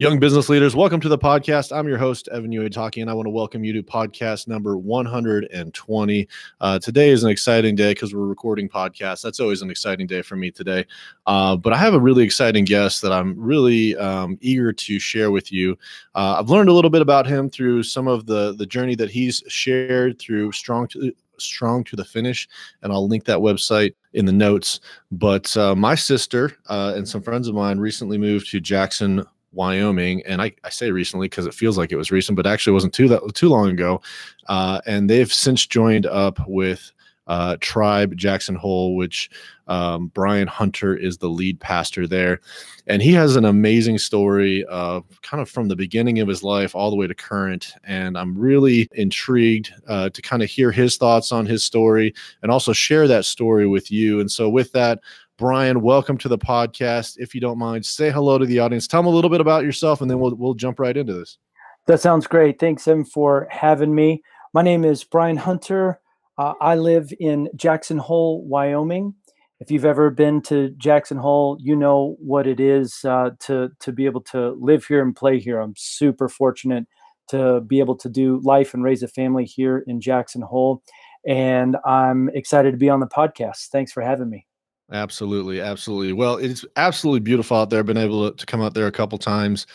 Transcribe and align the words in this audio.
Young 0.00 0.18
business 0.18 0.48
leaders, 0.48 0.74
welcome 0.74 0.98
to 1.00 1.10
the 1.10 1.18
podcast. 1.18 1.76
I'm 1.76 1.86
your 1.86 1.98
host, 1.98 2.26
Evan 2.32 2.50
Uitaki, 2.50 3.02
and 3.02 3.10
I 3.10 3.12
want 3.12 3.26
to 3.26 3.30
welcome 3.30 3.64
you 3.64 3.74
to 3.74 3.82
podcast 3.82 4.48
number 4.48 4.78
120. 4.78 6.28
Uh, 6.58 6.78
today 6.78 7.10
is 7.10 7.22
an 7.22 7.28
exciting 7.28 7.74
day 7.74 7.90
because 7.90 8.14
we're 8.14 8.24
recording 8.24 8.66
podcasts. 8.66 9.20
That's 9.20 9.40
always 9.40 9.60
an 9.60 9.70
exciting 9.70 10.06
day 10.06 10.22
for 10.22 10.36
me 10.36 10.50
today. 10.50 10.86
Uh, 11.26 11.54
but 11.54 11.74
I 11.74 11.76
have 11.76 11.92
a 11.92 12.00
really 12.00 12.24
exciting 12.24 12.64
guest 12.64 13.02
that 13.02 13.12
I'm 13.12 13.38
really 13.38 13.94
um, 13.98 14.38
eager 14.40 14.72
to 14.72 14.98
share 14.98 15.30
with 15.30 15.52
you. 15.52 15.76
Uh, 16.14 16.36
I've 16.38 16.48
learned 16.48 16.70
a 16.70 16.72
little 16.72 16.88
bit 16.88 17.02
about 17.02 17.26
him 17.26 17.50
through 17.50 17.82
some 17.82 18.08
of 18.08 18.24
the, 18.24 18.54
the 18.54 18.64
journey 18.64 18.94
that 18.94 19.10
he's 19.10 19.42
shared 19.48 20.18
through 20.18 20.52
Strong 20.52 20.88
to, 20.88 21.12
strong 21.36 21.82
to 21.84 21.96
the 21.96 22.04
finish 22.04 22.46
and 22.82 22.92
i'll 22.92 23.08
link 23.08 23.24
that 23.24 23.38
website 23.38 23.94
in 24.12 24.26
the 24.26 24.32
notes 24.32 24.80
but 25.10 25.56
uh, 25.56 25.74
my 25.74 25.94
sister 25.94 26.52
uh, 26.68 26.92
and 26.94 27.08
some 27.08 27.22
friends 27.22 27.48
of 27.48 27.54
mine 27.54 27.78
recently 27.78 28.18
moved 28.18 28.50
to 28.50 28.60
jackson 28.60 29.24
Wyoming, 29.52 30.22
and 30.26 30.40
I, 30.40 30.52
I 30.64 30.70
say 30.70 30.90
recently 30.90 31.28
because 31.28 31.46
it 31.46 31.54
feels 31.54 31.76
like 31.76 31.92
it 31.92 31.96
was 31.96 32.10
recent, 32.10 32.36
but 32.36 32.46
actually 32.46 32.72
wasn't 32.72 32.94
too 32.94 33.08
that 33.08 33.34
too 33.34 33.48
long 33.48 33.70
ago. 33.70 34.00
Uh, 34.48 34.80
and 34.86 35.08
they've 35.08 35.32
since 35.32 35.66
joined 35.66 36.06
up 36.06 36.38
with 36.46 36.92
uh, 37.26 37.56
Tribe 37.60 38.16
Jackson 38.16 38.56
Hole, 38.56 38.96
which 38.96 39.30
um, 39.68 40.08
Brian 40.08 40.48
Hunter 40.48 40.96
is 40.96 41.18
the 41.18 41.28
lead 41.28 41.60
pastor 41.60 42.06
there, 42.06 42.40
and 42.88 43.00
he 43.00 43.12
has 43.12 43.36
an 43.36 43.44
amazing 43.44 43.98
story 43.98 44.64
kind 44.68 45.04
of 45.34 45.48
from 45.48 45.68
the 45.68 45.76
beginning 45.76 46.18
of 46.18 46.26
his 46.26 46.42
life 46.42 46.74
all 46.74 46.90
the 46.90 46.96
way 46.96 47.06
to 47.06 47.14
current. 47.14 47.72
And 47.84 48.18
I'm 48.18 48.36
really 48.36 48.88
intrigued 48.92 49.72
uh, 49.86 50.10
to 50.10 50.22
kind 50.22 50.42
of 50.42 50.50
hear 50.50 50.72
his 50.72 50.96
thoughts 50.96 51.30
on 51.30 51.46
his 51.46 51.62
story 51.62 52.14
and 52.42 52.50
also 52.50 52.72
share 52.72 53.06
that 53.06 53.24
story 53.24 53.66
with 53.66 53.92
you. 53.92 54.18
And 54.18 54.30
so, 54.30 54.48
with 54.48 54.72
that, 54.72 55.00
Brian, 55.40 55.80
welcome 55.80 56.18
to 56.18 56.28
the 56.28 56.36
podcast. 56.36 57.14
If 57.16 57.34
you 57.34 57.40
don't 57.40 57.56
mind, 57.56 57.86
say 57.86 58.10
hello 58.10 58.36
to 58.36 58.44
the 58.44 58.58
audience. 58.58 58.86
Tell 58.86 59.00
them 59.00 59.10
a 59.10 59.14
little 59.14 59.30
bit 59.30 59.40
about 59.40 59.64
yourself, 59.64 60.02
and 60.02 60.10
then 60.10 60.20
we'll 60.20 60.34
we'll 60.34 60.52
jump 60.52 60.78
right 60.78 60.94
into 60.94 61.14
this. 61.14 61.38
That 61.86 61.98
sounds 61.98 62.26
great. 62.26 62.60
Thanks, 62.60 62.86
Em, 62.86 63.06
for 63.06 63.48
having 63.50 63.94
me. 63.94 64.22
My 64.52 64.60
name 64.60 64.84
is 64.84 65.02
Brian 65.02 65.38
Hunter. 65.38 65.98
Uh, 66.36 66.52
I 66.60 66.74
live 66.74 67.10
in 67.18 67.48
Jackson 67.56 67.96
Hole, 67.96 68.44
Wyoming. 68.44 69.14
If 69.60 69.70
you've 69.70 69.86
ever 69.86 70.10
been 70.10 70.42
to 70.42 70.74
Jackson 70.76 71.16
Hole, 71.16 71.56
you 71.58 71.74
know 71.74 72.16
what 72.18 72.46
it 72.46 72.60
is 72.60 73.02
uh, 73.06 73.30
to 73.40 73.70
to 73.80 73.92
be 73.92 74.04
able 74.04 74.20
to 74.24 74.50
live 74.60 74.84
here 74.84 75.00
and 75.00 75.16
play 75.16 75.40
here. 75.40 75.58
I'm 75.58 75.74
super 75.74 76.28
fortunate 76.28 76.86
to 77.28 77.62
be 77.62 77.78
able 77.78 77.96
to 77.96 78.10
do 78.10 78.42
life 78.44 78.74
and 78.74 78.84
raise 78.84 79.02
a 79.02 79.08
family 79.08 79.46
here 79.46 79.84
in 79.86 80.02
Jackson 80.02 80.42
Hole, 80.42 80.82
and 81.26 81.78
I'm 81.86 82.28
excited 82.34 82.72
to 82.72 82.76
be 82.76 82.90
on 82.90 83.00
the 83.00 83.06
podcast. 83.06 83.68
Thanks 83.68 83.90
for 83.90 84.02
having 84.02 84.28
me. 84.28 84.46
Absolutely, 84.92 85.60
absolutely. 85.60 86.12
Well, 86.12 86.36
it's 86.36 86.64
absolutely 86.76 87.20
beautiful 87.20 87.56
out 87.56 87.70
there. 87.70 87.84
Been 87.84 87.96
able 87.96 88.32
to 88.32 88.46
come 88.46 88.60
out 88.60 88.74
there 88.74 88.88
a 88.88 88.92
couple 88.92 89.18
times, 89.18 89.66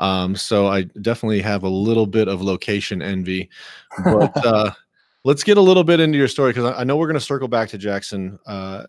um, 0.00 0.34
so 0.34 0.66
I 0.66 0.82
definitely 1.00 1.40
have 1.42 1.62
a 1.62 1.68
little 1.68 2.06
bit 2.06 2.26
of 2.26 2.42
location 2.42 3.00
envy. 3.00 3.50
But 4.02 4.36
uh, 4.46 4.72
let's 5.22 5.44
get 5.44 5.58
a 5.58 5.60
little 5.60 5.84
bit 5.84 6.00
into 6.00 6.18
your 6.18 6.26
story 6.26 6.52
because 6.52 6.74
I, 6.74 6.80
I, 6.80 6.84
know 6.84 6.96
we're 6.96 7.06
going 7.06 7.14
to 7.14 7.20
circle 7.20 7.46
back 7.46 7.68
to 7.68 7.78
Jackson 7.78 8.38
uh, 8.46 8.84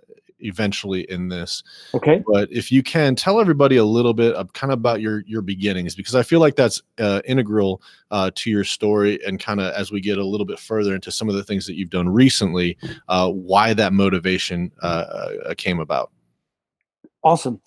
eventually 0.45 1.01
in 1.09 1.29
this. 1.29 1.63
Okay. 1.93 2.23
But 2.31 2.51
if 2.51 2.71
you 2.71 2.83
can 2.83 3.15
tell 3.15 3.39
everybody 3.39 3.77
a 3.77 3.83
little 3.83 4.13
bit 4.13 4.33
of 4.35 4.53
kind 4.53 4.71
of 4.71 4.79
about 4.79 5.01
your 5.01 5.23
your 5.27 5.41
beginnings, 5.41 5.95
because 5.95 6.15
I 6.15 6.23
feel 6.23 6.39
like 6.39 6.55
that's 6.55 6.81
uh, 6.99 7.21
integral 7.25 7.81
uh, 8.11 8.31
to 8.35 8.49
your 8.49 8.63
story, 8.63 9.19
and 9.25 9.39
kind 9.39 9.59
of 9.59 9.73
as 9.73 9.91
we 9.91 10.01
get 10.01 10.17
a 10.17 10.25
little 10.25 10.45
bit 10.45 10.59
further 10.59 10.95
into 10.95 11.11
some 11.11 11.29
of 11.29 11.35
the 11.35 11.43
things 11.43 11.65
that 11.65 11.75
you've 11.75 11.89
done 11.89 12.09
recently, 12.09 12.77
uh, 13.07 13.29
why 13.29 13.73
that 13.73 13.93
motivation 13.93 14.71
uh, 14.81 14.85
uh, 15.45 15.53
came 15.55 15.79
about. 15.79 16.11
Awesome. 17.23 17.59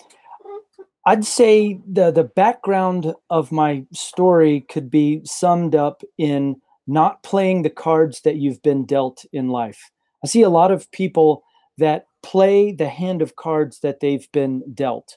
I'd 1.06 1.24
say 1.24 1.80
the 1.90 2.10
the 2.10 2.24
background 2.24 3.14
of 3.30 3.50
my 3.50 3.84
story 3.92 4.60
could 4.68 4.90
be 4.90 5.22
summed 5.24 5.74
up 5.74 6.02
in 6.18 6.60
not 6.86 7.22
playing 7.22 7.62
the 7.62 7.70
cards 7.70 8.22
that 8.22 8.36
you've 8.36 8.62
been 8.62 8.84
dealt 8.86 9.24
in 9.32 9.48
life. 9.48 9.90
I 10.24 10.26
see 10.26 10.42
a 10.42 10.48
lot 10.50 10.70
of 10.70 10.90
people 10.90 11.44
that 11.76 12.06
play 12.30 12.72
the 12.72 12.88
hand 12.88 13.22
of 13.22 13.36
cards 13.36 13.80
that 13.80 14.00
they've 14.00 14.30
been 14.32 14.62
dealt. 14.74 15.16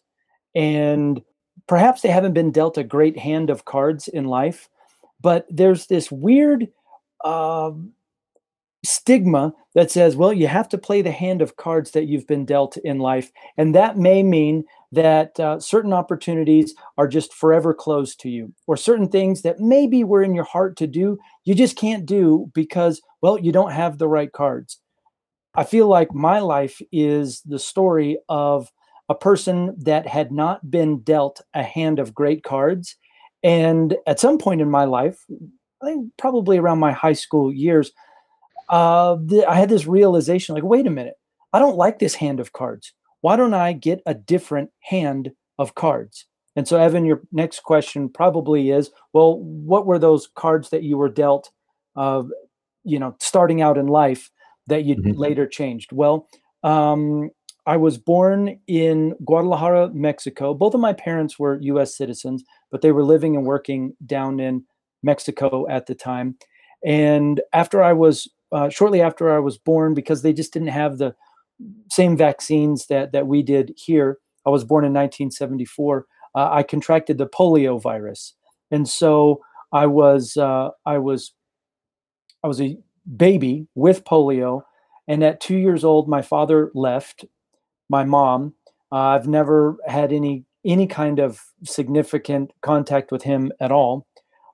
And 0.55 1.21
perhaps 1.67 2.01
they 2.01 2.09
haven't 2.09 2.33
been 2.33 2.51
dealt 2.51 2.77
a 2.77 2.83
great 2.95 3.17
hand 3.19 3.49
of 3.49 3.65
cards 3.65 4.07
in 4.07 4.25
life, 4.25 4.69
but 5.19 5.45
there's 5.49 5.87
this 5.87 6.09
weird 6.09 6.69
uh, 7.25 7.71
stigma 8.83 9.53
that 9.75 9.91
says, 9.91 10.15
well, 10.15 10.33
you 10.33 10.47
have 10.47 10.69
to 10.69 10.77
play 10.77 11.01
the 11.01 11.11
hand 11.11 11.41
of 11.41 11.55
cards 11.55 11.91
that 11.91 12.07
you've 12.07 12.27
been 12.27 12.45
dealt 12.45 12.77
in 12.77 12.99
life. 12.99 13.31
And 13.57 13.75
that 13.75 13.97
may 13.97 14.23
mean 14.23 14.63
that 14.91 15.39
uh, 15.39 15.59
certain 15.59 15.93
opportunities 15.93 16.73
are 16.97 17.07
just 17.07 17.33
forever 17.33 17.73
closed 17.73 18.19
to 18.21 18.29
you, 18.29 18.53
or 18.67 18.77
certain 18.77 19.09
things 19.09 19.41
that 19.41 19.59
maybe 19.59 20.03
were 20.03 20.23
in 20.23 20.35
your 20.35 20.49
heart 20.55 20.77
to 20.77 20.87
do, 20.87 21.17
you 21.45 21.55
just 21.55 21.77
can't 21.77 22.05
do 22.05 22.49
because, 22.53 23.01
well, 23.21 23.37
you 23.37 23.51
don't 23.51 23.71
have 23.71 23.97
the 23.97 24.07
right 24.07 24.31
cards. 24.31 24.79
I 25.55 25.63
feel 25.63 25.87
like 25.87 26.13
my 26.13 26.39
life 26.39 26.81
is 26.91 27.41
the 27.45 27.59
story 27.59 28.17
of 28.29 28.71
a 29.09 29.15
person 29.15 29.75
that 29.77 30.07
had 30.07 30.31
not 30.31 30.71
been 30.71 30.99
dealt 30.99 31.41
a 31.53 31.63
hand 31.63 31.99
of 31.99 32.15
great 32.15 32.43
cards. 32.43 32.95
And 33.43 33.97
at 34.07 34.19
some 34.19 34.37
point 34.37 34.61
in 34.61 34.69
my 34.69 34.85
life, 34.85 35.25
I 35.81 35.87
think 35.87 36.11
probably 36.17 36.57
around 36.57 36.79
my 36.79 36.93
high 36.93 37.13
school 37.13 37.51
years, 37.51 37.91
uh, 38.69 39.17
I 39.47 39.55
had 39.55 39.69
this 39.69 39.85
realization 39.85 40.55
like, 40.55 40.63
wait 40.63 40.87
a 40.87 40.91
minute, 40.91 41.15
I 41.51 41.59
don't 41.59 41.75
like 41.75 41.99
this 41.99 42.15
hand 42.15 42.39
of 42.39 42.53
cards. 42.53 42.93
Why 43.19 43.35
don't 43.35 43.53
I 43.53 43.73
get 43.73 44.01
a 44.05 44.13
different 44.13 44.69
hand 44.79 45.31
of 45.59 45.75
cards? 45.75 46.25
And 46.55 46.67
so, 46.67 46.77
Evan, 46.77 47.05
your 47.05 47.21
next 47.31 47.63
question 47.63 48.09
probably 48.09 48.71
is, 48.71 48.91
well, 49.13 49.39
what 49.39 49.85
were 49.85 49.99
those 49.99 50.29
cards 50.35 50.69
that 50.69 50.83
you 50.83 50.97
were 50.97 51.09
dealt, 51.09 51.49
uh, 51.95 52.23
you 52.83 52.99
know, 52.99 53.15
starting 53.19 53.61
out 53.61 53.77
in 53.77 53.87
life 53.87 54.29
that 54.71 54.85
you 54.85 54.95
mm-hmm. 54.95 55.19
later 55.19 55.45
changed? 55.45 55.91
Well, 55.91 56.27
um, 56.63 57.29
I 57.65 57.77
was 57.77 57.97
born 57.97 58.59
in 58.67 59.15
Guadalajara, 59.23 59.91
Mexico. 59.93 60.53
Both 60.53 60.73
of 60.73 60.81
my 60.81 60.93
parents 60.93 61.37
were 61.37 61.59
U.S. 61.61 61.95
citizens, 61.95 62.43
but 62.71 62.81
they 62.81 62.91
were 62.91 63.03
living 63.03 63.35
and 63.35 63.45
working 63.45 63.95
down 64.05 64.39
in 64.39 64.65
Mexico 65.03 65.67
at 65.69 65.85
the 65.85 65.95
time. 65.95 66.37
And 66.83 67.41
after 67.53 67.83
I 67.83 67.93
was, 67.93 68.27
uh, 68.51 68.69
shortly 68.69 69.01
after 69.01 69.31
I 69.31 69.39
was 69.39 69.57
born, 69.57 69.93
because 69.93 70.23
they 70.23 70.33
just 70.33 70.53
didn't 70.53 70.69
have 70.69 70.97
the 70.97 71.15
same 71.91 72.17
vaccines 72.17 72.87
that 72.87 73.11
that 73.11 73.27
we 73.27 73.43
did 73.43 73.73
here. 73.77 74.17
I 74.45 74.49
was 74.49 74.63
born 74.63 74.83
in 74.83 74.93
1974. 74.93 76.05
Uh, 76.33 76.49
I 76.51 76.63
contracted 76.63 77.17
the 77.17 77.27
polio 77.27 77.79
virus, 77.81 78.33
and 78.71 78.89
so 78.89 79.41
I 79.71 79.85
was 79.85 80.37
uh, 80.37 80.69
I 80.85 80.97
was 80.97 81.33
I 82.43 82.47
was 82.47 82.59
a 82.59 82.77
baby 83.17 83.67
with 83.75 84.03
polio. 84.03 84.63
And 85.07 85.23
at 85.23 85.41
two 85.41 85.57
years 85.57 85.83
old, 85.83 86.07
my 86.07 86.21
father 86.21 86.71
left 86.73 87.25
my 87.89 88.03
mom. 88.03 88.53
Uh, 88.91 88.95
I've 88.95 89.27
never 89.27 89.77
had 89.87 90.11
any 90.11 90.45
any 90.63 90.85
kind 90.85 91.19
of 91.19 91.41
significant 91.63 92.51
contact 92.61 93.11
with 93.11 93.23
him 93.23 93.51
at 93.59 93.71
all. 93.71 94.05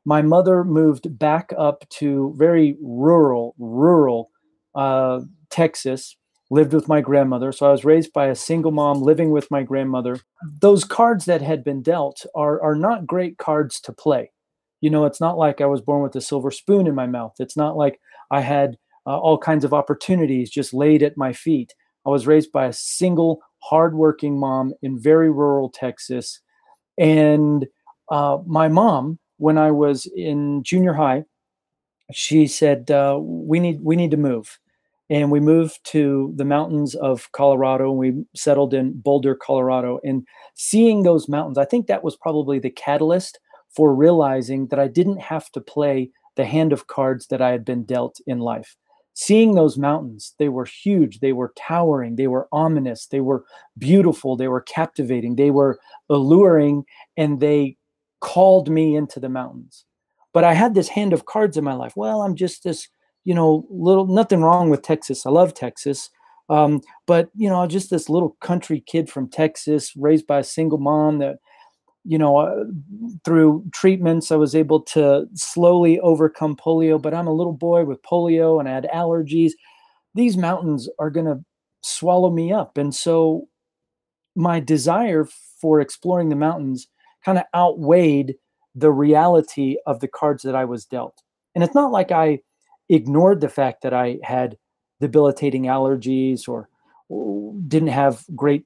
My 0.06 0.22
mother 0.22 0.64
moved 0.64 1.20
back 1.20 1.52
up 1.58 1.84
to 2.00 2.34
very 2.38 2.78
rural, 2.82 3.56
rural 3.60 4.30
uh, 4.74 5.22
Texas, 5.50 6.16
lived 6.50 6.74
with 6.74 6.88
my 6.88 7.02
grandmother. 7.02 7.52
So 7.52 7.68
I 7.68 7.72
was 7.72 7.84
raised 7.84 8.14
by 8.14 8.28
a 8.28 8.36
single 8.36 8.72
mom 8.72 9.02
living 9.02 9.32
with 9.32 9.52
my 9.52 9.64
grandmother. 9.64 10.22
Those 10.62 10.86
cards 10.86 11.26
that 11.26 11.42
had 11.42 11.62
been 11.62 11.82
dealt 11.82 12.26
are, 12.34 12.62
are 12.62 12.76
not 12.76 13.06
great 13.06 13.38
cards 13.38 13.82
to 13.82 13.92
play. 13.92 14.32
You 14.80 14.90
know, 14.90 15.06
it's 15.06 15.20
not 15.20 15.38
like 15.38 15.60
I 15.60 15.66
was 15.66 15.82
born 15.82 16.04
with 16.04 16.16
a 16.16 16.22
silver 16.22 16.52
spoon 16.52 16.88
in 16.88 16.96
my 16.96 17.08
mouth. 17.08 17.34
It's 17.40 17.58
not 17.58 17.76
like 17.76 18.00
I 18.32 18.42
had 18.42 18.78
uh, 19.06 19.18
all 19.18 19.38
kinds 19.38 19.64
of 19.64 19.74
opportunities 19.74 20.50
just 20.50 20.74
laid 20.74 21.02
at 21.02 21.18
my 21.18 21.34
feet. 21.34 21.74
I 22.06 22.10
was 22.10 22.28
raised 22.28 22.52
by 22.52 22.66
a 22.66 22.74
single, 22.74 23.42
hardworking 23.60 24.40
mom 24.40 24.74
in 24.82 25.00
very 25.00 25.30
rural 25.32 25.70
Texas. 25.70 26.40
And 26.98 27.68
uh, 28.10 28.40
my 28.46 28.68
mom, 28.68 29.20
when 29.38 29.58
I 29.58 29.72
was 29.72 30.10
in 30.16 30.64
junior 30.64 30.94
high, 30.94 31.24
she 32.12 32.48
said, 32.48 32.90
uh, 32.90 33.20
"We 33.22 33.60
need 33.60 33.82
we 33.82 33.96
need 33.96 34.12
to 34.12 34.18
move," 34.18 34.60
and 35.10 35.30
we 35.32 35.42
moved 35.42 35.80
to 35.86 36.34
the 36.38 36.46
mountains 36.46 36.96
of 36.96 37.30
Colorado. 37.34 37.90
And 37.90 38.00
we 38.00 38.26
settled 38.36 38.74
in 38.74 38.94
Boulder, 38.94 39.36
Colorado. 39.36 40.00
And 40.04 40.26
seeing 40.56 41.04
those 41.04 41.28
mountains, 41.28 41.58
I 41.58 41.66
think 41.66 41.88
that 41.88 42.04
was 42.04 42.16
probably 42.16 42.60
the 42.60 42.70
catalyst 42.70 43.40
for 43.70 43.94
realizing 43.94 44.68
that 44.68 44.80
I 44.80 44.88
didn't 44.88 45.20
have 45.20 45.52
to 45.52 45.62
play 45.62 46.12
the 46.38 46.46
hand 46.46 46.72
of 46.72 46.88
cards 46.88 47.28
that 47.28 47.42
I 47.42 47.50
had 47.50 47.66
been 47.66 47.84
dealt 47.84 48.22
in 48.26 48.40
life. 48.40 48.78
Seeing 49.14 49.56
those 49.56 49.78
mountains, 49.80 50.36
they 50.38 50.48
were 50.48 50.66
huge, 50.66 51.20
they 51.20 51.34
were 51.34 51.52
towering, 51.58 52.16
they 52.16 52.28
were 52.28 52.48
ominous, 52.52 53.08
they 53.08 53.20
were 53.20 53.44
beautiful, 53.78 54.38
they 54.38 54.48
were 54.48 54.62
captivating, 54.62 55.36
they 55.36 55.50
were 55.50 55.80
alluring, 56.10 56.86
and 57.18 57.40
they 57.40 57.78
called 58.22 58.70
me 58.70 58.96
into 58.96 59.20
the 59.20 59.28
mountains. 59.28 59.86
But 60.34 60.44
I 60.44 60.54
had 60.54 60.76
this 60.76 60.90
hand 60.90 61.14
of 61.14 61.26
cards 61.26 61.58
in 61.58 61.64
my 61.64 61.74
life. 61.74 61.94
Well, 61.96 62.22
I'm 62.22 62.36
just 62.36 62.64
this, 62.64 62.88
you 63.26 63.34
know, 63.34 63.66
little, 63.72 64.06
nothing 64.06 64.42
wrong 64.42 64.70
with 64.70 64.84
Texas. 64.84 65.26
I 65.26 65.32
love 65.32 65.56
Texas. 65.56 66.12
Um, 66.50 66.82
but, 67.08 67.30
you 67.36 67.50
know, 67.50 67.66
just 67.66 67.90
this 67.90 68.10
little 68.10 68.38
country 68.40 68.84
kid 68.86 69.10
from 69.10 69.30
Texas 69.30 69.94
raised 69.98 70.28
by 70.28 70.40
a 70.40 70.44
single 70.44 70.78
mom 70.78 71.18
that 71.20 71.38
you 72.08 72.18
know, 72.18 72.38
uh, 72.38 72.64
through 73.26 73.66
treatments, 73.74 74.32
I 74.32 74.38
was 74.38 74.56
able 74.56 74.82
to 74.84 75.28
slowly 75.34 76.00
overcome 76.00 76.56
polio, 76.56 77.02
but 77.02 77.14
I'm 77.14 77.28
a 77.28 77.34
little 77.34 77.54
boy 77.54 77.84
with 77.84 78.02
polio 78.02 78.60
and 78.60 78.70
I 78.70 78.74
had 78.74 78.90
allergies. 78.94 79.52
These 80.16 80.38
mountains 80.38 80.90
are 81.00 81.10
going 81.10 81.26
to 81.26 81.44
swallow 81.84 82.30
me 82.30 82.54
up. 82.54 82.78
And 82.78 82.96
so 82.96 83.48
my 84.36 84.62
desire 84.62 85.28
for 85.60 85.82
exploring 85.82 86.30
the 86.30 86.36
mountains 86.36 86.88
kind 87.26 87.38
of 87.38 87.44
outweighed 87.54 88.36
the 88.74 88.92
reality 88.92 89.76
of 89.86 90.00
the 90.00 90.08
cards 90.08 90.44
that 90.44 90.56
I 90.56 90.64
was 90.64 90.86
dealt. 90.86 91.22
And 91.56 91.64
it's 91.64 91.76
not 91.76 91.92
like 91.92 92.12
I 92.12 92.40
ignored 92.88 93.42
the 93.42 93.50
fact 93.50 93.82
that 93.82 93.94
I 93.94 94.20
had 94.24 94.58
debilitating 95.02 95.64
allergies 95.64 96.48
or 96.48 96.70
didn't 97.68 97.90
have 97.90 98.24
great 98.34 98.64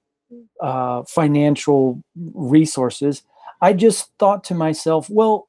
uh, 0.61 1.03
financial 1.07 2.03
resources. 2.15 3.23
I 3.61 3.73
just 3.73 4.11
thought 4.17 4.43
to 4.45 4.55
myself, 4.55 5.09
well, 5.09 5.47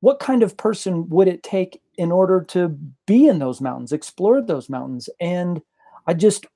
what 0.00 0.18
kind 0.20 0.42
of 0.42 0.56
person 0.56 1.08
would 1.08 1.28
it 1.28 1.42
take 1.42 1.80
in 1.96 2.12
order 2.12 2.42
to 2.48 2.68
be 3.06 3.26
in 3.26 3.38
those 3.38 3.60
mountains, 3.60 3.92
explore 3.92 4.40
those 4.40 4.68
mountains? 4.68 5.08
And 5.20 5.60
I 6.06 6.14
just, 6.14 6.46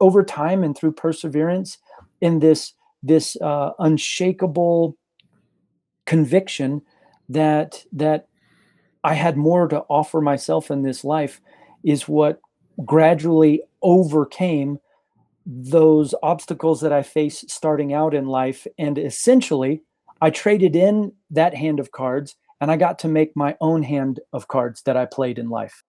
over 0.00 0.22
time 0.22 0.62
and 0.62 0.76
through 0.76 0.92
perseverance, 0.92 1.78
in 2.20 2.38
this 2.38 2.72
this 3.02 3.36
uh, 3.40 3.70
unshakable 3.78 4.96
conviction 6.06 6.82
that 7.28 7.84
that 7.92 8.28
I 9.04 9.14
had 9.14 9.36
more 9.36 9.68
to 9.68 9.80
offer 9.88 10.20
myself 10.20 10.70
in 10.70 10.82
this 10.82 11.04
life 11.04 11.40
is 11.84 12.08
what 12.08 12.40
gradually 12.84 13.62
overcame 13.82 14.78
those 15.46 16.14
obstacles 16.22 16.80
that 16.80 16.92
I 16.92 17.02
face 17.02 17.44
starting 17.48 17.92
out 17.92 18.14
in 18.14 18.26
life. 18.26 18.66
And 18.78 18.98
essentially, 18.98 19.82
I 20.20 20.30
traded 20.30 20.76
in 20.76 21.12
that 21.30 21.54
hand 21.54 21.80
of 21.80 21.92
cards 21.92 22.36
and 22.60 22.70
I 22.70 22.76
got 22.76 22.98
to 23.00 23.08
make 23.08 23.36
my 23.36 23.56
own 23.60 23.82
hand 23.82 24.20
of 24.32 24.48
cards 24.48 24.82
that 24.82 24.96
I 24.96 25.04
played 25.04 25.38
in 25.38 25.50
life. 25.50 25.82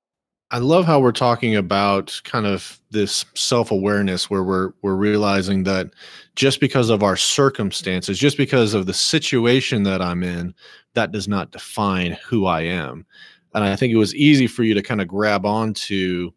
I 0.49 0.59
love 0.59 0.85
how 0.85 1.01
we're 1.01 1.11
talking 1.11 1.57
about 1.57 2.21
kind 2.23 2.45
of 2.45 2.79
this 2.89 3.25
self-awareness 3.35 4.29
where 4.29 4.43
we're 4.43 4.71
we're 4.81 4.95
realizing 4.95 5.63
that 5.63 5.89
just 6.35 6.61
because 6.61 6.89
of 6.89 7.03
our 7.03 7.17
circumstances, 7.17 8.17
just 8.17 8.37
because 8.37 8.73
of 8.73 8.85
the 8.85 8.93
situation 8.93 9.83
that 9.83 10.01
I'm 10.01 10.23
in, 10.23 10.55
that 10.93 11.11
does 11.11 11.27
not 11.27 11.51
define 11.51 12.17
who 12.25 12.45
I 12.45 12.61
am. 12.61 13.05
And 13.53 13.65
I 13.65 13.75
think 13.75 13.91
it 13.91 13.97
was 13.97 14.15
easy 14.15 14.47
for 14.47 14.63
you 14.63 14.73
to 14.73 14.81
kind 14.81 15.01
of 15.01 15.09
grab 15.09 15.45
onto 15.45 16.31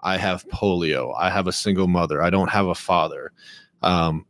I 0.00 0.16
have 0.16 0.46
polio, 0.48 1.12
I 1.18 1.30
have 1.30 1.48
a 1.48 1.52
single 1.52 1.88
mother, 1.88 2.22
I 2.22 2.30
don't 2.30 2.50
have 2.50 2.68
a 2.68 2.74
father. 2.74 3.32
Um, 3.82 4.26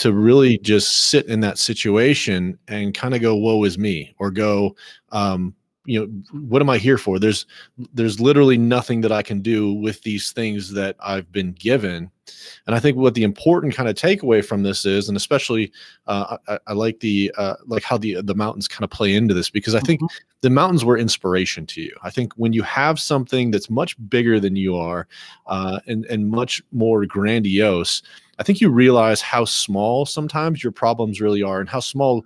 to 0.00 0.14
really 0.14 0.56
just 0.58 1.10
sit 1.10 1.26
in 1.26 1.40
that 1.40 1.58
situation 1.58 2.58
and 2.68 2.94
kind 2.94 3.14
of 3.14 3.20
go, 3.20 3.36
woe 3.36 3.64
is 3.64 3.76
me, 3.76 4.14
or 4.18 4.30
go, 4.30 4.74
um, 5.12 5.54
you 5.90 5.98
know 5.98 6.38
what 6.48 6.62
am 6.62 6.70
i 6.70 6.78
here 6.78 6.98
for? 6.98 7.18
There's 7.18 7.46
there's 7.92 8.20
literally 8.20 8.56
nothing 8.56 9.00
that 9.00 9.10
i 9.10 9.22
can 9.22 9.40
do 9.40 9.72
with 9.72 10.02
these 10.02 10.30
things 10.30 10.72
that 10.72 10.94
i've 11.00 11.30
been 11.32 11.52
given. 11.52 12.10
And 12.66 12.76
i 12.76 12.78
think 12.78 12.96
what 12.96 13.14
the 13.14 13.24
important 13.24 13.74
kind 13.74 13.88
of 13.88 13.96
takeaway 13.96 14.44
from 14.44 14.62
this 14.62 14.86
is 14.86 15.08
and 15.08 15.16
especially 15.16 15.72
uh, 16.06 16.36
I, 16.46 16.58
I, 16.68 16.72
like 16.74 17.00
the 17.00 17.32
uh, 17.36 17.54
like 17.66 17.82
how 17.82 17.98
the 17.98 18.22
the 18.22 18.36
mountains 18.36 18.68
kind 18.68 18.84
of 18.84 18.90
play 18.90 19.14
into 19.14 19.34
this 19.34 19.50
because 19.50 19.74
i 19.74 19.80
think 19.80 20.00
mm-hmm. 20.00 20.16
the 20.42 20.50
mountains 20.50 20.84
were 20.84 20.96
inspiration 20.96 21.66
to 21.66 21.82
you. 21.82 21.94
I 22.02 22.10
think 22.10 22.32
when 22.34 22.52
you 22.52 22.62
have 22.62 23.00
something 23.00 23.50
that's 23.50 23.68
much 23.68 23.96
bigger 24.08 24.38
than 24.38 24.54
you 24.54 24.76
are 24.76 25.08
uh, 25.48 25.80
and 25.88 26.04
and 26.06 26.30
much 26.30 26.62
more 26.70 27.04
grandiose 27.04 28.02
i 28.38 28.44
think 28.44 28.60
you 28.60 28.70
realize 28.70 29.20
how 29.20 29.44
small 29.44 30.06
sometimes 30.06 30.62
your 30.62 30.72
problems 30.72 31.20
really 31.20 31.42
are 31.42 31.58
and 31.58 31.68
how 31.68 31.80
small 31.80 32.24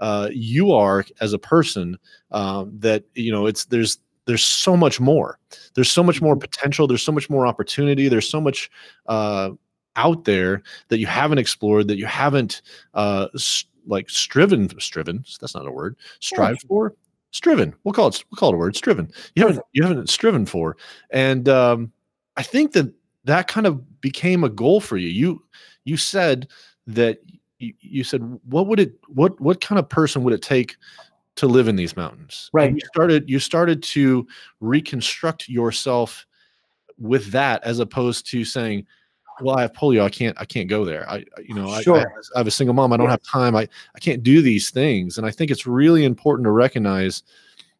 uh, 0.00 0.28
you 0.32 0.72
are 0.72 1.04
as 1.20 1.32
a 1.32 1.38
person 1.38 1.98
um, 2.30 2.72
that 2.78 3.04
you 3.14 3.32
know 3.32 3.46
it's 3.46 3.66
there's 3.66 3.98
there's 4.26 4.44
so 4.44 4.76
much 4.76 5.00
more. 5.00 5.38
There's 5.74 5.90
so 5.90 6.02
much 6.02 6.20
more 6.20 6.34
mm-hmm. 6.34 6.40
potential. 6.40 6.86
There's 6.86 7.02
so 7.02 7.12
much 7.12 7.30
more 7.30 7.46
opportunity. 7.46 8.08
There's 8.08 8.28
so 8.28 8.40
much 8.40 8.70
uh, 9.06 9.50
out 9.94 10.24
there 10.24 10.62
that 10.88 10.98
you 10.98 11.06
haven't 11.06 11.38
explored 11.38 11.88
that 11.88 11.96
you 11.96 12.06
haven't 12.06 12.62
uh, 12.94 13.28
like 13.86 14.10
striven 14.10 14.68
striven 14.80 15.24
that's 15.40 15.54
not 15.54 15.66
a 15.66 15.70
word 15.70 15.96
strived 16.20 16.60
yeah. 16.64 16.68
for 16.68 16.94
striven. 17.30 17.74
We'll 17.84 17.94
call 17.94 18.08
it 18.08 18.24
we'll 18.30 18.36
call 18.36 18.50
it 18.50 18.54
a 18.54 18.58
word 18.58 18.76
striven. 18.76 19.10
You 19.34 19.46
haven't 19.46 19.64
you 19.72 19.82
haven't 19.82 20.10
striven 20.10 20.46
for. 20.46 20.76
And 21.10 21.48
um, 21.48 21.92
i 22.36 22.42
think 22.42 22.72
that 22.72 22.92
that 23.24 23.48
kind 23.48 23.66
of 23.66 24.00
became 24.00 24.44
a 24.44 24.48
goal 24.48 24.80
for 24.80 24.96
you. 24.96 25.08
You 25.08 25.44
you 25.84 25.96
said 25.96 26.48
that 26.86 27.18
you, 27.58 27.74
you 27.80 28.04
said 28.04 28.20
what 28.44 28.66
would 28.66 28.80
it 28.80 28.94
what 29.08 29.40
what 29.40 29.60
kind 29.60 29.78
of 29.78 29.88
person 29.88 30.22
would 30.22 30.34
it 30.34 30.42
take 30.42 30.76
to 31.36 31.46
live 31.46 31.68
in 31.68 31.76
these 31.76 31.96
mountains? 31.96 32.50
Right. 32.52 32.68
and 32.68 32.80
you 32.80 32.86
started 32.86 33.28
you 33.28 33.38
started 33.38 33.82
to 33.84 34.26
reconstruct 34.60 35.48
yourself 35.48 36.26
with 36.98 37.30
that 37.32 37.62
as 37.64 37.78
opposed 37.78 38.26
to 38.30 38.44
saying 38.44 38.86
well 39.42 39.58
i 39.58 39.62
have 39.62 39.72
polio 39.74 40.02
i 40.02 40.08
can't 40.08 40.36
i 40.40 40.44
can't 40.44 40.68
go 40.68 40.84
there. 40.84 41.08
I 41.08 41.24
you 41.44 41.54
know 41.54 41.80
sure. 41.80 41.98
I, 41.98 42.04
I, 42.34 42.38
have 42.38 42.46
a 42.46 42.50
single 42.50 42.74
mom 42.74 42.92
i 42.92 42.96
don't 42.96 43.10
have 43.10 43.22
time 43.22 43.54
i 43.54 43.68
i 43.94 43.98
can't 43.98 44.22
do 44.22 44.40
these 44.40 44.70
things. 44.70 45.18
And 45.18 45.26
i 45.26 45.30
think 45.30 45.50
it's 45.50 45.66
really 45.66 46.04
important 46.04 46.44
to 46.46 46.52
recognize 46.52 47.22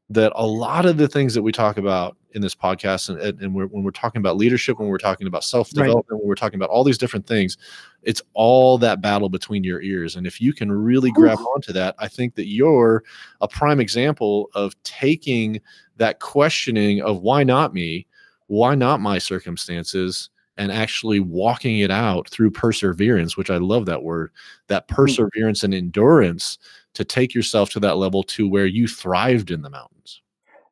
that 0.09 0.33
a 0.37 0.47
lot 0.47 0.87
of 0.87 0.99
the 0.99 1.09
things 1.09 1.35
that 1.35 1.43
we 1.43 1.51
talk 1.51 1.79
about 1.79 2.17
in 2.33 2.43
this 2.43 2.55
podcast 2.55 3.09
and, 3.09 3.41
and 3.41 3.55
we're, 3.55 3.67
when 3.67 3.83
we're 3.83 3.91
talking 3.91 4.21
about 4.21 4.37
leadership 4.37 4.79
when 4.79 4.89
we're 4.89 4.99
talking 4.99 5.27
about 5.27 5.43
self-development 5.43 6.07
right. 6.11 6.19
when 6.19 6.29
we're 6.29 6.35
talking 6.35 6.59
about 6.59 6.69
all 6.69 6.85
these 6.85 6.99
different 6.99 7.27
things 7.27 7.57
it's 8.03 8.23
all 8.35 8.79
that 8.79 9.01
battle 9.01 9.29
between 9.29 9.65
your 9.65 9.83
ears. 9.83 10.15
And 10.15 10.29
if 10.29 10.41
you 10.41 10.53
can 10.53 10.71
really 10.71 11.11
grab 11.11 11.39
onto 11.39 11.73
that 11.73 11.97
i 11.99 12.07
think 12.07 12.35
that 12.37 12.47
you're 12.47 13.03
a 13.41 13.49
prime 13.49 13.81
example 13.81 14.49
of 14.55 14.81
taking 14.85 15.61
that 15.97 16.21
questioning 16.21 17.01
of 17.01 17.23
why 17.23 17.43
not 17.43 17.73
me? 17.73 18.07
Why 18.49 18.75
not 18.75 19.01
my 19.01 19.19
circumstances? 19.19 20.31
and 20.59 20.73
actually 20.73 21.21
walking 21.21 21.81
it 21.81 21.91
out 21.91 22.31
through 22.31 22.51
perseverance 22.51 23.37
which 23.37 23.51
i 23.51 23.59
love 23.59 23.85
that 23.85 24.03
word 24.03 24.31
that 24.69 24.89
mm. 24.89 24.95
perseverance 24.95 25.63
and 25.63 25.75
endurance 25.75 26.57
to 26.95 27.05
take 27.05 27.35
yourself 27.35 27.69
to 27.69 27.79
that 27.79 27.99
level 27.99 28.23
to 28.23 28.49
where 28.49 28.65
you 28.65 28.89
thrived 28.89 29.51
in 29.51 29.61
the 29.61 29.69
mountains 29.69 29.96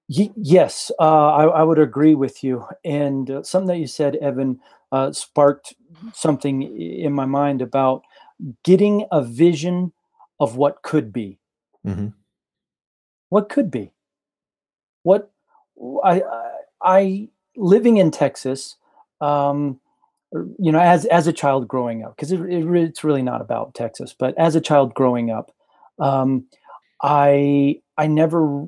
Y- 0.08 0.32
yes, 0.36 0.90
uh, 1.00 1.32
I, 1.32 1.44
I, 1.44 1.62
would 1.62 1.78
agree 1.78 2.14
with 2.14 2.44
you. 2.44 2.66
And 2.84 3.30
uh, 3.30 3.42
something 3.42 3.68
that 3.68 3.78
you 3.78 3.86
said, 3.86 4.16
Evan, 4.16 4.60
uh, 4.92 5.12
sparked 5.12 5.74
something 6.12 6.62
in 6.62 7.12
my 7.12 7.24
mind 7.24 7.62
about 7.62 8.02
getting 8.64 9.06
a 9.10 9.22
vision 9.22 9.92
of 10.38 10.56
what 10.56 10.82
could 10.82 11.12
be. 11.12 11.38
Mm-hmm. 11.86 12.08
What 13.30 13.48
could 13.48 13.70
be? 13.70 13.92
What 15.02 15.30
I, 16.04 16.22
I, 16.22 16.50
I 16.82 17.28
living 17.56 17.96
in 17.96 18.10
Texas, 18.10 18.76
um, 19.20 19.80
er, 20.34 20.46
you 20.58 20.70
know, 20.70 20.80
as 20.80 21.04
as 21.06 21.26
a 21.26 21.32
child 21.32 21.66
growing 21.66 22.04
up, 22.04 22.16
because 22.16 22.32
it, 22.32 22.40
it, 22.40 22.66
it's 22.66 23.04
really 23.04 23.22
not 23.22 23.40
about 23.40 23.74
Texas, 23.74 24.14
but 24.16 24.36
as 24.38 24.54
a 24.54 24.60
child 24.60 24.94
growing 24.94 25.30
up, 25.30 25.52
um, 25.98 26.46
I 27.02 27.80
I 27.98 28.06
never 28.06 28.66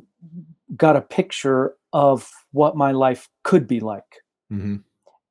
got 0.75 0.96
a 0.96 1.00
picture 1.00 1.75
of 1.92 2.28
what 2.52 2.76
my 2.76 2.92
life 2.92 3.28
could 3.44 3.66
be 3.66 3.80
like. 3.80 4.23
Mm-hmm. 4.52 4.76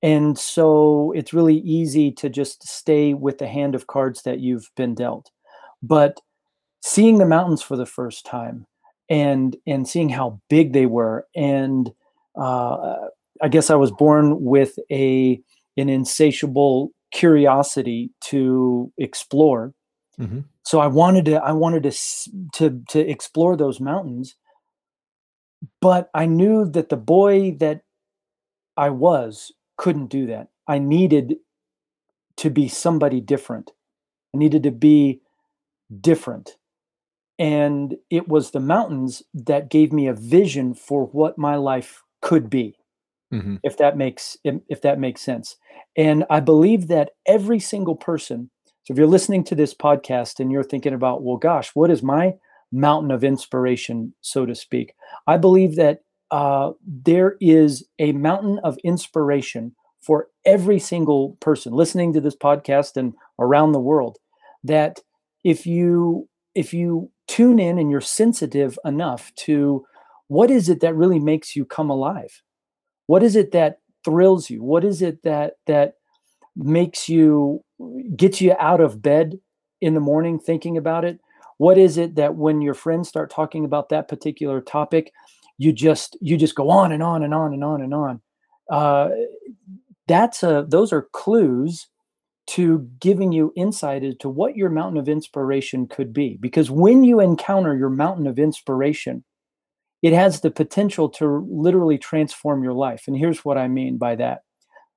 And 0.01 0.37
so 0.37 1.11
it's 1.15 1.33
really 1.33 1.57
easy 1.59 2.11
to 2.11 2.29
just 2.29 2.67
stay 2.67 3.13
with 3.13 3.39
the 3.39 3.47
hand 3.47 3.75
of 3.75 3.87
cards 3.87 4.21
that 4.21 4.39
you've 4.39 4.69
been 4.75 4.93
dealt. 4.93 5.31
But 5.81 6.21
seeing 6.81 7.17
the 7.17 7.25
mountains 7.25 7.61
for 7.61 7.75
the 7.75 7.85
first 7.85 8.25
time 8.25 8.67
and 9.09 9.55
and 9.65 9.87
seeing 9.87 10.09
how 10.09 10.39
big 10.49 10.73
they 10.73 10.85
were 10.85 11.27
and 11.35 11.91
uh, 12.39 12.95
I 13.41 13.47
guess 13.49 13.69
I 13.69 13.75
was 13.75 13.91
born 13.91 14.43
with 14.43 14.77
a 14.91 15.39
an 15.77 15.89
insatiable 15.89 16.91
curiosity 17.11 18.11
to 18.25 18.91
explore. 18.97 19.73
Mm-hmm. 20.19 20.41
So 20.63 20.79
I 20.79 20.87
wanted 20.87 21.25
to 21.25 21.35
I 21.35 21.51
wanted 21.51 21.83
to 21.83 21.91
to 22.53 22.81
to 22.89 22.99
explore 22.99 23.55
those 23.57 23.79
mountains 23.79 24.35
but 25.81 26.09
I 26.13 26.25
knew 26.25 26.65
that 26.71 26.89
the 26.89 26.97
boy 26.97 27.55
that 27.59 27.81
I 28.77 28.89
was 28.89 29.51
couldn't 29.77 30.07
do 30.07 30.27
that. 30.27 30.49
I 30.67 30.79
needed 30.79 31.35
to 32.37 32.49
be 32.49 32.67
somebody 32.67 33.21
different. 33.21 33.71
I 34.33 34.37
needed 34.37 34.63
to 34.63 34.71
be 34.71 35.21
different. 36.01 36.57
And 37.37 37.95
it 38.09 38.27
was 38.27 38.51
the 38.51 38.59
mountains 38.59 39.23
that 39.33 39.69
gave 39.69 39.91
me 39.91 40.07
a 40.07 40.13
vision 40.13 40.73
for 40.73 41.05
what 41.07 41.37
my 41.37 41.55
life 41.55 42.03
could 42.21 42.49
be. 42.49 42.77
Mm-hmm. 43.33 43.57
If 43.63 43.77
that 43.77 43.97
makes 43.97 44.37
if 44.43 44.81
that 44.81 44.99
makes 44.99 45.21
sense. 45.21 45.57
And 45.97 46.25
I 46.29 46.39
believe 46.39 46.87
that 46.87 47.11
every 47.25 47.59
single 47.59 47.95
person 47.95 48.49
so 48.85 48.93
if 48.93 48.99
you're 48.99 49.07
listening 49.07 49.43
to 49.45 49.55
this 49.55 49.73
podcast 49.73 50.39
and 50.39 50.51
you're 50.51 50.63
thinking 50.63 50.93
about, 50.93 51.23
well, 51.23 51.37
gosh, 51.37 51.71
what 51.73 51.89
is 51.89 52.03
my 52.03 52.35
mountain 52.75 53.11
of 53.11 53.23
inspiration, 53.23 54.13
so 54.21 54.45
to 54.45 54.53
speak. 54.55 54.93
I 55.27 55.37
believe 55.37 55.75
that 55.75 56.01
uh, 56.31 56.71
there 56.85 57.35
is 57.39 57.87
a 57.99 58.11
mountain 58.11 58.59
of 58.63 58.77
inspiration 58.83 59.75
for 60.01 60.27
every 60.45 60.79
single 60.79 61.37
person 61.39 61.73
listening 61.73 62.13
to 62.13 62.21
this 62.21 62.35
podcast 62.35 62.97
and 62.97 63.13
around 63.39 63.71
the 63.71 63.79
world. 63.79 64.17
That 64.63 64.99
if 65.43 65.65
you 65.65 66.27
if 66.55 66.73
you 66.73 67.11
tune 67.27 67.59
in 67.59 67.77
and 67.77 67.91
you're 67.91 68.01
sensitive 68.01 68.77
enough 68.85 69.33
to 69.35 69.85
what 70.27 70.49
is 70.49 70.69
it 70.69 70.81
that 70.81 70.95
really 70.95 71.19
makes 71.19 71.55
you 71.55 71.65
come 71.65 71.89
alive 71.89 72.41
what 73.07 73.23
is 73.23 73.35
it 73.35 73.51
that 73.51 73.79
thrills 74.03 74.49
you 74.49 74.63
what 74.63 74.83
is 74.83 75.01
it 75.01 75.21
that 75.23 75.53
that 75.67 75.93
makes 76.55 77.09
you 77.09 77.63
gets 78.15 78.41
you 78.41 78.55
out 78.59 78.81
of 78.81 79.01
bed 79.01 79.39
in 79.81 79.93
the 79.93 79.99
morning 79.99 80.39
thinking 80.39 80.77
about 80.77 81.03
it 81.03 81.19
what 81.57 81.77
is 81.77 81.97
it 81.97 82.15
that 82.15 82.35
when 82.35 82.61
your 82.61 82.73
friends 82.73 83.07
start 83.07 83.29
talking 83.29 83.65
about 83.65 83.89
that 83.89 84.07
particular 84.07 84.61
topic 84.61 85.11
you 85.57 85.71
just 85.71 86.17
you 86.19 86.35
just 86.35 86.55
go 86.55 86.69
on 86.69 86.91
and 86.91 87.01
on 87.01 87.23
and 87.23 87.33
on 87.33 87.53
and 87.53 87.63
on 87.63 87.81
and 87.81 87.93
on? 87.93 88.21
Uh, 88.69 89.09
that's 90.07 90.43
a 90.43 90.65
those 90.67 90.91
are 90.91 91.07
clues 91.13 91.87
to 92.47 92.87
giving 92.99 93.31
you 93.31 93.51
insight 93.55 94.03
into 94.03 94.29
what 94.29 94.55
your 94.55 94.69
mountain 94.69 94.99
of 94.99 95.09
inspiration 95.09 95.87
could 95.87 96.13
be. 96.13 96.37
Because 96.39 96.69
when 96.69 97.03
you 97.03 97.19
encounter 97.19 97.75
your 97.75 97.89
mountain 97.89 98.27
of 98.27 98.37
inspiration 98.37 99.23
it 100.05 100.13
has 100.13 100.41
the 100.41 100.51
potential 100.51 101.09
to 101.09 101.47
literally 101.49 101.97
transform 101.97 102.63
your 102.63 102.73
life. 102.73 103.05
And 103.07 103.17
here's 103.17 103.43
what 103.43 103.57
i 103.57 103.67
mean 103.67 103.97
by 103.97 104.15
that. 104.17 104.41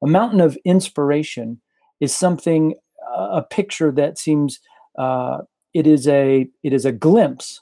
A 0.02 0.06
mountain 0.06 0.40
of 0.40 0.58
inspiration 0.66 1.62
is 1.98 2.14
something 2.14 2.74
a 3.16 3.42
picture 3.42 3.90
that 3.92 4.18
seems 4.18 4.60
uh, 4.98 5.38
it 5.74 5.86
is 5.86 6.08
a 6.08 6.48
it 6.62 6.72
is 6.72 6.84
a 6.84 6.92
glimpse 6.92 7.60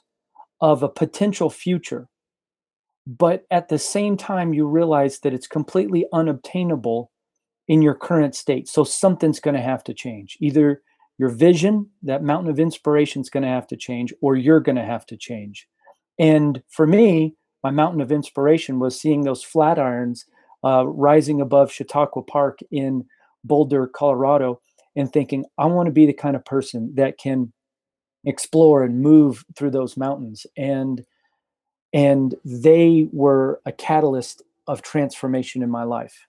of 0.61 0.83
a 0.83 0.89
potential 0.89 1.49
future. 1.49 2.07
But 3.05 3.45
at 3.51 3.69
the 3.69 3.79
same 3.79 4.17
time 4.17 4.53
you 4.53 4.67
realize 4.67 5.19
that 5.19 5.33
it's 5.33 5.47
completely 5.47 6.05
unobtainable 6.11 7.11
in 7.67 7.81
your 7.81 7.95
current 7.95 8.35
state. 8.35 8.67
So 8.67 8.83
something's 8.83 9.39
going 9.39 9.55
to 9.55 9.61
have 9.61 9.83
to 9.85 9.93
change. 9.93 10.37
Either 10.41 10.81
your 11.17 11.29
vision 11.29 11.89
that 12.03 12.23
mountain 12.23 12.49
of 12.49 12.59
inspiration 12.59 13.21
is 13.21 13.29
going 13.29 13.43
to 13.43 13.49
have 13.49 13.67
to 13.67 13.77
change 13.77 14.13
or 14.21 14.35
you're 14.35 14.59
going 14.59 14.75
to 14.75 14.85
have 14.85 15.05
to 15.07 15.17
change. 15.17 15.67
And 16.19 16.61
for 16.69 16.87
me 16.87 17.35
my 17.63 17.71
mountain 17.71 18.01
of 18.01 18.11
inspiration 18.11 18.79
was 18.79 18.99
seeing 18.99 19.23
those 19.23 19.43
flat 19.43 19.79
irons 19.79 20.25
uh, 20.63 20.85
rising 20.87 21.41
above 21.41 21.71
chautauqua 21.71 22.23
park 22.23 22.59
in 22.71 23.05
boulder 23.43 23.87
colorado 23.87 24.59
and 24.95 25.11
thinking 25.11 25.45
i 25.57 25.65
want 25.65 25.85
to 25.85 25.91
be 25.91 26.05
the 26.05 26.13
kind 26.13 26.35
of 26.35 26.43
person 26.45 26.91
that 26.95 27.17
can 27.17 27.51
explore 28.25 28.83
and 28.83 29.01
move 29.01 29.45
through 29.55 29.71
those 29.71 29.97
mountains 29.97 30.45
and 30.55 31.05
and 31.93 32.35
they 32.43 33.07
were 33.13 33.61
a 33.65 33.71
catalyst 33.71 34.41
of 34.67 34.81
transformation 34.81 35.63
in 35.63 35.69
my 35.69 35.83
life. 35.83 36.27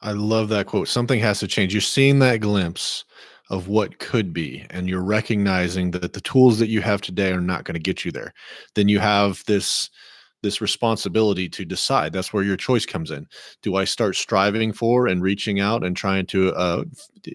I 0.00 0.12
love 0.12 0.48
that 0.50 0.66
quote 0.66 0.88
something 0.88 1.20
has 1.20 1.40
to 1.40 1.48
change. 1.48 1.74
You're 1.74 1.80
seeing 1.80 2.20
that 2.20 2.40
glimpse 2.40 3.04
of 3.50 3.66
what 3.66 3.98
could 3.98 4.32
be 4.32 4.64
and 4.70 4.88
you're 4.88 5.02
recognizing 5.02 5.90
that 5.92 6.12
the 6.12 6.20
tools 6.20 6.58
that 6.58 6.68
you 6.68 6.82
have 6.82 7.00
today 7.00 7.32
are 7.32 7.40
not 7.40 7.64
going 7.64 7.74
to 7.74 7.80
get 7.80 8.04
you 8.04 8.12
there. 8.12 8.32
Then 8.74 8.88
you 8.88 8.98
have 9.00 9.42
this 9.46 9.90
this 10.42 10.60
responsibility 10.60 11.48
to 11.48 11.64
decide. 11.64 12.12
That's 12.12 12.32
where 12.32 12.42
your 12.42 12.56
choice 12.56 12.86
comes 12.86 13.10
in. 13.10 13.26
Do 13.62 13.76
I 13.76 13.84
start 13.84 14.16
striving 14.16 14.72
for 14.72 15.06
and 15.06 15.22
reaching 15.22 15.60
out 15.60 15.84
and 15.84 15.96
trying 15.96 16.26
to 16.26 16.54
uh, 16.54 16.84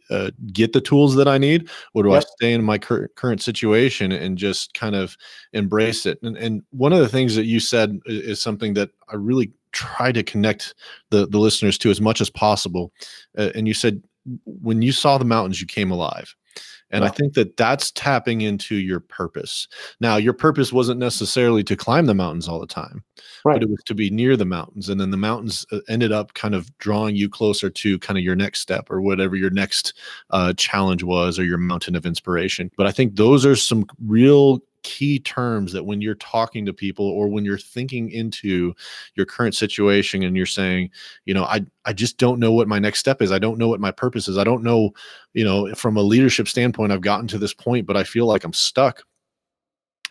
uh, 0.09 0.31
get 0.51 0.73
the 0.73 0.81
tools 0.81 1.15
that 1.15 1.27
I 1.27 1.37
need, 1.37 1.69
or 1.93 2.03
do 2.03 2.09
yep. 2.09 2.23
I 2.23 2.25
stay 2.37 2.53
in 2.53 2.63
my 2.63 2.77
cur- 2.77 3.09
current 3.15 3.41
situation 3.41 4.11
and 4.11 4.37
just 4.37 4.73
kind 4.73 4.95
of 4.95 5.17
embrace 5.53 6.05
it? 6.05 6.19
And, 6.23 6.37
and 6.37 6.63
one 6.71 6.93
of 6.93 6.99
the 6.99 7.09
things 7.09 7.35
that 7.35 7.45
you 7.45 7.59
said 7.59 7.99
is 8.05 8.41
something 8.41 8.73
that 8.75 8.89
I 9.09 9.15
really 9.15 9.51
try 9.71 10.11
to 10.11 10.23
connect 10.23 10.75
the 11.09 11.27
the 11.27 11.39
listeners 11.39 11.77
to 11.79 11.89
as 11.89 11.99
much 11.99 12.21
as 12.21 12.29
possible. 12.29 12.93
Uh, 13.37 13.49
and 13.55 13.67
you 13.67 13.73
said 13.73 14.01
when 14.45 14.81
you 14.81 14.91
saw 14.91 15.17
the 15.17 15.25
mountains, 15.25 15.59
you 15.59 15.67
came 15.67 15.91
alive. 15.91 16.35
And 16.93 17.03
yeah. 17.03 17.09
I 17.09 17.11
think 17.11 17.33
that 17.33 17.57
that's 17.57 17.91
tapping 17.91 18.41
into 18.41 18.75
your 18.75 18.99
purpose. 18.99 19.67
Now, 19.99 20.15
your 20.17 20.33
purpose 20.33 20.71
wasn't 20.71 20.99
necessarily 20.99 21.63
to 21.63 21.75
climb 21.75 22.05
the 22.05 22.13
mountains 22.13 22.47
all 22.47 22.59
the 22.59 22.67
time, 22.67 23.03
right. 23.43 23.55
but 23.55 23.63
it 23.63 23.69
was 23.69 23.81
to 23.87 23.95
be 23.95 24.11
near 24.11 24.37
the 24.37 24.45
mountains. 24.45 24.89
And 24.89 25.01
then 25.01 25.09
the 25.09 25.17
mountains 25.17 25.65
uh, 25.71 25.79
ended 25.89 26.11
up 26.11 26.35
kind 26.35 26.53
of 26.53 26.75
drawing 26.77 27.15
you 27.15 27.27
closer 27.27 27.69
to 27.71 27.99
kind 27.99 28.17
of 28.19 28.23
your 28.23 28.35
next 28.35 28.59
step 28.59 28.91
or 28.91 29.01
whatever 29.01 29.35
your 29.35 29.49
next 29.49 29.93
uh, 30.29 30.53
challenge 30.53 31.03
was 31.03 31.39
or 31.39 31.43
your 31.43 31.57
mountain 31.57 31.95
of 31.95 32.05
inspiration. 32.05 32.69
But 32.77 32.85
I 32.85 32.91
think 32.91 33.15
those 33.15 33.43
are 33.43 33.55
some 33.55 33.87
real 34.05 34.61
key 34.83 35.19
terms 35.19 35.71
that 35.71 35.85
when 35.85 36.01
you're 36.01 36.15
talking 36.15 36.65
to 36.65 36.73
people 36.73 37.05
or 37.05 37.27
when 37.27 37.43
you're 37.43 37.57
thinking 37.57 38.09
into 38.09 38.73
your 39.15 39.25
current 39.25 39.55
situation 39.55 40.23
and 40.23 40.35
you're 40.35 40.45
saying 40.45 40.89
you 41.25 41.33
know 41.33 41.45
i 41.45 41.65
i 41.85 41.93
just 41.93 42.17
don't 42.17 42.39
know 42.39 42.51
what 42.51 42.67
my 42.67 42.79
next 42.79 42.99
step 42.99 43.21
is. 43.21 43.31
I 43.31 43.39
don't 43.39 43.57
know 43.57 43.67
what 43.67 43.79
my 43.79 43.91
purpose 43.91 44.27
is. 44.27 44.37
I 44.37 44.43
don't 44.43 44.63
know 44.63 44.91
you 45.33 45.43
know 45.43 45.73
from 45.73 45.97
a 45.97 46.01
leadership 46.01 46.47
standpoint 46.47 46.91
i've 46.91 47.01
gotten 47.01 47.27
to 47.29 47.37
this 47.37 47.53
point 47.53 47.87
but 47.87 47.97
i 47.97 48.03
feel 48.03 48.25
like 48.25 48.43
i'm 48.43 48.53
stuck. 48.53 49.03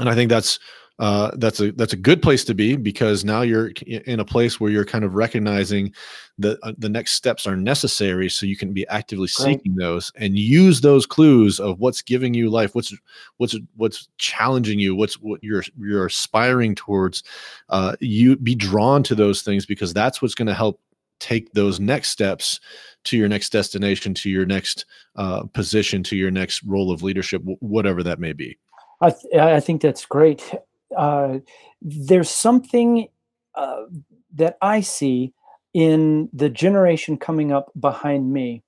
And 0.00 0.08
i 0.08 0.14
think 0.14 0.30
that's 0.30 0.58
uh, 0.98 1.30
that's 1.36 1.60
a 1.60 1.72
that's 1.72 1.92
a 1.92 1.96
good 1.96 2.22
place 2.22 2.44
to 2.44 2.54
be 2.54 2.76
because 2.76 3.24
now 3.24 3.42
you're 3.42 3.68
in 3.86 4.20
a 4.20 4.24
place 4.24 4.60
where 4.60 4.70
you're 4.70 4.84
kind 4.84 5.04
of 5.04 5.14
recognizing 5.14 5.92
that 6.38 6.58
uh, 6.62 6.72
the 6.78 6.88
next 6.88 7.12
steps 7.12 7.46
are 7.46 7.56
necessary 7.56 8.28
so 8.28 8.46
you 8.46 8.56
can 8.56 8.72
be 8.72 8.86
actively 8.88 9.26
seeking 9.26 9.74
right. 9.74 9.84
those 9.84 10.12
and 10.16 10.38
use 10.38 10.80
those 10.80 11.06
clues 11.06 11.58
of 11.58 11.80
what's 11.80 12.02
giving 12.02 12.34
you 12.34 12.50
life 12.50 12.74
what's 12.74 12.94
what's 13.38 13.56
what's 13.76 14.08
challenging 14.18 14.78
you 14.78 14.94
what's 14.94 15.14
what 15.14 15.42
you're 15.42 15.64
you're 15.78 16.06
aspiring 16.06 16.74
towards 16.74 17.22
uh, 17.70 17.96
you 18.00 18.36
be 18.36 18.54
drawn 18.54 19.02
to 19.02 19.14
those 19.14 19.42
things 19.42 19.64
because 19.64 19.94
that's 19.94 20.20
what's 20.20 20.34
going 20.34 20.48
to 20.48 20.54
help 20.54 20.80
take 21.20 21.52
those 21.52 21.80
next 21.80 22.10
steps 22.10 22.60
to 23.04 23.16
your 23.16 23.28
next 23.28 23.50
destination 23.50 24.12
to 24.12 24.28
your 24.28 24.44
next 24.44 24.84
uh, 25.16 25.42
position 25.54 26.02
to 26.02 26.16
your 26.16 26.30
next 26.30 26.62
role 26.64 26.92
of 26.92 27.02
leadership 27.02 27.42
whatever 27.60 28.02
that 28.02 28.18
may 28.18 28.32
be 28.32 28.58
I, 29.00 29.10
th- 29.10 29.34
I 29.34 29.58
think 29.58 29.82
that's 29.82 30.04
great 30.04 30.52
uh, 30.96 31.38
there's 31.80 32.30
something 32.30 33.08
uh, 33.54 33.84
that 34.34 34.56
I 34.60 34.80
see 34.80 35.34
in 35.74 36.28
the 36.32 36.48
generation 36.48 37.16
coming 37.16 37.52
up 37.52 37.72
behind 37.78 38.32
me 38.32 38.62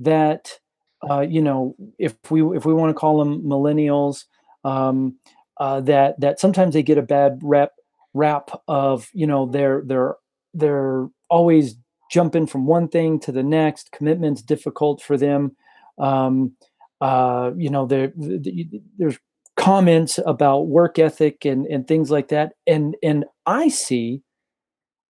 that 0.00 0.58
uh, 1.08 1.20
you 1.20 1.42
know 1.42 1.74
if 1.98 2.14
we 2.30 2.42
if 2.56 2.64
we 2.64 2.74
want 2.74 2.90
to 2.90 2.98
call 2.98 3.18
them 3.18 3.42
millennials 3.42 4.24
um, 4.64 5.16
uh, 5.58 5.80
that 5.80 6.20
that 6.20 6.40
sometimes 6.40 6.74
they 6.74 6.82
get 6.82 6.98
a 6.98 7.02
bad 7.02 7.40
rep 7.42 7.72
rap 8.14 8.50
of 8.68 9.08
you 9.12 9.26
know 9.26 9.46
they're 9.46 9.82
they're 9.86 10.16
they're 10.54 11.08
always 11.28 11.76
jumping 12.10 12.46
from 12.46 12.66
one 12.66 12.88
thing 12.88 13.18
to 13.18 13.32
the 13.32 13.42
next 13.42 13.90
commitment's 13.90 14.42
difficult 14.42 15.00
for 15.00 15.16
them. 15.16 15.56
Um, 15.98 16.52
uh, 17.00 17.52
you 17.56 17.70
know 17.70 17.86
there 17.86 18.12
there's 18.16 19.18
comments 19.56 20.18
about 20.24 20.68
work 20.68 20.98
ethic 20.98 21.44
and, 21.44 21.66
and 21.66 21.86
things 21.86 22.10
like 22.10 22.28
that. 22.28 22.52
And 22.66 22.96
and 23.02 23.24
I 23.46 23.68
see 23.68 24.22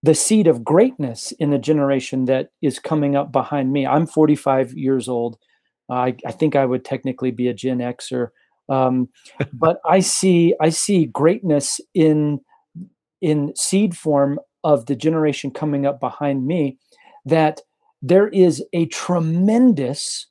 the 0.02 0.14
seed 0.14 0.46
of 0.46 0.64
greatness 0.64 1.32
in 1.32 1.50
the 1.50 1.58
generation 1.58 2.25
that 2.25 2.49
is 2.61 2.78
coming 2.78 3.14
up 3.14 3.30
behind 3.30 3.72
me. 3.72 3.87
I'm 3.87 4.06
45 4.06 4.72
years 4.75 5.08
old. 5.08 5.38
I, 5.88 6.16
I 6.26 6.32
think 6.32 6.56
I 6.56 6.66
would 6.66 6.84
technically 6.84 7.30
be 7.30 7.49
a 7.49 7.54
Gen 7.54 7.78
Xer, 7.78 8.28
um, 8.68 9.08
but 9.52 9.78
I 9.84 10.00
see 10.00 10.54
I 10.61 10.70
see 10.70 11.06
greatness 11.06 11.80
in 11.94 12.40
in 13.20 13.52
seed 13.56 13.96
form 13.96 14.40
of 14.64 14.87
the 14.87 14.96
generation 14.96 15.50
coming 15.50 15.87
up 15.87 16.00
behind 16.00 16.46
me. 16.46 16.78
That 17.25 17.61
there 18.00 18.28
is 18.28 18.64
a 18.72 18.87
tremendous 18.87 20.26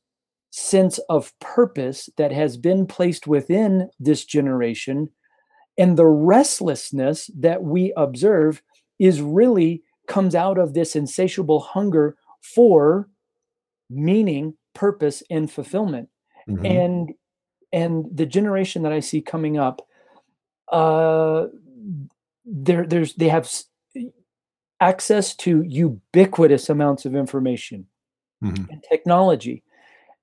sense 0.51 0.99
of 1.09 1.37
purpose 1.39 2.09
that 2.17 2.31
has 2.31 2.57
been 2.57 2.85
placed 2.85 3.25
within 3.25 3.89
this 3.99 4.25
generation. 4.25 5.09
And 5.77 5.97
the 5.97 6.05
restlessness 6.05 7.29
that 7.37 7.63
we 7.63 7.93
observe 7.97 8.61
is 8.99 9.21
really 9.21 9.81
comes 10.07 10.35
out 10.35 10.57
of 10.57 10.73
this 10.73 10.95
insatiable 10.95 11.61
hunger 11.61 12.17
for 12.41 13.09
meaning, 13.89 14.55
purpose, 14.73 15.23
and 15.29 15.49
fulfillment. 15.49 16.09
Mm-hmm. 16.47 16.65
And 16.65 17.13
and 17.73 18.05
the 18.13 18.25
generation 18.25 18.83
that 18.83 18.91
I 18.91 18.99
see 18.99 19.21
coming 19.21 19.57
up, 19.57 19.81
uh, 20.71 21.47
there 22.45 22.85
there's 22.85 23.13
they 23.15 23.29
have 23.29 23.49
access 24.81 25.35
to 25.37 25.61
ubiquitous 25.61 26.69
amounts 26.69 27.05
of 27.05 27.15
information 27.15 27.85
mm-hmm. 28.43 28.65
and 28.69 28.83
technology 28.83 29.63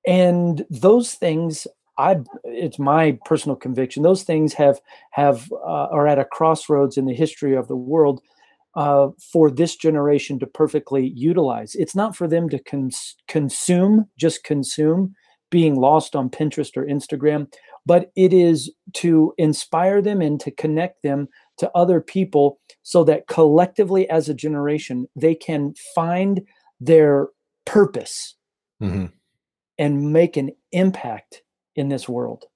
and 0.09 0.65
those 0.71 1.15
things 1.15 1.67
i 1.99 2.17
it's 2.45 2.79
my 2.79 3.17
personal 3.25 3.55
conviction 3.55 4.03
those 4.03 4.23
things 4.23 4.55
have 4.55 4.81
have 5.11 5.53
uh, 5.53 5.87
are 5.91 6.09
at 6.09 6.19
a 6.19 6.25
crossroads 6.25 6.97
in 6.97 7.05
the 7.05 7.15
history 7.15 7.55
of 7.55 7.69
the 7.69 7.77
world 7.77 8.21
uh, 8.75 9.09
for 9.33 9.51
this 9.51 9.75
generation 9.75 10.39
to 10.39 10.47
perfectly 10.47 11.09
utilize. 11.17 11.75
It's 11.75 11.97
not 11.97 12.15
for 12.15 12.29
them 12.29 12.49
to 12.51 12.59
cons- 12.61 13.17
consume 13.27 14.07
just 14.17 14.45
consume 14.45 15.15
being 15.51 15.77
lost 15.77 16.15
on 16.15 16.29
pinterest 16.29 16.77
or 16.77 16.85
instagram 16.85 17.51
but 17.87 18.13
it 18.17 18.35
is 18.35 18.71
to 18.93 19.33
inspire 19.39 20.03
them 20.03 20.21
and 20.21 20.39
to 20.41 20.51
connect 20.51 21.03
them 21.03 21.27
to 21.57 21.71
other 21.75 22.03
people 22.03 22.61
so 22.83 23.03
that 23.03 23.27
collectively 23.29 24.09
as 24.11 24.29
a 24.29 24.35
generation 24.35 25.09
they 25.17 25.35
can 25.35 25.73
find 25.95 26.43
their 26.81 27.29
purpose 27.65 28.37
mm-hmm 28.83 29.07
and 29.79 30.13
make 30.13 30.37
an 30.37 30.51
impact 30.73 31.43
in 31.77 31.89
this 31.89 32.09
world. 32.09 32.47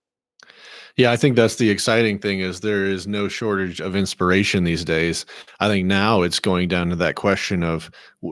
Yeah, 0.97 1.11
I 1.11 1.17
think 1.17 1.37
that's 1.37 1.57
the 1.57 1.71
exciting 1.71 2.19
thing 2.19 2.41
is 2.41 2.61
there 2.61 2.85
is 2.85 3.07
no 3.07 3.29
shortage 3.29 3.81
of 3.81 3.97
inspiration 3.97 4.65
these 4.65 4.85
days. 4.85 5.25
I 5.61 5.69
think 5.69 5.87
now 5.87 6.23
it's 6.23 6.39
going 6.39 6.69
down 6.69 6.91
to 6.91 6.97
that 6.97 7.15
question 7.15 7.63
of 7.63 7.91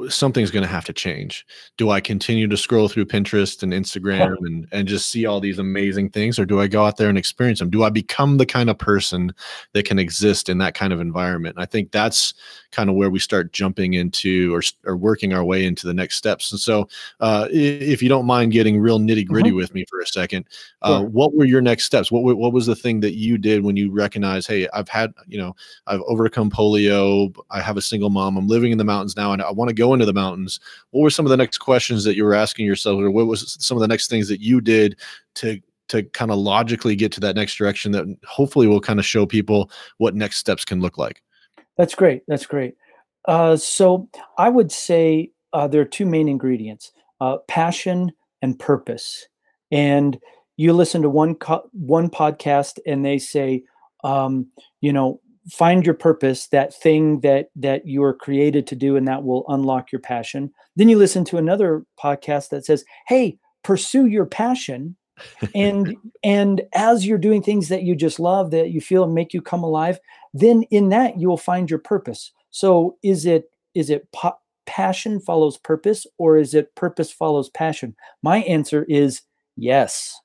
something's 0.08 0.52
going 0.52 0.62
to 0.62 0.68
have 0.68 0.84
to 0.84 0.92
change. 0.92 1.44
Do 1.76 1.90
I 1.90 2.00
continue 2.00 2.46
to 2.46 2.56
scroll 2.56 2.88
through 2.88 3.06
Pinterest 3.06 3.62
and 3.62 3.72
Instagram 3.72 4.36
and 4.42 4.68
and 4.70 4.86
just 4.86 5.10
see 5.10 5.26
all 5.26 5.40
these 5.40 5.58
amazing 5.58 6.10
things 6.10 6.38
or 6.38 6.44
do 6.44 6.60
I 6.60 6.68
go 6.68 6.84
out 6.84 6.96
there 6.96 7.08
and 7.08 7.18
experience 7.18 7.58
them? 7.58 7.70
Do 7.70 7.82
I 7.82 7.90
become 7.90 8.36
the 8.36 8.46
kind 8.46 8.70
of 8.70 8.78
person 8.78 9.34
that 9.72 9.86
can 9.86 9.98
exist 9.98 10.48
in 10.48 10.58
that 10.58 10.74
kind 10.74 10.92
of 10.92 11.00
environment? 11.00 11.56
And 11.56 11.62
I 11.62 11.66
think 11.66 11.90
that's 11.90 12.34
kind 12.70 12.88
of 12.88 12.94
where 12.94 13.10
we 13.10 13.18
start 13.18 13.52
jumping 13.52 13.94
into 13.94 14.54
or 14.54 14.62
or 14.84 14.96
working 14.96 15.32
our 15.32 15.44
way 15.44 15.64
into 15.64 15.86
the 15.86 15.94
next 15.94 16.16
steps. 16.16 16.52
And 16.52 16.60
so, 16.60 16.88
uh, 17.18 17.48
if 17.50 18.00
you 18.02 18.08
don't 18.08 18.26
mind 18.26 18.52
getting 18.52 18.78
real 18.78 19.00
nitty-gritty 19.00 19.50
mm-hmm. 19.50 19.56
with 19.56 19.74
me 19.74 19.84
for 19.90 20.00
a 20.00 20.06
second, 20.06 20.46
uh, 20.82 21.00
sure. 21.00 21.08
what 21.08 21.34
were 21.34 21.44
your 21.44 21.60
next 21.60 21.84
steps? 21.84 22.12
What 22.12 22.36
what 22.36 22.49
was 22.52 22.66
the 22.66 22.76
thing 22.76 23.00
that 23.00 23.16
you 23.16 23.38
did 23.38 23.64
when 23.64 23.76
you 23.76 23.90
recognized, 23.90 24.48
hey, 24.48 24.68
I've 24.72 24.88
had, 24.88 25.12
you 25.26 25.38
know, 25.38 25.54
I've 25.86 26.00
overcome 26.02 26.50
polio, 26.50 27.34
I 27.50 27.60
have 27.60 27.76
a 27.76 27.82
single 27.82 28.10
mom, 28.10 28.36
I'm 28.36 28.48
living 28.48 28.72
in 28.72 28.78
the 28.78 28.84
mountains 28.84 29.16
now, 29.16 29.32
and 29.32 29.42
I 29.42 29.50
want 29.50 29.68
to 29.68 29.74
go 29.74 29.92
into 29.94 30.06
the 30.06 30.12
mountains. 30.12 30.60
What 30.90 31.02
were 31.02 31.10
some 31.10 31.26
of 31.26 31.30
the 31.30 31.36
next 31.36 31.58
questions 31.58 32.04
that 32.04 32.16
you 32.16 32.24
were 32.24 32.34
asking 32.34 32.66
yourself, 32.66 33.00
or 33.00 33.10
what 33.10 33.26
was 33.26 33.56
some 33.60 33.76
of 33.76 33.80
the 33.80 33.88
next 33.88 34.08
things 34.08 34.28
that 34.28 34.40
you 34.40 34.60
did 34.60 34.98
to 35.36 35.60
to 35.88 36.04
kind 36.04 36.30
of 36.30 36.38
logically 36.38 36.94
get 36.94 37.10
to 37.10 37.20
that 37.20 37.34
next 37.34 37.56
direction 37.56 37.90
that 37.90 38.06
hopefully 38.24 38.68
will 38.68 38.80
kind 38.80 39.00
of 39.00 39.04
show 39.04 39.26
people 39.26 39.70
what 39.98 40.14
next 40.14 40.36
steps 40.36 40.64
can 40.64 40.80
look 40.80 40.96
like? 40.96 41.20
That's 41.76 41.96
great. 41.96 42.22
That's 42.28 42.46
great. 42.46 42.76
Uh, 43.26 43.56
so 43.56 44.08
I 44.38 44.48
would 44.50 44.70
say 44.70 45.32
uh, 45.52 45.66
there 45.66 45.80
are 45.80 45.86
two 45.86 46.06
main 46.06 46.28
ingredients: 46.28 46.92
uh, 47.20 47.38
passion 47.48 48.12
and 48.42 48.58
purpose. 48.58 49.26
And 49.72 50.18
you 50.60 50.74
listen 50.74 51.00
to 51.00 51.08
one 51.08 51.34
co- 51.36 51.68
one 51.72 52.10
podcast 52.10 52.78
and 52.86 53.02
they 53.02 53.18
say 53.18 53.62
um, 54.04 54.46
you 54.82 54.92
know 54.92 55.18
find 55.50 55.86
your 55.86 55.94
purpose 55.94 56.48
that 56.48 56.74
thing 56.74 57.20
that 57.20 57.48
that 57.56 57.86
you 57.86 58.02
are 58.02 58.12
created 58.12 58.66
to 58.66 58.76
do 58.76 58.94
and 58.94 59.08
that 59.08 59.24
will 59.24 59.46
unlock 59.48 59.90
your 59.90 60.02
passion. 60.02 60.52
Then 60.76 60.90
you 60.90 60.98
listen 60.98 61.24
to 61.26 61.38
another 61.38 61.86
podcast 61.98 62.50
that 62.50 62.66
says 62.66 62.84
hey 63.08 63.38
pursue 63.64 64.04
your 64.04 64.26
passion 64.26 64.96
and 65.54 65.96
and 66.22 66.60
as 66.74 67.06
you're 67.06 67.16
doing 67.16 67.42
things 67.42 67.68
that 67.68 67.84
you 67.84 67.96
just 67.96 68.20
love 68.20 68.50
that 68.50 68.70
you 68.70 68.82
feel 68.82 69.06
make 69.06 69.32
you 69.32 69.40
come 69.40 69.64
alive 69.64 69.98
then 70.34 70.64
in 70.64 70.90
that 70.90 71.18
you 71.18 71.26
will 71.26 71.38
find 71.38 71.70
your 71.70 71.78
purpose. 71.78 72.32
So 72.50 72.98
is 73.02 73.24
it 73.24 73.50
is 73.74 73.88
it 73.88 74.06
pa- 74.12 74.36
passion 74.66 75.20
follows 75.20 75.56
purpose 75.56 76.06
or 76.18 76.36
is 76.36 76.52
it 76.52 76.74
purpose 76.74 77.10
follows 77.10 77.48
passion? 77.48 77.96
My 78.22 78.38
answer 78.42 78.84
is 78.90 79.22
yes 79.56 80.20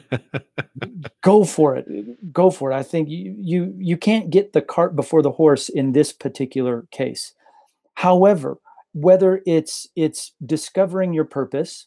go 1.22 1.44
for 1.44 1.76
it. 1.76 2.32
Go 2.32 2.50
for 2.50 2.72
it. 2.72 2.74
I 2.74 2.82
think 2.82 3.08
you 3.08 3.34
you 3.38 3.74
you 3.78 3.96
can't 3.96 4.30
get 4.30 4.52
the 4.52 4.62
cart 4.62 4.96
before 4.96 5.22
the 5.22 5.32
horse 5.32 5.68
in 5.68 5.92
this 5.92 6.12
particular 6.12 6.86
case. 6.90 7.32
However 7.94 8.58
whether 8.94 9.42
it's 9.44 9.88
it's 9.96 10.32
discovering 10.46 11.12
your 11.12 11.24
purpose 11.24 11.86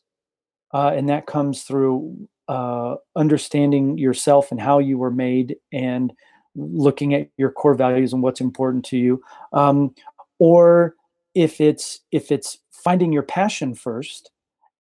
uh, 0.74 0.92
and 0.94 1.10
that 1.10 1.26
comes 1.26 1.64
through 1.64 2.28
uh, 2.50 2.96
understanding 3.16 3.98
yourself 3.98 4.52
and 4.52 4.62
how 4.62 4.78
you 4.78 4.98
were 4.98 5.12
made 5.12 5.56
and 5.72 6.14
looking 6.56 7.14
at 7.14 7.30
your 7.38 7.50
core 7.50 7.74
values 7.74 8.14
and 8.14 8.22
what's 8.22 8.42
important 8.42 8.84
to 8.84 8.98
you 8.98 9.22
um, 9.54 9.94
or 10.38 10.96
if 11.34 11.62
it's 11.62 12.02
if 12.12 12.32
it's 12.32 12.60
finding 12.72 13.12
your 13.12 13.24
passion 13.24 13.74
first 13.74 14.30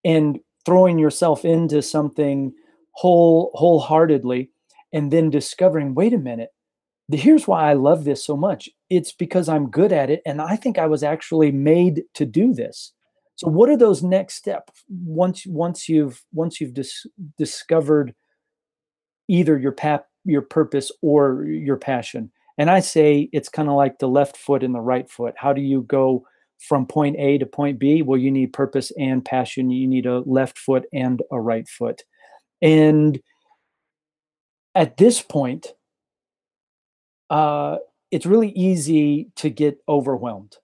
and 0.03 0.39
throwing 0.65 0.99
yourself 0.99 1.45
into 1.45 1.81
something 1.81 2.53
whole 2.97 3.51
wholeheartedly 3.53 4.49
and 4.91 5.11
then 5.11 5.29
discovering 5.29 5.93
wait 5.93 6.13
a 6.13 6.17
minute 6.17 6.49
here's 7.15 7.47
why 7.47 7.69
i 7.69 7.73
love 7.73 8.03
this 8.03 8.25
so 8.25 8.35
much. 8.35 8.69
It's 8.89 9.11
because 9.11 9.47
i'm 9.47 9.69
good 9.69 9.93
at 9.93 10.09
it 10.09 10.21
and 10.25 10.41
i 10.41 10.55
think 10.55 10.77
i 10.77 10.87
was 10.87 11.03
actually 11.03 11.51
made 11.51 12.03
to 12.15 12.25
do 12.25 12.53
this. 12.53 12.93
So 13.35 13.47
what 13.47 13.69
are 13.69 13.77
those 13.77 14.01
next 14.01 14.35
steps 14.35 14.83
once 14.89 15.45
once 15.45 15.87
you've 15.87 16.23
once 16.33 16.59
you've 16.59 16.73
dis- 16.73 17.05
discovered 17.37 18.15
either 19.27 19.57
your 19.57 19.71
path 19.71 20.01
your 20.25 20.41
purpose 20.41 20.91
or 21.01 21.45
your 21.45 21.77
passion? 21.77 22.31
And 22.57 22.69
i 22.71 22.79
say 22.79 23.29
it's 23.31 23.49
kind 23.49 23.69
of 23.69 23.75
like 23.75 23.99
the 23.99 24.09
left 24.09 24.35
foot 24.35 24.63
and 24.63 24.73
the 24.73 24.81
right 24.81 25.09
foot. 25.09 25.35
How 25.37 25.53
do 25.53 25.61
you 25.61 25.83
go 25.83 26.25
from 26.57 26.87
point 26.87 27.15
a 27.19 27.37
to 27.37 27.45
point 27.45 27.77
b? 27.77 28.01
Well 28.01 28.19
you 28.19 28.31
need 28.31 28.51
purpose 28.51 28.91
and 28.97 29.23
passion. 29.23 29.69
You 29.69 29.87
need 29.87 30.07
a 30.07 30.19
left 30.21 30.57
foot 30.57 30.85
and 30.91 31.21
a 31.31 31.39
right 31.39 31.69
foot 31.69 32.01
and 32.61 33.19
at 34.75 34.97
this 34.97 35.21
point, 35.21 35.73
uh, 37.29 37.77
it's 38.11 38.25
really 38.25 38.49
easy 38.49 39.29
to 39.35 39.49
get 39.49 39.81
overwhelmed. 39.89 40.57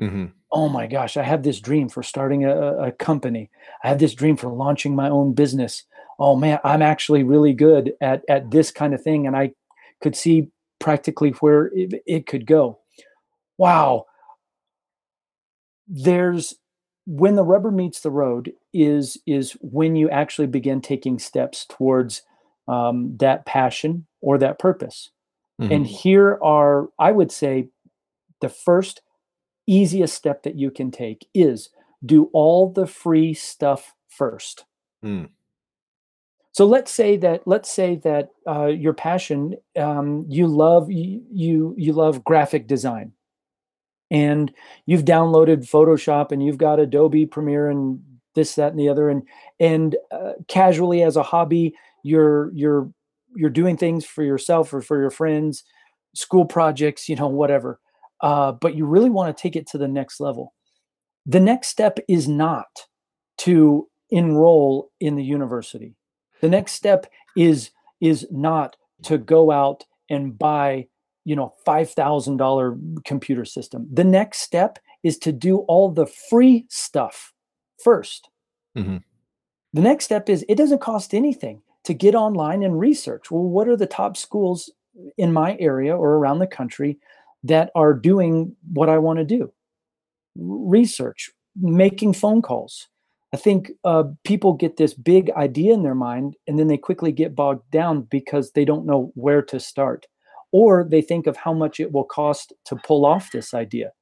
Mm-hmm. 0.00 0.26
Oh 0.52 0.68
my 0.68 0.86
gosh, 0.86 1.16
I 1.16 1.22
have 1.22 1.42
this 1.42 1.60
dream 1.60 1.88
for 1.88 2.02
starting 2.02 2.44
a, 2.44 2.76
a 2.78 2.92
company. 2.92 3.50
I 3.84 3.88
have 3.88 3.98
this 4.00 4.14
dream 4.14 4.36
for 4.36 4.48
launching 4.48 4.94
my 4.96 5.08
own 5.08 5.32
business. 5.32 5.84
Oh 6.18 6.36
man, 6.36 6.58
I'm 6.64 6.82
actually 6.82 7.22
really 7.22 7.52
good 7.52 7.92
at 8.00 8.22
at 8.28 8.50
this 8.50 8.70
kind 8.70 8.92
of 8.92 9.02
thing, 9.02 9.26
and 9.26 9.36
I 9.36 9.52
could 10.02 10.16
see 10.16 10.48
practically 10.78 11.30
where 11.40 11.66
it, 11.66 12.02
it 12.06 12.26
could 12.26 12.46
go. 12.46 12.80
Wow, 13.58 14.06
there's 15.86 16.54
when 17.10 17.34
the 17.34 17.42
rubber 17.42 17.72
meets 17.72 18.00
the 18.00 18.10
road 18.10 18.52
is 18.72 19.18
is 19.26 19.56
when 19.60 19.96
you 19.96 20.08
actually 20.10 20.46
begin 20.46 20.80
taking 20.80 21.18
steps 21.18 21.66
towards 21.68 22.22
um, 22.68 23.16
that 23.16 23.44
passion 23.44 24.06
or 24.20 24.38
that 24.38 24.60
purpose 24.60 25.10
mm-hmm. 25.60 25.72
and 25.72 25.86
here 25.88 26.38
are 26.40 26.88
i 27.00 27.10
would 27.10 27.32
say 27.32 27.68
the 28.40 28.48
first 28.48 29.02
easiest 29.66 30.14
step 30.14 30.44
that 30.44 30.54
you 30.54 30.70
can 30.70 30.92
take 30.92 31.26
is 31.34 31.70
do 32.06 32.30
all 32.32 32.72
the 32.72 32.86
free 32.86 33.34
stuff 33.34 33.92
first 34.08 34.64
mm. 35.04 35.28
so 36.52 36.64
let's 36.64 36.92
say 36.92 37.16
that 37.16 37.44
let's 37.44 37.68
say 37.68 37.96
that 37.96 38.28
uh, 38.46 38.66
your 38.66 38.92
passion 38.92 39.56
um, 39.76 40.24
you 40.28 40.46
love 40.46 40.92
you, 40.92 41.24
you 41.32 41.74
you 41.76 41.92
love 41.92 42.22
graphic 42.22 42.68
design 42.68 43.10
and 44.10 44.52
you've 44.86 45.04
downloaded 45.04 45.68
Photoshop 45.68 46.32
and 46.32 46.42
you've 46.42 46.58
got 46.58 46.80
Adobe 46.80 47.26
Premiere 47.26 47.70
and 47.70 48.00
this, 48.34 48.54
that, 48.54 48.70
and 48.70 48.78
the 48.80 48.88
other, 48.88 49.08
and 49.08 49.22
and 49.58 49.96
uh, 50.12 50.32
casually 50.48 51.02
as 51.02 51.16
a 51.16 51.22
hobby, 51.22 51.74
you're 52.02 52.50
you're 52.54 52.90
you're 53.34 53.50
doing 53.50 53.76
things 53.76 54.04
for 54.04 54.22
yourself 54.22 54.72
or 54.72 54.80
for 54.80 55.00
your 55.00 55.10
friends, 55.10 55.64
school 56.14 56.44
projects, 56.44 57.08
you 57.08 57.16
know, 57.16 57.28
whatever. 57.28 57.80
Uh, 58.20 58.52
but 58.52 58.74
you 58.74 58.84
really 58.84 59.10
want 59.10 59.34
to 59.34 59.40
take 59.40 59.56
it 59.56 59.66
to 59.68 59.78
the 59.78 59.88
next 59.88 60.20
level. 60.20 60.54
The 61.26 61.40
next 61.40 61.68
step 61.68 61.98
is 62.08 62.28
not 62.28 62.86
to 63.38 63.88
enroll 64.10 64.90
in 65.00 65.16
the 65.16 65.24
university. 65.24 65.94
The 66.40 66.48
next 66.48 66.72
step 66.72 67.06
is 67.36 67.70
is 68.00 68.26
not 68.30 68.76
to 69.02 69.18
go 69.18 69.50
out 69.50 69.84
and 70.08 70.38
buy 70.38 70.86
you 71.24 71.36
know 71.36 71.52
$5000 71.66 73.04
computer 73.04 73.44
system. 73.44 73.86
The 73.92 74.04
next 74.04 74.40
step 74.40 74.78
is 75.02 75.18
to 75.18 75.32
do 75.32 75.58
all 75.58 75.90
the 75.90 76.06
free 76.06 76.66
stuff 76.68 77.32
1st 77.84 78.20
mm-hmm. 78.76 78.96
the 79.72 79.80
next 79.80 80.04
step 80.04 80.28
is 80.28 80.44
it 80.48 80.56
doesn't 80.56 80.80
cost 80.80 81.14
anything 81.14 81.62
to 81.84 81.94
get 81.94 82.14
online 82.14 82.62
and 82.62 82.78
research. 82.78 83.30
Well 83.30 83.42
what 83.42 83.68
are 83.68 83.76
the 83.76 83.86
top 83.86 84.16
schools 84.16 84.70
in 85.16 85.32
my 85.32 85.56
area 85.58 85.96
or 85.96 86.16
around 86.16 86.38
the 86.38 86.46
country 86.46 86.98
that 87.44 87.70
are 87.74 87.94
doing 87.94 88.54
what 88.72 88.88
i 88.88 88.98
want 88.98 89.18
to 89.18 89.24
do? 89.24 89.52
Research 90.36 91.30
making 91.56 92.12
phone 92.12 92.42
calls. 92.42 92.88
I 93.32 93.36
think 93.36 93.70
uh, 93.84 94.04
people 94.24 94.54
get 94.54 94.76
this 94.76 94.92
big 94.92 95.30
idea 95.32 95.72
in 95.72 95.84
their 95.84 95.94
mind 95.94 96.34
and 96.48 96.58
then 96.58 96.66
they 96.66 96.76
quickly 96.76 97.12
get 97.12 97.34
bogged 97.34 97.70
down 97.70 98.02
because 98.02 98.52
they 98.52 98.64
don't 98.64 98.86
know 98.86 99.12
where 99.14 99.42
to 99.42 99.60
start 99.60 100.06
or 100.52 100.84
they 100.88 101.02
think 101.02 101.26
of 101.26 101.36
how 101.36 101.52
much 101.52 101.80
it 101.80 101.92
will 101.92 102.04
cost 102.04 102.52
to 102.66 102.76
pull 102.76 103.06
off 103.06 103.30
this 103.30 103.54
idea. 103.54 103.92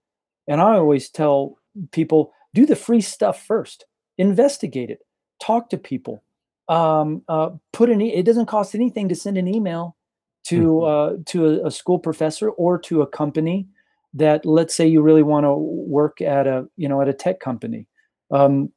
And 0.47 0.61
I 0.61 0.75
always 0.75 1.11
tell 1.11 1.59
people 1.93 2.33
do 2.55 2.67
the 2.67 2.77
free 2.77 3.01
stuff 3.01 3.45
first, 3.45 3.85
investigate 4.17 4.91
it, 4.91 5.01
talk 5.43 5.69
to 5.71 5.79
people, 5.79 6.23
um, 6.69 7.23
uh, 7.29 7.51
put 7.73 7.91
an. 7.91 8.01
E- 8.01 8.15
it 8.15 8.25
doesn't 8.25 8.47
cost 8.47 8.75
anything 8.75 9.09
to 9.09 9.15
send 9.15 9.39
an 9.39 9.49
email 9.49 9.97
to 10.45 10.63
mm-hmm. 10.63 11.21
uh, 11.21 11.23
to 11.27 11.47
a, 11.47 11.67
a, 11.67 11.71
school 11.71 11.99
professor 11.99 12.51
or 12.51 12.79
to 12.79 13.03
a 13.03 13.07
company 13.07 13.67
that 14.15 14.45
let's 14.47 14.75
say 14.75 14.87
you 14.87 15.03
really 15.03 15.23
want 15.23 15.45
to 15.45 15.55
work 15.55 16.21
at 16.21 16.47
a 16.47 16.67
you 16.77 16.89
know 16.89 17.01
at 17.01 17.09
a 17.09 17.13
tech 17.13 17.41
company. 17.41 17.87
Um, 18.31 18.73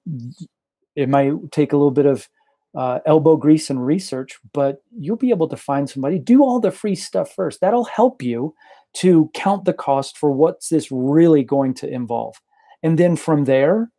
it 0.96 1.10
might 1.10 1.34
take 1.52 1.74
a 1.74 1.78
little 1.78 1.92
bit 1.92 2.06
of 2.06 2.30
uh, 2.76 3.00
elbow 3.06 3.36
grease 3.36 3.70
and 3.70 3.86
research, 3.86 4.40
but 4.54 4.82
you'll 4.98 5.18
be 5.18 5.30
able 5.30 5.48
to 5.48 5.58
find 5.58 5.90
somebody. 5.90 6.20
Do 6.20 6.44
all 6.44 6.60
the 6.60 6.72
free 6.72 6.96
stuff 6.96 7.34
first. 7.34 7.62
That'll 7.62 7.86
help 7.86 8.22
you 8.22 8.56
to 8.94 9.30
count 9.34 9.66
the 9.66 9.74
cost 9.74 10.18
for 10.18 10.32
what's 10.32 10.70
this 10.70 10.92
really 10.92 11.44
going 11.44 11.74
to 11.76 11.90
involve. 11.90 12.36
And 12.84 12.98
then 12.98 13.16
from 13.16 13.46
there, 13.46 13.92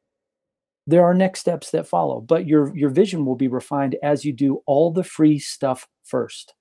there 0.87 1.05
are 1.05 1.15
next 1.15 1.41
steps 1.41 1.71
that 1.71 1.87
follow. 1.87 2.21
But 2.21 2.47
your 2.47 2.77
your 2.77 2.91
vision 2.91 3.25
will 3.25 3.37
be 3.37 3.49
refined 3.49 3.97
as 4.03 4.25
you 4.25 4.33
do 4.33 4.63
all 4.67 4.91
the 4.91 5.05
free 5.05 5.39
stuff 5.39 5.87
first. 6.05 6.55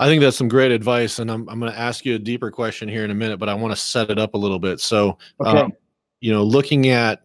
I 0.00 0.06
think 0.06 0.22
that's 0.22 0.36
some 0.36 0.48
great 0.48 0.70
advice, 0.70 1.18
and 1.18 1.30
I'm 1.30 1.48
I'm 1.48 1.58
going 1.58 1.72
to 1.72 1.78
ask 1.78 2.04
you 2.04 2.14
a 2.14 2.18
deeper 2.18 2.50
question 2.50 2.88
here 2.88 3.04
in 3.04 3.10
a 3.10 3.14
minute, 3.14 3.38
but 3.38 3.48
I 3.48 3.54
want 3.54 3.72
to 3.72 3.80
set 3.80 4.10
it 4.10 4.18
up 4.18 4.34
a 4.34 4.38
little 4.38 4.58
bit. 4.58 4.80
So, 4.80 5.18
Okay. 5.40 5.58
um, 5.58 5.72
you 6.20 6.32
know, 6.32 6.44
looking 6.44 6.88
at 6.88 7.22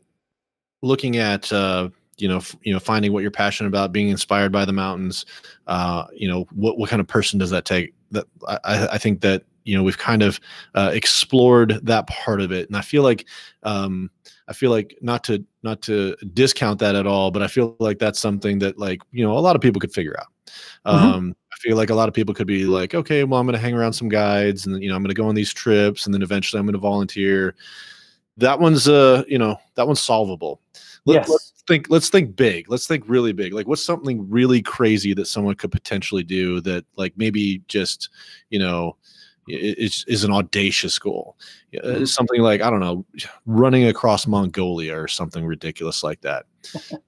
looking 0.82 1.18
at 1.18 1.52
uh, 1.54 1.90
you 2.18 2.28
know 2.28 2.38
f- 2.38 2.56
you 2.64 2.74
know 2.74 2.80
finding 2.80 3.14
what 3.14 3.22
you're 3.22 3.32
passionate 3.32 3.68
about, 3.70 3.92
being 3.92 4.10
inspired 4.10 4.52
by 4.52 4.66
the 4.66 4.74
mountains. 4.74 5.26
Uh, 5.68 6.06
you 6.16 6.28
know, 6.28 6.48
what 6.54 6.78
what 6.78 6.90
kind 6.90 7.00
of 7.00 7.08
person 7.08 7.40
does 7.40 7.50
that 7.52 7.66
take? 7.66 7.94
That 8.12 8.26
I 8.48 8.88
I 8.94 8.98
think 8.98 9.22
that 9.22 9.44
you 9.64 9.76
know 9.78 9.84
we've 9.84 9.98
kind 9.98 10.22
of 10.24 10.40
uh, 10.76 10.92
explored 10.94 11.80
that 11.84 12.08
part 12.08 12.42
of 12.42 12.52
it, 12.52 12.68
and 12.68 12.78
I 12.78 12.82
feel 12.82 13.04
like 13.04 13.26
um, 13.64 14.10
I 14.48 14.54
feel 14.54 14.72
like 14.72 14.98
not 15.02 15.24
to 15.26 15.44
not 15.64 15.82
to 15.84 16.16
discount 16.34 16.80
that 16.80 16.96
at 16.96 17.08
all, 17.08 17.32
but 17.32 17.42
I 17.42 17.48
feel 17.48 17.76
like 17.80 18.00
that's 18.00 18.20
something 18.20 18.60
that 18.60 18.78
like 18.78 19.02
you 19.12 19.24
know 19.26 19.38
a 19.38 19.40
lot 19.40 19.56
of 19.56 19.62
people 19.62 19.80
could 19.80 19.94
figure 19.94 20.16
out. 20.20 20.28
Mhm. 20.86 20.92
Um, 20.92 21.36
I 21.52 21.56
feel 21.60 21.78
like 21.78 21.90
a 21.90 21.96
lot 21.96 22.10
of 22.10 22.14
people 22.14 22.34
could 22.34 22.48
be 22.48 22.66
like, 22.66 22.94
okay, 22.94 23.24
well, 23.24 23.40
I'm 23.40 23.46
going 23.46 23.54
to 23.54 23.60
hang 23.62 23.74
around 23.74 23.94
some 23.94 24.10
guides, 24.10 24.66
and 24.66 24.82
you 24.84 24.90
know 24.90 24.96
I'm 24.96 25.02
going 25.02 25.16
to 25.16 25.20
go 25.22 25.28
on 25.28 25.36
these 25.36 25.54
trips, 25.54 26.06
and 26.06 26.14
then 26.14 26.22
eventually 26.22 26.60
I'm 26.60 26.66
going 26.66 26.74
to 26.74 26.80
volunteer. 26.80 27.56
That 28.38 28.60
one's 28.60 28.88
uh, 28.88 29.24
you 29.28 29.38
know, 29.38 29.58
that 29.76 29.88
one's 29.88 30.02
solvable. 30.02 30.60
Let, 31.06 31.16
Yes. 31.16 31.30
Let's 31.30 31.53
think. 31.68 31.88
Let's 31.90 32.10
think 32.10 32.36
big. 32.36 32.70
Let's 32.70 32.88
think 32.88 33.04
really 33.08 33.34
big. 33.34 33.54
Like, 33.54 33.68
what's 33.68 33.86
something 33.86 34.30
really 34.30 34.62
crazy 34.62 35.14
that 35.14 35.28
someone 35.28 35.56
could 35.56 35.72
potentially 35.72 36.24
do 36.24 36.62
that, 36.62 36.86
like, 36.96 37.14
maybe 37.18 37.62
just 37.68 38.10
you 38.50 38.60
know, 38.60 38.96
is 39.48 40.06
is 40.08 40.24
an 40.24 40.32
audacious 40.32 40.98
goal. 41.00 41.38
Uh, 41.76 41.88
Mhm. 41.88 42.08
Something 42.08 42.42
like 42.42 42.62
I 42.62 42.70
don't 42.70 42.80
know, 42.80 43.06
running 43.46 43.86
across 43.88 44.26
Mongolia 44.28 44.98
or 44.98 45.08
something 45.08 45.46
ridiculous 45.46 46.04
like 46.04 46.22
that. 46.22 46.46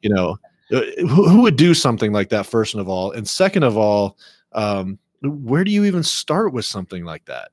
you 0.01 0.09
know, 0.13 0.37
uh, 0.71 0.81
who, 0.99 1.29
who 1.29 1.41
would 1.41 1.55
do 1.55 1.73
something 1.73 2.11
like 2.11 2.29
that 2.29 2.45
first 2.45 2.75
of 2.75 2.89
all, 2.89 3.11
and 3.11 3.27
second 3.27 3.63
of 3.63 3.77
all, 3.77 4.17
um, 4.53 4.99
where 5.21 5.63
do 5.63 5.71
you 5.71 5.85
even 5.85 6.03
start 6.03 6.53
with 6.53 6.65
something 6.65 7.05
like 7.05 7.25
that? 7.25 7.51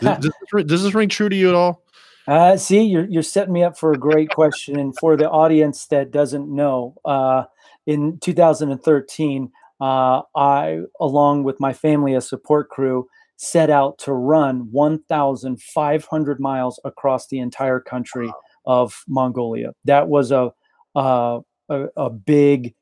Does, 0.00 0.18
does, 0.20 0.32
this, 0.52 0.64
does 0.64 0.82
this 0.84 0.94
ring 0.94 1.08
true 1.08 1.28
to 1.28 1.36
you 1.36 1.48
at 1.48 1.54
all? 1.54 1.82
Uh, 2.30 2.56
see, 2.56 2.82
you're 2.84 3.08
you're 3.10 3.24
setting 3.24 3.54
me 3.54 3.64
up 3.64 3.76
for 3.78 3.92
a 3.92 3.98
great 3.98 4.30
question, 4.30 4.78
and 4.78 4.96
for 4.98 5.16
the 5.16 5.28
audience 5.28 5.86
that 5.88 6.12
doesn't 6.12 6.48
know, 6.48 6.94
uh, 7.04 7.44
in 7.88 8.20
2013, 8.20 9.52
uh, 9.82 10.22
I, 10.36 10.82
along 11.00 11.44
with 11.44 11.58
my 11.60 11.74
family, 11.74 12.14
a 12.14 12.20
support 12.22 12.70
crew, 12.70 13.08
set 13.36 13.70
out 13.70 13.98
to 13.98 14.12
run 14.12 14.68
1,500 14.70 16.40
miles 16.40 16.80
across 16.84 17.28
the 17.28 17.40
entire 17.40 17.80
country 17.80 18.32
of 18.64 19.02
Mongolia. 19.08 19.72
That 19.86 20.08
was 20.08 20.30
a 20.30 20.52
uh, 20.96 21.40
a, 21.68 21.86
a 21.96 22.10
big, 22.10 22.74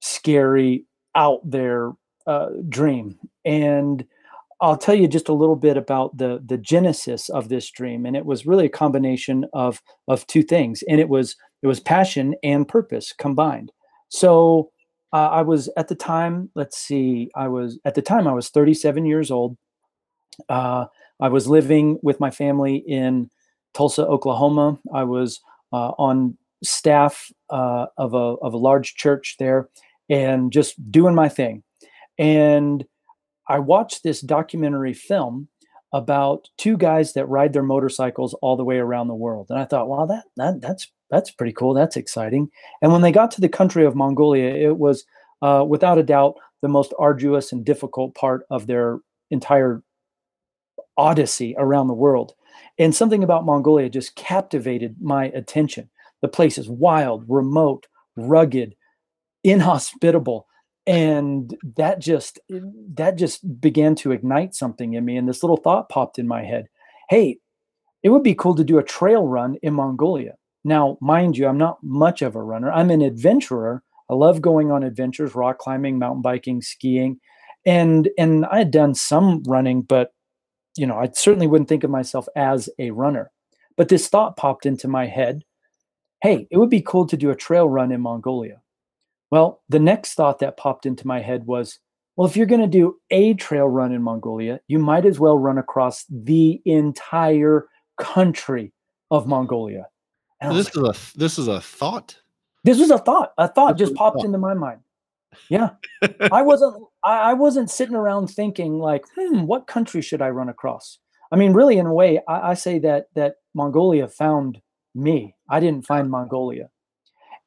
scary, 0.00 0.86
out 1.16 1.40
there 1.44 1.92
uh, 2.28 2.50
dream, 2.68 3.18
and 3.44 4.06
I'll 4.64 4.78
tell 4.78 4.94
you 4.94 5.06
just 5.06 5.28
a 5.28 5.34
little 5.34 5.56
bit 5.56 5.76
about 5.76 6.16
the 6.16 6.42
the 6.44 6.56
genesis 6.56 7.28
of 7.28 7.50
this 7.50 7.70
dream, 7.70 8.06
and 8.06 8.16
it 8.16 8.24
was 8.24 8.46
really 8.46 8.64
a 8.64 8.70
combination 8.70 9.44
of 9.52 9.82
of 10.08 10.26
two 10.26 10.42
things, 10.42 10.82
and 10.88 11.00
it 11.00 11.08
was 11.10 11.36
it 11.62 11.66
was 11.66 11.80
passion 11.80 12.34
and 12.42 12.66
purpose 12.66 13.12
combined. 13.12 13.72
So 14.08 14.70
uh, 15.12 15.28
I 15.28 15.42
was 15.42 15.68
at 15.76 15.88
the 15.88 15.94
time, 15.94 16.50
let's 16.54 16.78
see, 16.78 17.30
I 17.36 17.48
was 17.48 17.78
at 17.84 17.94
the 17.94 18.02
time 18.02 18.26
I 18.26 18.32
was 18.32 18.48
37 18.48 19.04
years 19.04 19.30
old. 19.30 19.58
Uh, 20.48 20.86
I 21.20 21.28
was 21.28 21.46
living 21.46 21.98
with 22.02 22.18
my 22.18 22.30
family 22.30 22.76
in 22.76 23.30
Tulsa, 23.74 24.06
Oklahoma. 24.06 24.78
I 24.94 25.04
was 25.04 25.40
uh, 25.74 25.92
on 25.98 26.38
staff 26.62 27.30
uh, 27.50 27.86
of 27.98 28.14
a 28.14 28.36
of 28.40 28.54
a 28.54 28.58
large 28.58 28.94
church 28.94 29.36
there, 29.38 29.68
and 30.08 30.50
just 30.50 30.90
doing 30.90 31.14
my 31.14 31.28
thing, 31.28 31.62
and 32.18 32.86
I 33.48 33.58
watched 33.58 34.02
this 34.02 34.20
documentary 34.20 34.94
film 34.94 35.48
about 35.92 36.48
two 36.58 36.76
guys 36.76 37.12
that 37.12 37.28
ride 37.28 37.52
their 37.52 37.62
motorcycles 37.62 38.34
all 38.34 38.56
the 38.56 38.64
way 38.64 38.78
around 38.78 39.08
the 39.08 39.14
world, 39.14 39.46
and 39.50 39.58
I 39.58 39.64
thought, 39.64 39.88
wow, 39.88 40.06
that 40.06 40.24
that 40.36 40.60
that's 40.60 40.90
that's 41.10 41.30
pretty 41.30 41.52
cool. 41.52 41.74
That's 41.74 41.96
exciting. 41.96 42.50
And 42.82 42.92
when 42.92 43.02
they 43.02 43.12
got 43.12 43.30
to 43.32 43.40
the 43.40 43.48
country 43.48 43.84
of 43.84 43.94
Mongolia, 43.94 44.54
it 44.54 44.78
was 44.78 45.04
uh, 45.42 45.64
without 45.66 45.98
a 45.98 46.02
doubt 46.02 46.34
the 46.62 46.68
most 46.68 46.94
arduous 46.98 47.52
and 47.52 47.64
difficult 47.64 48.14
part 48.14 48.46
of 48.50 48.66
their 48.66 48.98
entire 49.30 49.82
odyssey 50.96 51.54
around 51.58 51.88
the 51.88 51.94
world. 51.94 52.34
And 52.78 52.94
something 52.94 53.22
about 53.22 53.44
Mongolia 53.44 53.88
just 53.88 54.16
captivated 54.16 54.96
my 55.00 55.26
attention. 55.26 55.90
The 56.22 56.28
place 56.28 56.56
is 56.58 56.68
wild, 56.68 57.24
remote, 57.28 57.86
rugged, 58.16 58.74
inhospitable 59.44 60.46
and 60.86 61.56
that 61.76 61.98
just 61.98 62.38
that 62.48 63.16
just 63.16 63.60
began 63.60 63.94
to 63.94 64.12
ignite 64.12 64.54
something 64.54 64.94
in 64.94 65.04
me 65.04 65.16
and 65.16 65.28
this 65.28 65.42
little 65.42 65.56
thought 65.56 65.88
popped 65.88 66.18
in 66.18 66.28
my 66.28 66.42
head 66.44 66.68
hey 67.08 67.38
it 68.04 68.10
would 68.10 68.22
be 68.22 68.34
cool 68.34 68.54
to 68.54 68.62
do 68.62 68.78
a 68.78 68.84
trail 68.84 69.26
run 69.26 69.56
in 69.62 69.74
mongolia. 69.74 70.34
Now 70.62 70.98
mind 71.00 71.36
you 71.36 71.48
i'm 71.48 71.58
not 71.58 71.82
much 71.82 72.22
of 72.22 72.36
a 72.36 72.42
runner. 72.42 72.70
I'm 72.70 72.90
an 72.90 73.02
adventurer. 73.02 73.82
I 74.08 74.14
love 74.14 74.42
going 74.42 74.70
on 74.70 74.84
adventures 74.84 75.34
rock 75.34 75.58
climbing 75.58 75.98
mountain 75.98 76.22
biking 76.22 76.62
skiing 76.62 77.18
and 77.66 78.10
and 78.18 78.44
i 78.46 78.58
had 78.58 78.70
done 78.70 78.94
some 78.94 79.42
running 79.44 79.80
but 79.80 80.12
you 80.76 80.86
know 80.86 80.98
i 80.98 81.08
certainly 81.14 81.46
wouldn't 81.46 81.68
think 81.68 81.82
of 81.82 81.90
myself 81.90 82.28
as 82.36 82.68
a 82.78 82.90
runner. 82.90 83.30
But 83.76 83.88
this 83.88 84.06
thought 84.06 84.36
popped 84.36 84.66
into 84.66 84.86
my 84.86 85.06
head 85.06 85.42
hey 86.22 86.46
it 86.50 86.58
would 86.58 86.70
be 86.70 86.82
cool 86.82 87.06
to 87.06 87.16
do 87.16 87.30
a 87.30 87.36
trail 87.36 87.68
run 87.68 87.90
in 87.90 88.02
mongolia 88.02 88.60
well, 89.34 89.62
the 89.68 89.80
next 89.80 90.14
thought 90.14 90.38
that 90.38 90.56
popped 90.56 90.86
into 90.86 91.08
my 91.08 91.20
head 91.20 91.44
was, 91.44 91.80
well, 92.14 92.28
if 92.28 92.36
you're 92.36 92.46
going 92.46 92.60
to 92.60 92.68
do 92.68 92.96
a 93.10 93.34
trail 93.34 93.66
run 93.66 93.90
in 93.90 94.00
Mongolia, 94.00 94.60
you 94.68 94.78
might 94.78 95.04
as 95.04 95.18
well 95.18 95.40
run 95.40 95.58
across 95.58 96.04
the 96.08 96.62
entire 96.64 97.66
country 97.98 98.72
of 99.10 99.26
Mongolia. 99.26 99.88
And 100.40 100.56
This 100.56 100.76
like, 100.76 100.94
is 100.94 101.14
a 101.14 101.18
this 101.18 101.36
is 101.36 101.48
a 101.48 101.60
thought. 101.60 102.16
this 102.62 102.78
was 102.78 102.92
a 102.92 102.98
thought. 102.98 103.32
A 103.36 103.48
thought 103.48 103.76
This 103.76 103.88
just 103.88 103.98
popped 103.98 104.18
thought. 104.18 104.24
into 104.24 104.38
my 104.38 104.54
mind. 104.54 104.78
Yeah, 105.48 105.70
I 106.30 106.42
wasn't. 106.42 106.76
I, 107.02 107.30
I 107.30 107.32
wasn't 107.32 107.72
sitting 107.72 107.96
around 107.96 108.28
thinking 108.28 108.78
like, 108.78 109.02
hmm, 109.16 109.46
what 109.46 109.66
country 109.66 110.00
should 110.00 110.22
I 110.22 110.28
run 110.30 110.48
across? 110.48 111.00
I 111.32 111.36
mean, 111.36 111.54
really, 111.54 111.78
in 111.78 111.86
a 111.86 111.92
way, 111.92 112.20
I, 112.28 112.50
I 112.50 112.54
say 112.54 112.78
that 112.80 113.06
that 113.16 113.38
Mongolia 113.52 114.06
found 114.06 114.62
me. 114.94 115.34
I 115.50 115.58
didn't 115.58 115.86
find 115.86 116.08
Mongolia, 116.08 116.68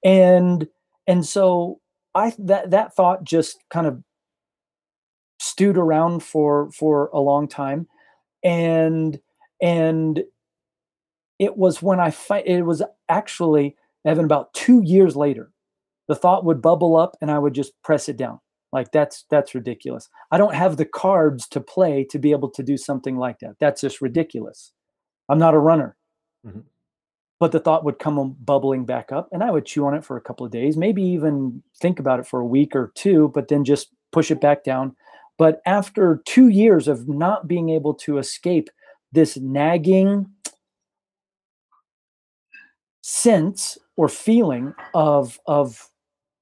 and 0.03 0.67
and 1.07 1.25
so 1.25 1.79
I 2.15 2.33
that 2.39 2.71
that 2.71 2.95
thought 2.95 3.23
just 3.23 3.59
kind 3.69 3.87
of 3.87 4.03
stewed 5.39 5.77
around 5.77 6.23
for 6.23 6.71
for 6.71 7.07
a 7.13 7.19
long 7.19 7.47
time, 7.47 7.87
and 8.43 9.19
and 9.61 10.23
it 11.39 11.57
was 11.57 11.81
when 11.81 11.99
I 11.99 12.11
fi- 12.11 12.39
it 12.45 12.61
was 12.63 12.81
actually 13.09 13.75
Evan 14.05 14.25
about 14.25 14.53
two 14.53 14.81
years 14.83 15.15
later, 15.15 15.51
the 16.07 16.15
thought 16.15 16.45
would 16.45 16.61
bubble 16.61 16.95
up 16.95 17.17
and 17.21 17.31
I 17.31 17.39
would 17.39 17.53
just 17.53 17.73
press 17.83 18.09
it 18.09 18.17
down. 18.17 18.39
Like 18.73 18.91
that's 18.91 19.25
that's 19.29 19.55
ridiculous. 19.55 20.09
I 20.31 20.37
don't 20.37 20.55
have 20.55 20.77
the 20.77 20.85
cards 20.85 21.47
to 21.49 21.61
play 21.61 22.05
to 22.11 22.19
be 22.19 22.31
able 22.31 22.49
to 22.51 22.63
do 22.63 22.77
something 22.77 23.17
like 23.17 23.39
that. 23.39 23.55
That's 23.59 23.81
just 23.81 24.01
ridiculous. 24.01 24.73
I'm 25.29 25.39
not 25.39 25.55
a 25.55 25.59
runner. 25.59 25.97
Mhm. 26.45 26.63
But 27.39 27.51
the 27.51 27.59
thought 27.59 27.85
would 27.85 27.99
come 27.99 28.35
bubbling 28.39 28.85
back 28.85 29.11
up 29.11 29.29
and 29.31 29.43
I 29.43 29.51
would 29.51 29.65
chew 29.65 29.85
on 29.85 29.93
it 29.93 30.03
for 30.03 30.17
a 30.17 30.21
couple 30.21 30.45
of 30.45 30.51
days, 30.51 30.75
maybe 30.75 31.03
even 31.03 31.61
think 31.79 31.99
about 31.99 32.19
it 32.19 32.25
for 32.25 32.39
a 32.39 32.45
week 32.45 32.75
or 32.75 32.91
two, 32.95 33.31
but 33.33 33.47
then 33.47 33.63
just 33.63 33.89
push 34.11 34.31
it 34.31 34.41
back 34.41 34.63
down. 34.63 34.95
But 35.37 35.61
after 35.65 36.21
two 36.25 36.47
years 36.47 36.87
of 36.87 37.07
not 37.07 37.47
being 37.47 37.69
able 37.69 37.93
to 37.95 38.17
escape 38.17 38.69
this 39.11 39.37
nagging 39.37 40.27
sense 43.01 43.77
or 43.95 44.09
feeling 44.09 44.73
of 44.93 45.39
of 45.45 45.89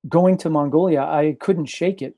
going 0.08 0.38
to 0.38 0.50
Mongolia, 0.50 1.02
I 1.02 1.36
couldn't 1.40 1.66
shake 1.66 2.02
it. 2.02 2.16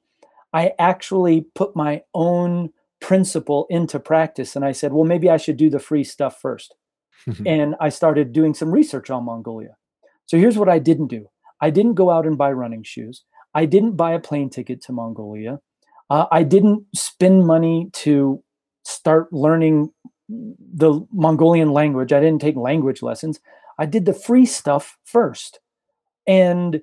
I 0.54 0.74
actually 0.80 1.42
put 1.56 1.76
my 1.76 2.04
own 2.14 2.72
principle 3.00 3.68
into 3.70 4.00
practice 4.00 4.56
and 4.56 4.66
I 4.66 4.72
said, 4.72 4.94
well, 4.94 5.04
maybe 5.04 5.30
I 5.30 5.38
should 5.38 5.58
do 5.58 5.70
the 5.70 5.80
free 5.80 6.04
stuff 6.04 6.40
first. 6.40 6.76
and 7.46 7.76
I 7.80 7.90
started 7.90 8.34
doing 8.34 8.54
some 8.54 8.72
research 8.72 9.10
on 9.10 9.26
Mongolia. 9.26 9.76
So 10.26 10.38
here's 10.38 10.58
what 10.58 10.70
I 10.70 10.80
didn't 10.80 11.08
do 11.08 11.28
I 11.62 11.70
didn't 11.70 11.96
go 11.96 12.10
out 12.10 12.26
and 12.26 12.38
buy 12.38 12.52
running 12.52 12.84
shoes, 12.84 13.24
I 13.54 13.66
didn't 13.66 13.96
buy 13.96 14.14
a 14.14 14.20
plane 14.20 14.50
ticket 14.50 14.82
to 14.84 14.92
Mongolia, 14.92 15.60
uh, 16.10 16.26
I 16.32 16.44
didn't 16.44 16.86
spend 16.96 17.46
money 17.46 17.90
to 17.94 18.44
start 18.84 19.32
learning 19.34 19.92
the 20.30 21.06
Mongolian 21.12 21.72
language. 21.72 22.12
I 22.12 22.20
didn't 22.20 22.42
take 22.42 22.56
language 22.56 23.02
lessons. 23.02 23.40
I 23.80 23.86
did 23.86 24.06
the 24.06 24.14
free 24.14 24.46
stuff 24.46 24.98
first. 25.06 25.60
And 26.26 26.82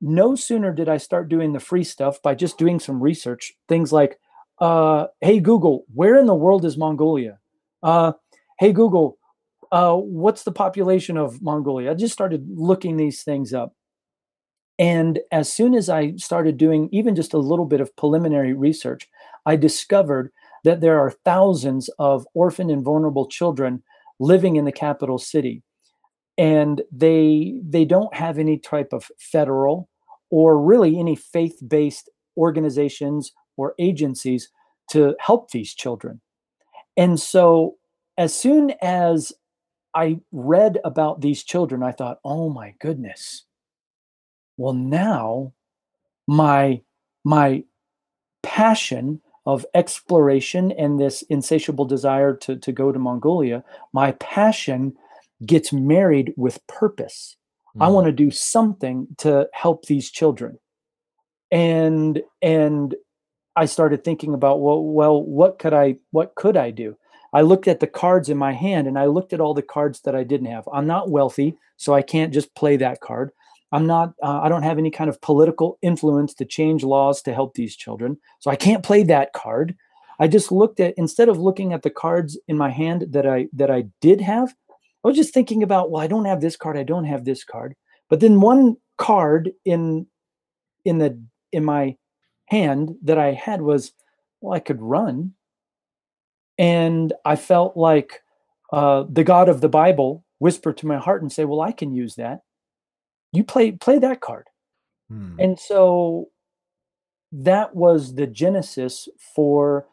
no 0.00 0.34
sooner 0.34 0.72
did 0.72 0.88
I 0.88 0.96
start 0.96 1.28
doing 1.28 1.52
the 1.52 1.60
free 1.60 1.84
stuff 1.84 2.20
by 2.22 2.34
just 2.34 2.58
doing 2.58 2.78
some 2.78 3.02
research, 3.02 3.54
things 3.68 3.92
like, 3.92 4.18
uh, 4.58 5.06
hey, 5.20 5.40
Google, 5.40 5.84
where 5.94 6.16
in 6.16 6.26
the 6.26 6.34
world 6.34 6.64
is 6.64 6.76
Mongolia? 6.76 7.38
Uh, 7.82 8.12
hey, 8.58 8.72
Google, 8.72 9.18
uh, 9.76 9.94
what's 9.94 10.44
the 10.44 10.52
population 10.52 11.18
of 11.18 11.42
Mongolia? 11.42 11.90
I 11.90 11.94
just 11.94 12.14
started 12.14 12.48
looking 12.48 12.96
these 12.96 13.22
things 13.22 13.52
up. 13.52 13.74
And 14.78 15.20
as 15.30 15.52
soon 15.52 15.74
as 15.74 15.90
I 15.90 16.16
started 16.16 16.56
doing 16.56 16.88
even 16.92 17.14
just 17.14 17.34
a 17.34 17.38
little 17.38 17.66
bit 17.66 17.82
of 17.82 17.94
preliminary 17.94 18.54
research, 18.54 19.06
I 19.44 19.56
discovered 19.56 20.32
that 20.64 20.80
there 20.80 20.98
are 20.98 21.10
thousands 21.26 21.90
of 21.98 22.26
orphan 22.32 22.70
and 22.70 22.82
vulnerable 22.82 23.28
children 23.28 23.82
living 24.18 24.56
in 24.56 24.64
the 24.64 24.72
capital 24.72 25.18
city 25.18 25.62
and 26.38 26.80
they 26.90 27.60
they 27.62 27.84
don't 27.84 28.14
have 28.14 28.38
any 28.38 28.58
type 28.58 28.94
of 28.94 29.10
federal 29.18 29.90
or 30.30 30.58
really 30.58 30.98
any 30.98 31.16
faith-based 31.16 32.08
organizations 32.38 33.32
or 33.58 33.74
agencies 33.78 34.48
to 34.90 35.14
help 35.20 35.50
these 35.50 35.74
children 35.74 36.20
and 36.96 37.20
so 37.20 37.76
as 38.16 38.34
soon 38.34 38.72
as 38.80 39.32
i 39.96 40.20
read 40.30 40.78
about 40.84 41.20
these 41.20 41.42
children 41.42 41.82
i 41.82 41.90
thought 41.90 42.20
oh 42.24 42.48
my 42.48 42.72
goodness 42.78 43.44
well 44.56 44.74
now 44.74 45.52
my 46.28 46.80
my 47.24 47.64
passion 48.42 49.20
of 49.46 49.64
exploration 49.74 50.72
and 50.72 50.98
this 50.98 51.22
insatiable 51.22 51.84
desire 51.84 52.34
to, 52.34 52.56
to 52.56 52.72
go 52.72 52.90
to 52.90 52.98
Mongolia, 52.98 53.64
my 53.92 54.12
passion 54.12 54.92
gets 55.44 55.72
married 55.72 56.34
with 56.36 56.66
purpose. 56.66 57.36
Mm. 57.76 57.84
I 57.84 57.88
want 57.88 58.06
to 58.06 58.12
do 58.12 58.30
something 58.30 59.06
to 59.18 59.48
help 59.52 59.86
these 59.86 60.10
children. 60.10 60.58
And 61.52 62.22
and 62.42 62.96
I 63.54 63.66
started 63.66 64.02
thinking 64.02 64.34
about 64.34 64.60
well, 64.60 64.82
well, 64.82 65.22
what 65.22 65.60
could 65.60 65.72
I 65.72 65.96
what 66.10 66.34
could 66.34 66.56
I 66.56 66.72
do? 66.72 66.96
I 67.32 67.42
looked 67.42 67.68
at 67.68 67.80
the 67.80 67.86
cards 67.86 68.28
in 68.28 68.36
my 68.36 68.52
hand 68.52 68.86
and 68.86 68.98
I 68.98 69.06
looked 69.06 69.32
at 69.32 69.40
all 69.40 69.54
the 69.54 69.62
cards 69.62 70.00
that 70.00 70.14
I 70.14 70.24
didn't 70.24 70.46
have. 70.46 70.68
I'm 70.72 70.86
not 70.86 71.10
wealthy, 71.10 71.56
so 71.76 71.94
I 71.94 72.02
can't 72.02 72.32
just 72.32 72.54
play 72.54 72.76
that 72.76 73.00
card. 73.00 73.30
I'm 73.72 73.86
not, 73.86 74.14
uh, 74.22 74.40
I 74.42 74.48
don't 74.48 74.62
have 74.62 74.78
any 74.78 74.90
kind 74.90 75.10
of 75.10 75.20
political 75.20 75.78
influence 75.82 76.34
to 76.34 76.44
change 76.44 76.84
laws 76.84 77.20
to 77.22 77.34
help 77.34 77.54
these 77.54 77.76
children. 77.76 78.16
So 78.38 78.50
I 78.50 78.56
can't 78.56 78.82
play 78.82 79.02
that 79.04 79.32
card. 79.32 79.74
I 80.18 80.28
just 80.28 80.50
looked 80.52 80.80
at, 80.80 80.94
instead 80.96 81.28
of 81.28 81.38
looking 81.38 81.72
at 81.72 81.82
the 81.82 81.90
cards 81.90 82.38
in 82.48 82.56
my 82.56 82.70
hand 82.70 83.06
that 83.10 83.26
I, 83.26 83.48
that 83.52 83.70
I 83.70 83.86
did 84.00 84.20
have, 84.20 84.54
I 85.04 85.08
was 85.08 85.16
just 85.16 85.34
thinking 85.34 85.62
about, 85.62 85.90
well, 85.90 86.02
I 86.02 86.06
don't 86.06 86.24
have 86.24 86.40
this 86.40 86.56
card. 86.56 86.78
I 86.78 86.84
don't 86.84 87.04
have 87.04 87.24
this 87.24 87.44
card. 87.44 87.74
But 88.08 88.20
then 88.20 88.40
one 88.40 88.76
card 88.98 89.52
in, 89.64 90.06
in 90.84 90.98
the, 90.98 91.20
in 91.52 91.64
my 91.64 91.96
hand 92.46 92.94
that 93.02 93.18
I 93.18 93.32
had 93.32 93.62
was, 93.62 93.92
well, 94.40 94.54
I 94.54 94.60
could 94.60 94.80
run. 94.80 95.34
And 96.58 97.12
I 97.24 97.36
felt 97.36 97.76
like 97.76 98.22
uh, 98.72 99.04
the 99.08 99.24
God 99.24 99.48
of 99.48 99.60
the 99.60 99.68
Bible 99.68 100.24
whispered 100.38 100.76
to 100.78 100.86
my 100.86 100.96
heart 100.98 101.22
and 101.22 101.32
say, 101.32 101.44
well, 101.44 101.60
I 101.60 101.72
can 101.72 101.94
use 101.94 102.14
that 102.16 102.40
you 103.36 103.44
play 103.44 103.72
play 103.72 103.98
that 103.98 104.20
card 104.20 104.48
hmm. 105.10 105.38
and 105.38 105.58
so 105.58 106.28
that 107.32 107.74
was 107.74 108.14
the 108.14 108.26
genesis 108.26 109.08
for 109.34 109.86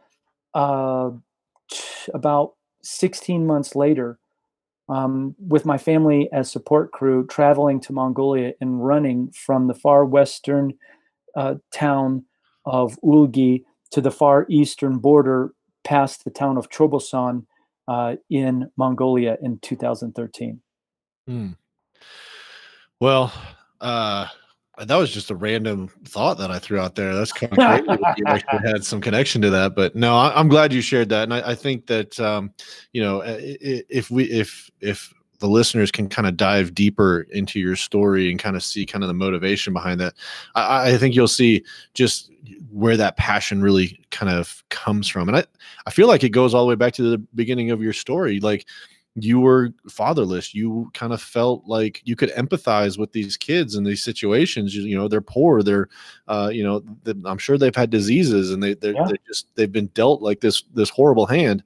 uh, 0.53 1.09
about 2.13 2.53
16 2.83 3.45
months 3.45 3.75
later 3.75 4.19
um, 4.87 5.35
with 5.39 5.65
my 5.65 5.77
family 5.77 6.29
as 6.31 6.51
support 6.51 6.91
crew 6.91 7.25
traveling 7.27 7.79
to 7.81 7.93
mongolia 7.93 8.53
and 8.61 8.85
running 8.85 9.31
from 9.31 9.67
the 9.67 9.73
far 9.73 10.05
western 10.05 10.73
uh, 11.35 11.55
town 11.73 12.25
of 12.65 12.97
Ulgii 13.03 13.63
to 13.91 14.01
the 14.01 14.11
far 14.11 14.45
eastern 14.49 14.99
border 14.99 15.53
past 15.83 16.23
the 16.23 16.31
town 16.31 16.57
of 16.57 16.69
Choibalsan 16.69 17.45
uh, 17.87 18.15
in 18.29 18.69
mongolia 18.77 19.37
in 19.41 19.59
2013 19.59 20.61
hmm. 21.27 21.49
Well, 22.99 23.33
uh, 23.81 24.27
that 24.77 24.95
was 24.95 25.11
just 25.11 25.29
a 25.29 25.35
random 25.35 25.89
thought 26.05 26.37
that 26.37 26.49
I 26.49 26.57
threw 26.57 26.79
out 26.79 26.95
there. 26.95 27.13
That's 27.13 27.33
kind 27.33 27.51
of 27.51 28.17
you 28.17 28.23
actually 28.25 28.59
had 28.65 28.83
some 28.83 29.01
connection 29.01 29.41
to 29.41 29.49
that, 29.51 29.75
but 29.75 29.95
no, 29.95 30.15
I, 30.15 30.39
am 30.39 30.47
glad 30.47 30.73
you 30.73 30.81
shared 30.81 31.09
that, 31.09 31.23
and 31.23 31.33
I, 31.33 31.51
I 31.51 31.55
think 31.55 31.85
that 31.87 32.19
um, 32.19 32.51
you 32.93 33.01
know 33.01 33.21
if 33.25 34.09
we 34.09 34.23
if 34.25 34.71
if 34.79 35.13
the 35.43 35.49
listeners 35.49 35.91
can 35.91 36.07
kind 36.07 36.25
of 36.25 36.37
dive 36.37 36.73
deeper 36.73 37.27
into 37.31 37.59
your 37.59 37.75
story 37.75 38.31
and 38.31 38.39
kind 38.39 38.55
of 38.55 38.63
see 38.63 38.85
kind 38.85 39.03
of 39.03 39.09
the 39.09 39.13
motivation 39.13 39.73
behind 39.73 39.99
that, 39.99 40.13
I, 40.55 40.93
I 40.93 40.97
think 40.97 41.15
you'll 41.15 41.27
see 41.27 41.65
just 41.93 42.31
where 42.71 42.95
that 42.95 43.17
passion 43.17 43.61
really 43.61 43.99
kind 44.09 44.31
of 44.31 44.63
comes 44.69 45.09
from, 45.09 45.27
and 45.27 45.35
I 45.35 45.43
I 45.85 45.91
feel 45.91 46.07
like 46.07 46.23
it 46.23 46.29
goes 46.29 46.53
all 46.53 46.63
the 46.63 46.69
way 46.69 46.75
back 46.75 46.93
to 46.93 47.03
the 47.03 47.17
beginning 47.35 47.71
of 47.71 47.83
your 47.83 47.91
story, 47.91 48.39
like 48.39 48.65
you 49.15 49.41
were 49.41 49.73
fatherless. 49.89 50.55
You 50.55 50.89
kind 50.93 51.11
of 51.11 51.21
felt 51.21 51.63
like 51.65 52.01
you 52.05 52.15
could 52.15 52.29
empathize 52.31 52.97
with 52.97 53.11
these 53.11 53.35
kids 53.35 53.75
in 53.75 53.83
these 53.83 54.01
situations. 54.01 54.73
You, 54.73 54.83
you 54.83 54.97
know 54.97 55.09
they're 55.09 55.19
poor. 55.19 55.61
They're 55.61 55.89
uh, 56.29 56.51
you 56.53 56.63
know 56.63 56.81
i'm 57.25 57.37
sure 57.37 57.57
they've 57.57 57.75
had 57.75 57.89
diseases 57.89 58.51
and 58.51 58.63
they 58.63 58.75
they're, 58.75 58.93
yeah. 58.93 59.07
they're, 59.07 59.17
just 59.27 59.53
they've 59.55 59.73
been 59.73 59.87
dealt 59.87 60.21
like 60.21 60.39
this 60.39 60.63
this 60.73 60.89
horrible 60.89 61.25
hand 61.25 61.63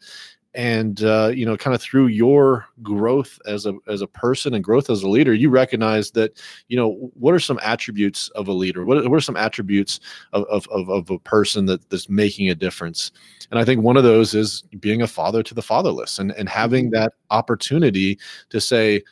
and 0.53 1.03
uh, 1.03 1.31
you 1.33 1.45
know 1.45 1.55
kind 1.57 1.75
of 1.75 1.81
through 1.81 2.07
your 2.07 2.65
growth 2.81 3.39
as 3.45 3.65
a 3.65 3.73
as 3.87 4.01
a 4.01 4.07
person 4.07 4.53
and 4.53 4.63
growth 4.63 4.89
as 4.89 5.03
a 5.03 5.09
leader 5.09 5.33
you 5.33 5.49
recognize 5.49 6.11
that 6.11 6.41
you 6.67 6.77
know 6.77 7.11
what 7.13 7.33
are 7.33 7.39
some 7.39 7.59
attributes 7.61 8.29
of 8.29 8.47
a 8.47 8.53
leader? 8.53 8.85
What, 8.85 9.07
what 9.09 9.17
are 9.17 9.21
some 9.21 9.37
attributes 9.37 9.99
of, 10.33 10.45
of, 10.45 10.67
of, 10.69 10.89
of 10.89 11.09
a 11.09 11.19
person 11.19 11.65
that, 11.67 11.89
that's 11.89 12.09
making 12.09 12.49
a 12.49 12.55
difference? 12.55 13.11
And 13.51 13.59
i 13.59 13.65
think 13.65 13.81
one 13.81 13.97
of 13.97 14.03
those 14.03 14.33
is 14.33 14.63
being 14.79 15.01
a 15.01 15.07
father 15.07 15.43
to 15.43 15.53
the 15.53 15.61
fatherless 15.61 16.19
and 16.19 16.31
and 16.31 16.49
having 16.49 16.85
mm-hmm. 16.85 17.01
that 17.01 17.13
opportunity 17.29 18.17
to 18.49 18.59
say 18.59 19.03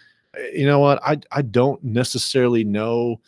you 0.53 0.65
know 0.65 0.79
what? 0.79 1.01
I 1.03 1.19
i 1.31 1.41
don't 1.41 1.83
necessarily 1.83 2.63
know 2.63 3.21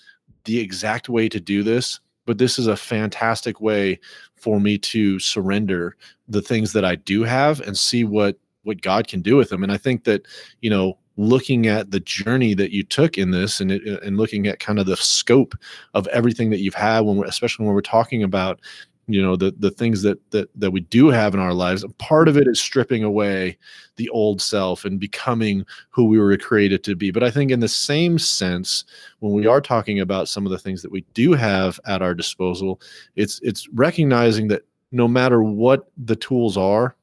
the 0.46 0.60
exact 0.60 1.10
way 1.10 1.30
to 1.30 1.39
do 1.39 1.62
this 1.63 2.00
but 2.28 2.38
this 2.38 2.60
is 2.60 2.68
a 2.68 2.78
fantastic 2.78 3.60
way 3.60 4.00
for 4.36 4.60
me 4.60 4.78
to 4.78 5.18
surrender 5.18 5.96
the 6.28 6.42
things 6.42 6.74
that 6.74 6.86
I 6.86 6.96
do 6.96 7.24
have 7.24 7.60
and 7.62 7.76
see 7.76 8.04
what 8.04 8.38
what 8.63 8.82
God 8.82 9.08
can 9.08 9.22
do 9.22 9.38
with 9.38 9.50
them. 9.50 9.63
And 9.63 9.72
I 9.72 9.78
think 9.78 10.04
that 10.04 10.28
you 10.62 10.70
know 10.70 11.00
looking 11.16 11.66
at 11.66 11.90
the 11.90 12.00
journey 12.02 12.54
that 12.54 12.72
you 12.72 12.84
took 12.84 13.18
in 13.18 13.32
this 13.32 13.60
and 13.60 13.72
and 13.72 14.18
looking 14.18 14.46
at 14.46 14.60
kind 14.60 14.78
of 14.78 14.86
the 14.86 14.98
scope 14.98 15.56
of 15.96 16.06
everything 16.08 16.52
that 16.52 16.60
you've 16.60 16.76
had 16.76 17.00
when 17.00 17.18
we're 17.18 17.26
especially 17.26 17.66
when 17.66 17.74
we're 17.74 17.82
talking 17.82 18.22
about 18.22 18.60
you 19.08 19.22
know 19.22 19.36
the 19.36 19.54
the 19.58 19.72
things 19.72 20.02
that 20.02 20.20
that 20.32 20.50
that 20.56 20.72
we 20.72 20.82
do 20.82 21.08
have 21.08 21.34
in 21.34 21.39
our 21.39 21.54
lives 21.54 21.86
part 21.98 22.28
of 22.28 22.38
it 22.38 22.48
is 22.48 22.60
stripping 22.60 23.04
away 23.04 23.58
the 23.96 24.10
old 24.10 24.41
self 24.41 24.86
and 24.86 25.00
becoming 25.00 25.65
who 25.89 26.06
we 26.06 26.20
were 26.20 26.38
created 26.38 26.84
to 26.84 26.96
be. 26.96 27.12
But 27.12 27.24
i 27.24 27.32
think 27.32 27.52
in 27.52 27.60
the 27.60 27.67
same 27.67 28.20
sense 28.20 28.84
when 29.20 29.34
we 29.34 29.48
are 29.48 29.62
talking 29.62 30.00
about 30.00 30.28
some 30.28 30.46
of 30.46 30.52
the 30.52 30.60
things 30.60 30.82
that 30.82 30.91
we 30.91 31.02
do 31.13 31.34
have 31.34 31.80
at 31.86 32.02
our 32.02 32.13
disposal 32.13 32.82
it's 33.15 33.39
it's 33.43 33.67
recognizing 33.70 34.48
that 34.50 34.63
no 34.91 35.08
matter 35.08 35.41
what 35.41 35.89
the 35.98 36.15
tools 36.15 36.58
are 36.58 36.96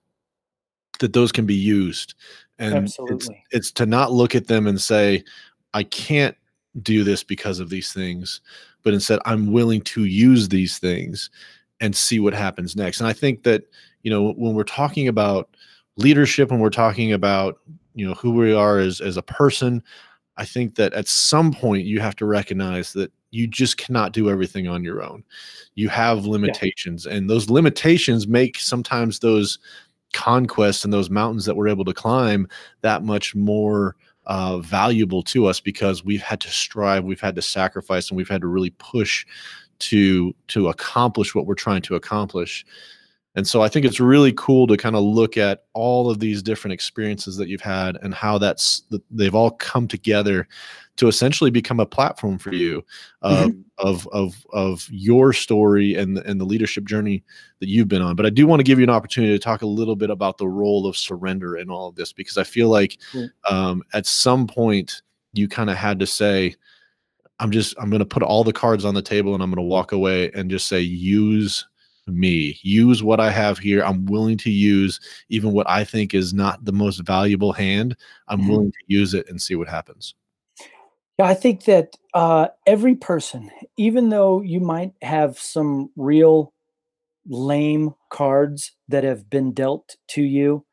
that 1.01 1.13
those 1.13 1.33
can 1.33 1.47
be 1.47 1.55
used. 1.55 2.15
And 2.59 2.75
Absolutely. 2.75 3.17
It's, 3.17 3.29
it's 3.51 3.71
to 3.73 3.87
not 3.87 4.13
look 4.13 4.35
at 4.35 4.47
them 4.47 4.67
and 4.67 4.81
say 4.81 5.25
i 5.75 5.83
can't 5.83 6.37
do 6.83 7.05
this 7.05 7.23
because 7.23 7.61
of 7.61 7.69
these 7.69 7.93
things 7.93 8.41
but 8.83 8.95
instead 8.95 9.19
i'm 9.25 9.53
willing 9.53 9.81
to 9.83 10.05
use 10.05 10.49
these 10.49 10.79
things 10.79 11.31
and 11.81 11.95
see 11.97 12.21
what 12.21 12.35
happens 12.35 12.77
next. 12.77 13.01
And 13.01 13.09
I 13.09 13.13
think 13.13 13.43
that, 13.43 13.65
you 14.03 14.11
know, 14.11 14.33
when 14.33 14.55
we're 14.55 14.65
talking 14.65 15.09
about 15.09 15.57
leadership, 15.97 16.51
when 16.51 16.61
we're 16.61 16.71
talking 16.71 17.13
about, 17.13 17.61
you 17.95 18.07
know, 18.07 18.15
who 18.15 18.33
we 18.33 18.53
are 18.53 18.79
as, 18.79 19.01
as 19.01 19.17
a 19.17 19.23
person, 19.23 19.83
I 20.37 20.45
think 20.45 20.75
that 20.77 20.93
at 20.95 21.09
some 21.09 21.53
point 21.53 21.85
you 21.85 22.01
have 22.01 22.17
to 22.17 22.27
recognize 22.27 22.93
that 22.95 23.13
you 23.31 23.47
just 23.47 23.77
cannot 23.77 24.13
do 24.13 24.31
everything 24.31 24.69
on 24.69 24.85
your 24.85 25.03
own. 25.03 25.25
You 25.75 25.89
have 25.89 26.27
limitations, 26.27 27.07
yeah. 27.07 27.17
and 27.17 27.29
those 27.29 27.51
limitations 27.51 28.27
make 28.29 28.59
sometimes 28.59 29.19
those 29.19 29.59
conquests 30.13 30.85
and 30.85 30.93
those 30.93 31.11
mountains 31.11 31.45
that 31.45 31.57
we're 31.57 31.69
able 31.69 31.85
to 31.85 31.93
climb 31.93 32.49
that 32.83 33.03
much 33.03 33.35
more 33.35 33.97
uh, 34.27 34.59
valuable 34.59 35.23
to 35.25 35.47
us 35.47 35.61
because 35.61 36.05
we've 36.05 36.23
had 36.23 36.41
to 36.41 36.49
strive, 36.49 37.05
we've 37.05 37.21
had 37.21 37.35
to 37.35 37.43
sacrifice, 37.43 38.09
and 38.09 38.17
we've 38.17 38.29
had 38.29 38.41
to 38.41 38.47
really 38.47 38.71
push 38.71 39.27
to 39.81 40.35
to 40.49 40.69
accomplish 40.69 41.35
what 41.35 41.47
we're 41.47 41.55
trying 41.55 41.83
to 41.83 41.95
accomplish. 41.95 42.65
And 43.37 43.47
so 43.47 43.63
i 43.63 43.69
think 43.69 43.85
it's 43.85 43.99
really 43.99 44.33
cool 44.37 44.69
to 44.69 44.77
kind 44.77 44.95
of 44.95 45.03
look 45.03 45.37
at 45.37 45.65
all 45.73 46.09
of 46.09 46.21
these 46.21 46.41
different 46.41 46.73
experiences 46.73 47.37
that 47.37 47.49
you've 47.49 47.61
had 47.61 47.99
and 48.03 48.15
how 48.15 48.39
that's 48.39 48.83
they've 49.11 49.35
all 49.35 49.51
come 49.51 49.89
together 49.89 50.47
to 50.97 51.09
essentially 51.09 51.51
become 51.51 51.81
a 51.81 51.87
platform 51.87 52.39
for 52.39 52.53
you 52.53 52.85
uh, 53.23 53.47
mm-hmm. 53.47 53.61
of 53.79 54.07
of 54.13 54.47
of 54.53 54.87
your 54.89 55.33
story 55.33 55.97
and 55.97 56.19
and 56.19 56.41
the 56.41 56.45
leadership 56.45 56.85
journey 56.85 57.25
that 57.59 57.69
you've 57.69 57.89
been 57.89 58.03
on. 58.03 58.15
But 58.15 58.27
i 58.27 58.31
do 58.31 58.47
want 58.47 58.61
to 58.61 58.65
give 58.65 58.79
you 58.79 58.85
an 58.85 58.91
opportunity 58.91 59.33
to 59.33 59.43
talk 59.43 59.63
a 59.63 59.67
little 59.67 59.97
bit 59.97 60.11
about 60.11 60.39
the 60.39 60.49
role 60.49 60.87
of 60.87 60.97
surrender 60.97 61.57
in 61.57 61.71
all 61.71 61.89
of 61.89 61.97
this 61.97 62.13
because 62.13 62.39
i 62.39 62.45
feel 62.45 62.69
like 62.69 62.99
um, 63.51 63.83
at 63.93 64.07
some 64.07 64.47
point 64.47 65.03
you 65.33 65.49
kind 65.49 65.71
of 65.71 65.77
had 65.77 65.99
to 65.99 66.07
say 66.07 66.55
I'm 67.45 67.51
just 67.51 67.75
I'm 67.79 67.91
going 67.91 68.01
to 68.01 68.07
put 68.07 68.23
all 68.23 68.43
the 68.43 68.55
cards 68.55 68.87
on 68.87 68.95
the 68.95 69.03
table 69.03 69.35
and 69.35 69.43
I'm 69.43 69.51
going 69.51 69.57
to 69.57 69.63
walk 69.63 69.93
away 69.93 70.31
and 70.33 70.51
just 70.51 70.67
say 70.67 70.81
use 70.81 71.67
me. 72.07 72.59
Use 72.63 73.03
what 73.03 73.21
I 73.21 73.31
have 73.31 73.59
here. 73.59 73.85
I'm 73.85 74.07
willing 74.07 74.39
to 74.39 74.51
use 74.51 74.99
even 75.29 75.53
what 75.53 75.69
I 75.69 75.85
think 75.85 76.15
is 76.15 76.33
not 76.33 76.65
the 76.65 76.73
most 76.73 77.01
valuable 77.01 77.53
hand. 77.53 77.97
I'm 78.29 78.41
mm-hmm. 78.41 78.49
willing 78.49 78.73
to 78.73 78.79
use 78.87 79.13
it 79.13 79.29
and 79.29 79.43
see 79.43 79.57
what 79.57 79.69
happens. 79.69 80.15
Yeah, 81.19 81.27
I 81.27 81.35
think 81.35 81.65
that 81.67 81.97
uh, 82.15 82.49
every 82.67 82.95
person, 82.95 83.51
even 83.77 84.09
though 84.09 84.41
you 84.41 84.61
might 84.61 84.95
have 85.03 85.39
some 85.39 85.91
real 85.97 86.55
lame 87.27 87.95
cards 88.11 88.73
that 88.89 89.05
have 89.05 89.29
been 89.29 89.53
dealt 89.53 89.97
to 90.09 90.23
you. 90.23 90.65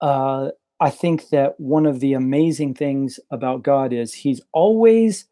Uh, 0.00 0.50
I 0.80 0.90
think 0.90 1.30
that 1.30 1.58
one 1.58 1.86
of 1.86 1.98
the 1.98 2.12
amazing 2.12 2.74
things 2.74 3.18
about 3.32 3.64
God 3.64 3.92
is 3.92 4.14
He's 4.14 4.40
always, 4.52 5.26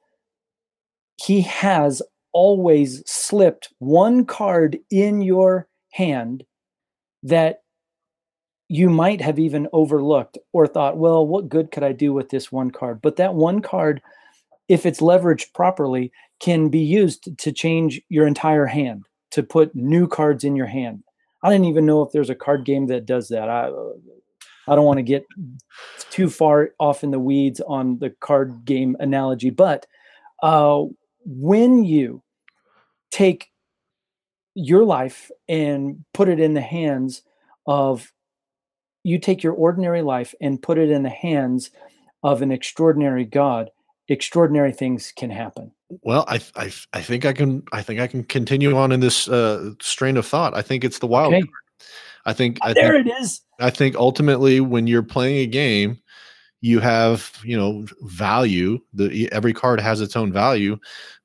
He 1.17 1.41
has 1.43 2.03
always 2.33 3.03
slipped 3.11 3.73
one 3.79 4.25
card 4.25 4.79
in 4.91 5.23
your 5.23 5.69
hand 5.93 6.45
that 7.23 7.63
you 8.69 8.91
might 8.91 9.21
have 9.21 9.39
even 9.39 9.69
overlooked 9.73 10.39
or 10.53 10.67
thought, 10.67 10.99
well, 10.99 11.27
what 11.27 11.49
good 11.49 11.71
could 11.71 11.83
I 11.83 11.93
do 11.93 12.13
with 12.13 12.31
this 12.31 12.51
one 12.51 12.71
card? 12.71 13.01
But 13.01 13.17
that 13.17 13.35
one 13.35 13.63
card, 13.63 14.03
if 14.69 14.85
it's 14.85 15.01
leveraged 15.01 15.53
properly, 15.55 16.13
can 16.41 16.69
be 16.69 16.81
used 16.81 17.39
to 17.39 17.53
change 17.53 18.01
your 18.09 18.27
entire 18.27 18.67
hand, 18.67 19.05
to 19.31 19.43
put 19.43 19.75
new 19.75 20.07
cards 20.09 20.45
in 20.45 20.57
your 20.57 20.67
hand. 20.67 21.05
I 21.43 21.51
didn't 21.51 21.67
even 21.67 21.87
know 21.87 22.03
if 22.03 22.13
there's 22.13 22.31
a 22.31 22.35
card 22.35 22.65
game 22.65 22.87
that 22.89 23.07
does 23.07 23.29
that. 23.29 23.49
I 23.49 23.71
I 24.69 24.75
don't 24.75 24.85
want 24.85 24.99
to 24.99 25.03
get 25.03 25.25
too 26.11 26.29
far 26.29 26.71
off 26.81 27.05
in 27.05 27.13
the 27.13 27.21
weeds 27.21 27.61
on 27.61 27.99
the 27.99 28.11
card 28.11 28.65
game 28.65 28.97
analogy, 28.99 29.51
but 29.51 29.87
uh, 30.43 30.85
when 31.27 31.85
you 31.85 32.23
take 33.11 33.49
your 34.55 34.85
life 34.85 35.31
and 35.49 36.05
put 36.15 36.29
it 36.29 36.41
in 36.41 36.55
the 36.55 36.61
hands 36.61 37.23
of 37.67 38.12
you 39.03 39.19
take 39.19 39.43
your 39.43 39.53
ordinary 39.53 40.03
life 40.03 40.35
and 40.41 40.62
put 40.62 40.79
it 40.79 40.91
in 40.91 41.03
the 41.03 41.09
hands 41.09 41.71
of 42.23 42.43
an 42.43 42.51
extraordinary 42.51 43.25
God, 43.25 43.71
extraordinary 44.09 44.73
things 44.73 45.12
can 45.15 45.31
happen. 45.31 45.73
Well, 46.03 46.25
I, 46.27 46.41
I, 46.57 46.73
I 46.93 47.03
think 47.03 47.25
I 47.25 47.33
can, 47.33 47.62
I 47.73 47.83
think 47.83 48.01
I 48.01 48.07
can 48.07 48.25
continue 48.25 48.77
on 48.77 48.91
in 48.93 49.01
this 49.01 49.29
uh, 49.29 49.73
strain 49.81 50.17
of 50.17 50.27
thought. 50.27 50.57
I 50.57 50.62
think 50.62 50.85
it's 50.85 50.99
the 50.99 51.07
wild 51.07 51.35
Okay. 51.35 51.43
card. 51.43 51.89
I 52.25 52.33
think, 52.33 52.59
I 52.62 52.75
there 52.75 52.95
think, 52.95 53.07
it 53.07 53.12
is. 53.21 53.43
I 53.61 53.71
think 53.71 53.95
ultimately 53.95 54.61
when 54.61 54.87
you're 54.87 55.03
playing 55.03 55.37
a 55.37 55.47
game, 55.47 56.01
you 56.61 56.81
have, 56.81 57.31
you 57.45 57.57
know, 57.57 57.87
value. 58.03 58.81
The 58.95 59.31
every 59.31 59.53
card 59.53 59.79
has 59.81 60.01
its 60.01 60.17
own 60.17 60.33
value, 60.33 60.79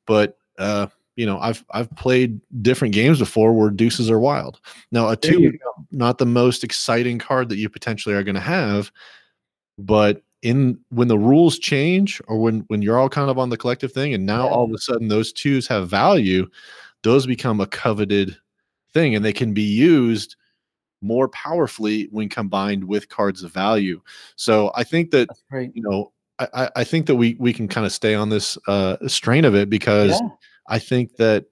but 0.05 0.37
uh, 0.57 0.87
you 1.15 1.25
know, 1.25 1.39
I've 1.39 1.63
I've 1.71 1.89
played 1.95 2.39
different 2.61 2.93
games 2.93 3.19
before 3.19 3.53
where 3.53 3.69
deuces 3.69 4.09
are 4.09 4.19
wild. 4.19 4.59
Now 4.91 5.09
a 5.09 5.15
two 5.15 5.53
not 5.91 6.17
the 6.17 6.25
most 6.25 6.63
exciting 6.63 7.19
card 7.19 7.49
that 7.49 7.57
you 7.57 7.69
potentially 7.69 8.15
are 8.15 8.23
going 8.23 8.35
to 8.35 8.41
have 8.41 8.91
but 9.77 10.23
in 10.41 10.79
when 10.89 11.07
the 11.07 11.17
rules 11.17 11.59
change 11.59 12.21
or 12.27 12.39
when 12.39 12.61
when 12.67 12.81
you're 12.81 12.97
all 12.97 13.09
kind 13.09 13.29
of 13.29 13.37
on 13.37 13.49
the 13.49 13.57
collective 13.57 13.91
thing 13.91 14.13
and 14.13 14.25
now 14.25 14.47
all 14.47 14.65
of 14.65 14.71
a 14.71 14.77
sudden 14.77 15.07
those 15.07 15.31
twos 15.31 15.67
have 15.67 15.87
value 15.87 16.47
those 17.03 17.25
become 17.25 17.59
a 17.59 17.67
coveted 17.67 18.37
thing 18.93 19.15
and 19.15 19.23
they 19.23 19.33
can 19.33 19.53
be 19.53 19.61
used 19.61 20.35
more 21.01 21.27
powerfully 21.29 22.07
when 22.11 22.29
combined 22.29 22.83
with 22.83 23.09
cards 23.09 23.43
of 23.43 23.51
value. 23.51 24.01
So 24.35 24.71
i 24.75 24.83
think 24.83 25.11
that 25.11 25.29
you 25.51 25.81
know 25.81 26.11
i 26.53 26.69
i 26.75 26.83
think 26.83 27.05
that 27.05 27.15
we 27.15 27.35
we 27.39 27.53
can 27.53 27.67
kind 27.67 27.85
of 27.85 27.91
stay 27.91 28.15
on 28.15 28.29
this 28.29 28.57
uh 28.67 28.97
strain 29.07 29.45
of 29.45 29.55
it 29.55 29.69
because 29.69 30.11
Yeah. 30.11 30.29
I 30.71 30.79
think 30.79 31.17
that 31.17 31.45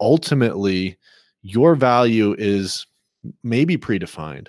ultimately 0.00 0.96
your 1.42 1.74
value 1.74 2.34
is 2.38 2.86
maybe 3.42 3.76
predefined, 3.76 4.48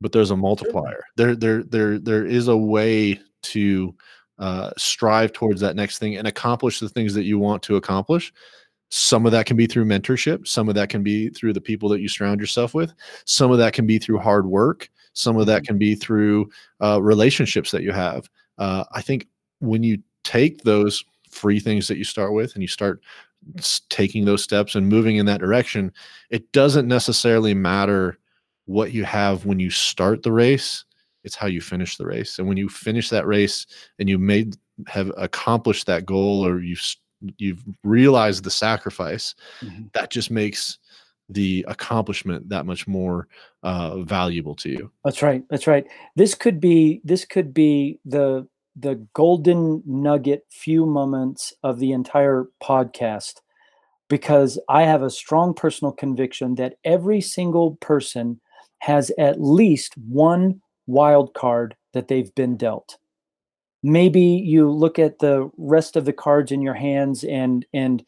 but 0.00 0.12
there's 0.12 0.30
a 0.30 0.36
multiplier. 0.36 1.04
There, 1.16 1.36
there, 1.36 1.62
there, 1.62 1.98
there 1.98 2.26
is 2.26 2.48
a 2.48 2.56
way 2.56 3.20
to 3.42 3.94
uh, 4.38 4.70
strive 4.76 5.32
towards 5.32 5.60
that 5.60 5.76
next 5.76 5.98
thing 5.98 6.16
and 6.16 6.26
accomplish 6.26 6.80
the 6.80 6.88
things 6.88 7.14
that 7.14 7.24
you 7.24 7.38
want 7.38 7.62
to 7.64 7.76
accomplish. 7.76 8.32
Some 8.88 9.26
of 9.26 9.32
that 9.32 9.46
can 9.46 9.56
be 9.56 9.66
through 9.66 9.84
mentorship. 9.84 10.46
Some 10.46 10.68
of 10.68 10.74
that 10.74 10.88
can 10.88 11.02
be 11.02 11.28
through 11.30 11.52
the 11.52 11.60
people 11.60 11.88
that 11.90 12.00
you 12.00 12.08
surround 12.08 12.40
yourself 12.40 12.74
with. 12.74 12.92
Some 13.24 13.50
of 13.50 13.58
that 13.58 13.72
can 13.72 13.86
be 13.86 13.98
through 13.98 14.18
hard 14.18 14.46
work. 14.46 14.90
Some 15.12 15.36
of 15.36 15.46
that 15.46 15.64
can 15.64 15.78
be 15.78 15.94
through 15.94 16.50
uh, 16.82 17.00
relationships 17.02 17.70
that 17.70 17.82
you 17.82 17.92
have. 17.92 18.28
Uh, 18.58 18.84
I 18.92 19.02
think 19.02 19.26
when 19.60 19.82
you 19.82 19.98
take 20.24 20.62
those 20.62 21.04
free 21.30 21.60
things 21.60 21.88
that 21.88 21.98
you 21.98 22.04
start 22.04 22.32
with 22.32 22.54
and 22.54 22.62
you 22.62 22.68
start 22.68 23.02
taking 23.90 24.24
those 24.24 24.42
steps 24.42 24.74
and 24.74 24.88
moving 24.88 25.16
in 25.16 25.26
that 25.26 25.40
direction, 25.40 25.92
it 26.30 26.50
doesn't 26.52 26.88
necessarily 26.88 27.54
matter 27.54 28.18
what 28.64 28.92
you 28.92 29.04
have 29.04 29.44
when 29.46 29.60
you 29.60 29.70
start 29.70 30.22
the 30.22 30.32
race. 30.32 30.84
It's 31.22 31.36
how 31.36 31.46
you 31.46 31.60
finish 31.60 31.96
the 31.96 32.06
race. 32.06 32.38
And 32.38 32.48
when 32.48 32.56
you 32.56 32.68
finish 32.68 33.08
that 33.10 33.26
race 33.26 33.66
and 33.98 34.08
you 34.08 34.18
made 34.18 34.56
have 34.88 35.10
accomplished 35.16 35.86
that 35.86 36.06
goal 36.06 36.46
or 36.46 36.60
you've 36.60 36.82
you've 37.38 37.64
realized 37.82 38.44
the 38.44 38.50
sacrifice, 38.50 39.34
Mhm. 39.62 39.90
that 39.94 40.10
just 40.10 40.30
makes 40.30 40.78
the 41.28 41.64
accomplishment 41.68 42.48
that 42.48 42.66
much 42.66 42.86
more 42.86 43.26
uh, 43.62 44.00
valuable 44.02 44.54
to 44.56 44.70
you. 44.70 44.90
That's 45.04 45.22
right. 45.22 45.42
That's 45.50 45.66
right. 45.66 45.86
This 46.14 46.34
could 46.34 46.60
be 46.60 47.00
this 47.04 47.24
could 47.24 47.52
be 47.52 47.98
the 48.04 48.46
the 48.78 48.96
golden 49.14 49.82
nugget 49.86 50.44
few 50.50 50.84
moments 50.86 51.52
of 51.62 51.78
the 51.78 51.92
entire 51.92 52.46
podcast 52.62 53.40
because 54.08 54.58
I 54.68 54.82
have 54.82 55.02
a 55.02 55.10
strong 55.10 55.54
personal 55.54 55.92
conviction 55.92 56.54
that 56.56 56.76
every 56.84 57.20
single 57.20 57.76
person 57.76 58.40
has 58.78 59.10
at 59.18 59.40
least 59.40 59.94
one 59.96 60.60
wild 60.86 61.34
card 61.34 61.74
that 61.92 62.08
they've 62.08 62.32
been 62.34 62.56
dealt. 62.56 62.98
Maybe 63.82 64.20
you 64.20 64.70
look 64.70 64.98
at 64.98 65.18
the 65.18 65.50
rest 65.56 65.96
of 65.96 66.04
the 66.04 66.12
cards 66.12 66.52
in 66.52 66.60
your 66.60 66.74
hands 66.74 67.24
and 67.24 67.64
and 67.72 68.04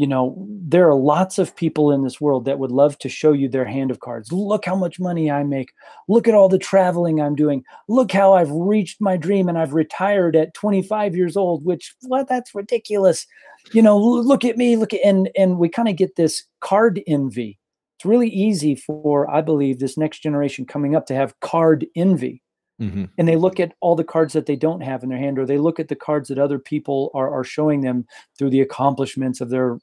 you 0.00 0.06
know 0.06 0.46
there 0.48 0.88
are 0.88 0.94
lots 0.94 1.38
of 1.38 1.54
people 1.54 1.90
in 1.90 2.02
this 2.02 2.22
world 2.22 2.46
that 2.46 2.58
would 2.58 2.70
love 2.70 2.96
to 3.00 3.08
show 3.10 3.32
you 3.32 3.50
their 3.50 3.66
hand 3.66 3.90
of 3.90 4.00
cards. 4.00 4.32
Look 4.32 4.64
how 4.64 4.74
much 4.74 4.98
money 4.98 5.30
I 5.30 5.42
make. 5.42 5.72
Look 6.08 6.26
at 6.26 6.32
all 6.32 6.48
the 6.48 6.58
traveling 6.58 7.20
I'm 7.20 7.34
doing. 7.34 7.64
Look 7.86 8.10
how 8.10 8.32
I've 8.32 8.50
reached 8.50 8.98
my 9.02 9.18
dream 9.18 9.46
and 9.46 9.58
I've 9.58 9.74
retired 9.74 10.36
at 10.36 10.54
25 10.54 11.14
years 11.14 11.36
old, 11.36 11.66
which 11.66 11.94
well, 12.04 12.24
that's 12.26 12.54
ridiculous. 12.54 13.26
You 13.74 13.82
know, 13.82 13.98
look 13.98 14.42
at 14.42 14.56
me, 14.56 14.76
look 14.76 14.94
at 14.94 15.04
and 15.04 15.28
and 15.36 15.58
we 15.58 15.68
kind 15.68 15.88
of 15.88 15.96
get 15.96 16.16
this 16.16 16.44
card 16.60 17.02
envy. 17.06 17.58
It's 17.98 18.06
really 18.06 18.30
easy 18.30 18.76
for 18.76 19.30
I 19.30 19.42
believe 19.42 19.80
this 19.80 19.98
next 19.98 20.20
generation 20.20 20.64
coming 20.64 20.96
up 20.96 21.04
to 21.06 21.14
have 21.14 21.38
card 21.40 21.86
envy 21.94 22.42
Mhm. 22.80 23.10
and 23.18 23.28
they 23.28 23.36
look 23.36 23.60
at 23.60 23.74
all 23.80 23.94
the 23.94 24.04
cards 24.14 24.32
that 24.32 24.46
they 24.46 24.56
don't 24.56 24.80
have 24.80 25.02
in 25.02 25.10
their 25.10 25.18
hand 25.18 25.38
or 25.38 25.44
they 25.44 25.58
look 25.58 25.78
at 25.78 25.88
the 25.88 25.94
cards 25.94 26.28
that 26.28 26.38
other 26.38 26.58
people 26.58 27.10
are, 27.12 27.30
are 27.30 27.44
showing 27.44 27.82
them 27.82 28.06
through 28.38 28.48
the 28.48 28.62
accomplishments 28.62 29.42
of 29.42 29.50
their 29.50 29.76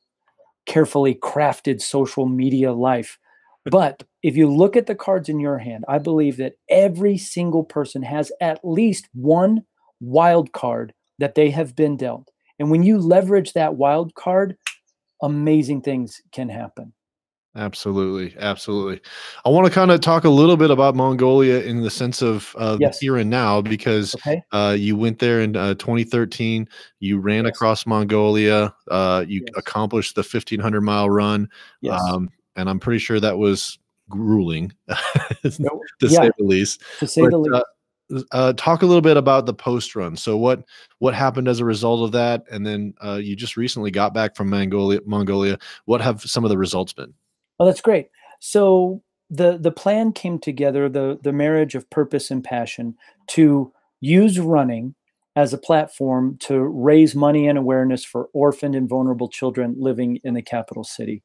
carefully 0.67 1.15
crafted 1.15 1.81
social 1.81 2.27
media 2.27 2.71
life. 2.71 3.17
But 3.65 4.03
if 4.27 4.35
you 4.35 4.53
look 4.53 4.75
at 4.75 4.87
the 4.87 4.95
cards 4.95 5.29
in 5.29 5.39
your 5.39 5.57
hand 5.57 5.85
i 5.87 5.97
believe 5.97 6.35
that 6.35 6.55
every 6.69 7.17
single 7.17 7.63
person 7.63 8.01
has 8.01 8.29
at 8.41 8.59
least 8.63 9.07
one 9.13 9.63
wild 10.01 10.51
card 10.51 10.93
that 11.17 11.33
they 11.35 11.49
have 11.49 11.75
been 11.75 11.97
dealt. 11.97 12.29
And 12.59 12.69
when 12.69 12.83
you 12.83 12.99
leverage 12.99 13.53
that 13.53 13.75
wild 13.75 14.13
card 14.15 14.57
amazing 15.23 15.81
things 15.81 16.21
can 16.31 16.49
happen 16.49 16.93
Absolutely, 17.57 18.35
absolutely. 18.39 19.01
I 19.43 19.49
want 19.49 19.65
to 19.65 19.73
kind 19.73 19.89
of 19.89 19.99
talk 19.99 20.25
a 20.25 20.29
little 20.29 20.57
bit 20.57 20.69
about 20.69 20.95
Mongolia 20.95 21.61
in 21.61 21.81
the 21.81 21.89
sense 21.89 22.21
of 22.21 22.55
uh, 22.59 22.77
Yes. 22.79 22.99
here 22.99 23.17
and 23.17 23.31
now, 23.31 23.61
because 23.61 24.13
okay 24.15 24.43
uh, 24.51 24.75
you 24.77 24.95
went 24.95 25.17
there 25.17 25.41
in 25.41 25.55
uh, 25.55 25.73
2013. 25.73 26.69
You 26.99 27.17
ran 27.19 27.45
Yes. 27.45 27.55
across 27.55 27.87
Mongolia. 27.87 28.73
Uh, 28.91 29.25
you 29.27 29.41
Yes. 29.41 29.53
accomplished 29.57 30.13
the 30.15 30.21
1500 30.23 30.81
mile 30.81 31.09
run, 31.09 31.49
um, 31.89 32.29
and 32.55 32.69
I'm 32.69 32.79
pretty 32.79 32.99
sure 32.99 33.19
that 33.19 33.39
was 33.39 33.79
grueling, 34.07 34.71
to 34.87 35.51
No, 35.57 35.81
say 35.99 36.07
yeah 36.13 36.29
the 36.37 36.43
least. 36.43 36.83
to 36.99 37.07
say 37.07 37.21
But, 37.23 37.31
the 37.31 37.37
least 37.39 37.55
uh, 37.55 38.21
uh, 38.31 38.53
talk 38.53 38.83
a 38.83 38.85
little 38.85 39.01
bit 39.01 39.17
about 39.17 39.47
the 39.47 39.53
post 39.53 39.95
run. 39.95 40.15
So 40.15 40.37
what 40.37 40.63
what 40.99 41.15
happened 41.15 41.47
as 41.47 41.59
a 41.59 41.65
result 41.65 42.03
of 42.03 42.11
that, 42.11 42.43
and 42.51 42.63
then 42.63 42.93
uh, 43.03 43.15
you 43.15 43.35
just 43.35 43.57
recently 43.57 43.89
got 43.89 44.13
back 44.13 44.35
from 44.35 44.49
Mongolia. 44.51 44.99
Mongolia. 45.07 45.57
What 45.85 46.01
have 46.01 46.21
some 46.21 46.43
of 46.45 46.49
the 46.49 46.57
results 46.57 46.93
been? 46.93 47.15
Oh, 47.59 47.65
that's 47.65 47.81
great. 47.81 48.09
So 48.39 49.01
the 49.29 49.57
the 49.57 49.71
plan 49.71 50.11
came 50.13 50.39
together, 50.39 50.89
the 50.89 51.19
the 51.21 51.33
marriage 51.33 51.75
of 51.75 51.89
purpose 51.89 52.31
and 52.31 52.43
passion, 52.43 52.95
to 53.29 53.71
use 53.99 54.39
running 54.39 54.95
as 55.35 55.53
a 55.53 55.57
platform 55.57 56.37
to 56.39 56.59
raise 56.59 57.13
money 57.15 57.47
and 57.47 57.57
awareness 57.57 58.03
for 58.03 58.29
orphaned 58.33 58.75
and 58.75 58.89
vulnerable 58.89 59.29
children 59.29 59.75
living 59.77 60.19
in 60.23 60.33
the 60.33 60.41
capital 60.41 60.83
city. 60.83 61.23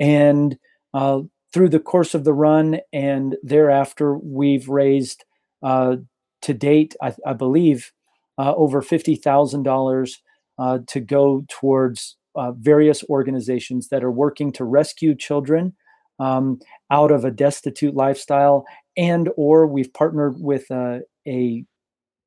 And 0.00 0.58
uh, 0.94 1.20
through 1.52 1.68
the 1.68 1.80
course 1.80 2.14
of 2.14 2.24
the 2.24 2.32
run 2.32 2.80
and 2.92 3.36
thereafter, 3.42 4.16
we've 4.16 4.68
raised 4.68 5.24
uh, 5.62 5.96
to 6.42 6.54
date, 6.54 6.96
I, 7.00 7.14
I 7.26 7.32
believe, 7.34 7.92
uh, 8.38 8.54
over 8.56 8.82
fifty 8.82 9.16
thousand 9.16 9.64
dollars 9.64 10.22
uh, 10.58 10.78
to 10.88 11.00
go 11.00 11.44
towards 11.48 12.16
uh, 12.34 12.52
various 12.52 13.04
organizations 13.08 13.88
that 13.88 14.02
are 14.02 14.10
working 14.10 14.52
to 14.52 14.64
rescue 14.64 15.14
children 15.14 15.74
um, 16.18 16.58
out 16.90 17.10
of 17.10 17.24
a 17.24 17.30
destitute 17.30 17.94
lifestyle, 17.94 18.64
and 18.96 19.28
or 19.36 19.66
we've 19.66 19.92
partnered 19.92 20.36
with 20.38 20.70
uh, 20.70 20.98
a 21.26 21.64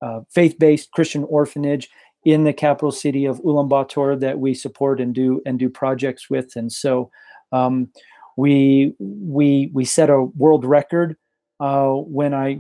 uh, 0.01 0.21
faith-based 0.29 0.91
Christian 0.91 1.23
orphanage 1.29 1.89
in 2.23 2.43
the 2.43 2.53
capital 2.53 2.91
city 2.91 3.25
of 3.25 3.41
Ulaanbaatar 3.41 4.19
that 4.19 4.39
we 4.39 4.53
support 4.53 4.99
and 4.99 5.13
do 5.13 5.41
and 5.45 5.59
do 5.59 5.69
projects 5.69 6.29
with. 6.29 6.55
And 6.55 6.71
so 6.71 7.09
um, 7.51 7.89
We 8.37 8.93
we 8.99 9.71
we 9.73 9.85
set 9.85 10.09
a 10.09 10.27
world 10.35 10.65
record 10.65 11.15
uh, 11.59 11.93
when 12.17 12.33
I, 12.33 12.59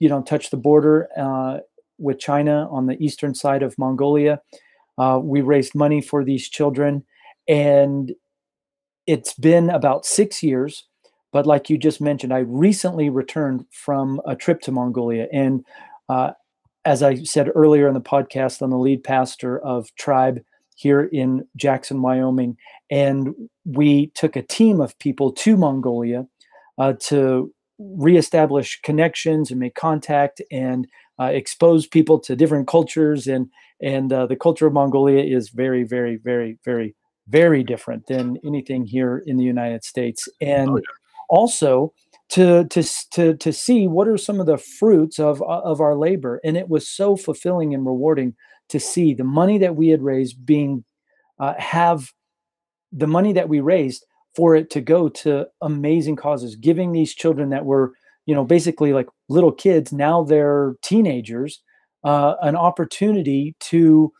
you 0.00 0.08
know, 0.08 0.22
touched 0.22 0.50
the 0.50 0.56
border 0.56 1.06
uh, 1.16 1.60
with 1.98 2.18
China 2.18 2.66
on 2.68 2.86
the 2.86 2.96
eastern 2.98 3.34
side 3.34 3.64
of 3.64 3.78
Mongolia. 3.78 4.40
Uh, 4.98 5.18
we 5.22 5.40
raised 5.40 5.74
money 5.74 6.00
for 6.00 6.24
these 6.24 6.48
children, 6.48 7.04
and 7.48 8.12
it's 9.06 9.34
been 9.34 9.70
about 9.70 10.06
six 10.06 10.42
years. 10.42 10.84
But 11.32 11.46
like 11.46 11.68
you 11.68 11.78
just 11.78 12.00
mentioned, 12.00 12.32
I 12.32 12.38
recently 12.38 13.10
returned 13.10 13.66
from 13.72 14.20
a 14.26 14.36
trip 14.36 14.60
to 14.62 14.72
Mongolia, 14.72 15.26
and 15.32 15.64
uh, 16.08 16.32
as 16.84 17.02
I 17.02 17.22
said 17.22 17.50
earlier 17.54 17.88
in 17.88 17.94
the 17.94 18.00
podcast, 18.00 18.60
I'm 18.60 18.70
the 18.70 18.76
lead 18.76 19.02
pastor 19.02 19.58
of 19.60 19.94
Tribe 19.96 20.42
here 20.76 21.02
in 21.02 21.46
Jackson, 21.56 22.02
Wyoming. 22.02 22.56
And 22.90 23.34
we 23.64 24.08
took 24.08 24.36
a 24.36 24.42
team 24.42 24.80
of 24.80 24.98
people 24.98 25.32
to 25.32 25.56
Mongolia 25.56 26.26
uh, 26.78 26.94
to 27.04 27.52
reestablish 27.96 28.80
connections 28.82 29.50
and 29.50 29.60
make 29.60 29.74
contact 29.74 30.40
and 30.50 30.86
uh, 31.20 31.26
expose 31.26 31.86
people 31.86 32.18
to 32.18 32.36
different 32.36 32.66
cultures. 32.66 33.26
And, 33.26 33.48
and 33.80 34.12
uh, 34.12 34.26
the 34.26 34.36
culture 34.36 34.66
of 34.66 34.72
Mongolia 34.72 35.22
is 35.22 35.50
very, 35.50 35.84
very, 35.84 36.16
very, 36.16 36.58
very, 36.64 36.94
very 37.28 37.62
different 37.62 38.06
than 38.06 38.38
anything 38.44 38.84
here 38.84 39.22
in 39.26 39.36
the 39.36 39.44
United 39.44 39.84
States. 39.84 40.28
And 40.40 40.70
oh, 40.70 40.76
yeah. 40.76 40.82
also, 41.28 41.92
to 42.30 42.64
to 42.68 42.82
to 43.12 43.36
to 43.36 43.52
see 43.52 43.86
what 43.86 44.08
are 44.08 44.16
some 44.16 44.40
of 44.40 44.46
the 44.46 44.56
fruits 44.56 45.18
of 45.18 45.42
of 45.42 45.80
our 45.80 45.94
labor 45.94 46.40
and 46.42 46.56
it 46.56 46.68
was 46.70 46.88
so 46.88 47.16
fulfilling 47.16 47.74
and 47.74 47.84
rewarding 47.84 48.34
to 48.68 48.80
see 48.80 49.12
the 49.12 49.24
money 49.24 49.58
that 49.58 49.76
we 49.76 49.88
had 49.88 50.02
raised 50.02 50.44
being 50.46 50.84
uh, 51.38 51.54
have 51.58 52.12
the 52.92 53.06
money 53.06 53.32
that 53.32 53.48
we 53.48 53.60
raised 53.60 54.06
for 54.34 54.54
it 54.56 54.70
to 54.70 54.80
go 54.80 55.08
to 55.08 55.46
amazing 55.62 56.16
causes 56.16 56.56
giving 56.56 56.92
these 56.92 57.14
children 57.14 57.50
that 57.50 57.64
were 57.64 57.92
you 58.26 58.34
know 58.34 58.44
basically 58.44 58.92
like 58.92 59.06
little 59.28 59.52
kids 59.52 59.92
now 59.92 60.22
they're 60.22 60.74
teenagers 60.82 61.62
uh, 62.04 62.34
an 62.42 62.54
opportunity 62.54 63.56
to 63.60 64.12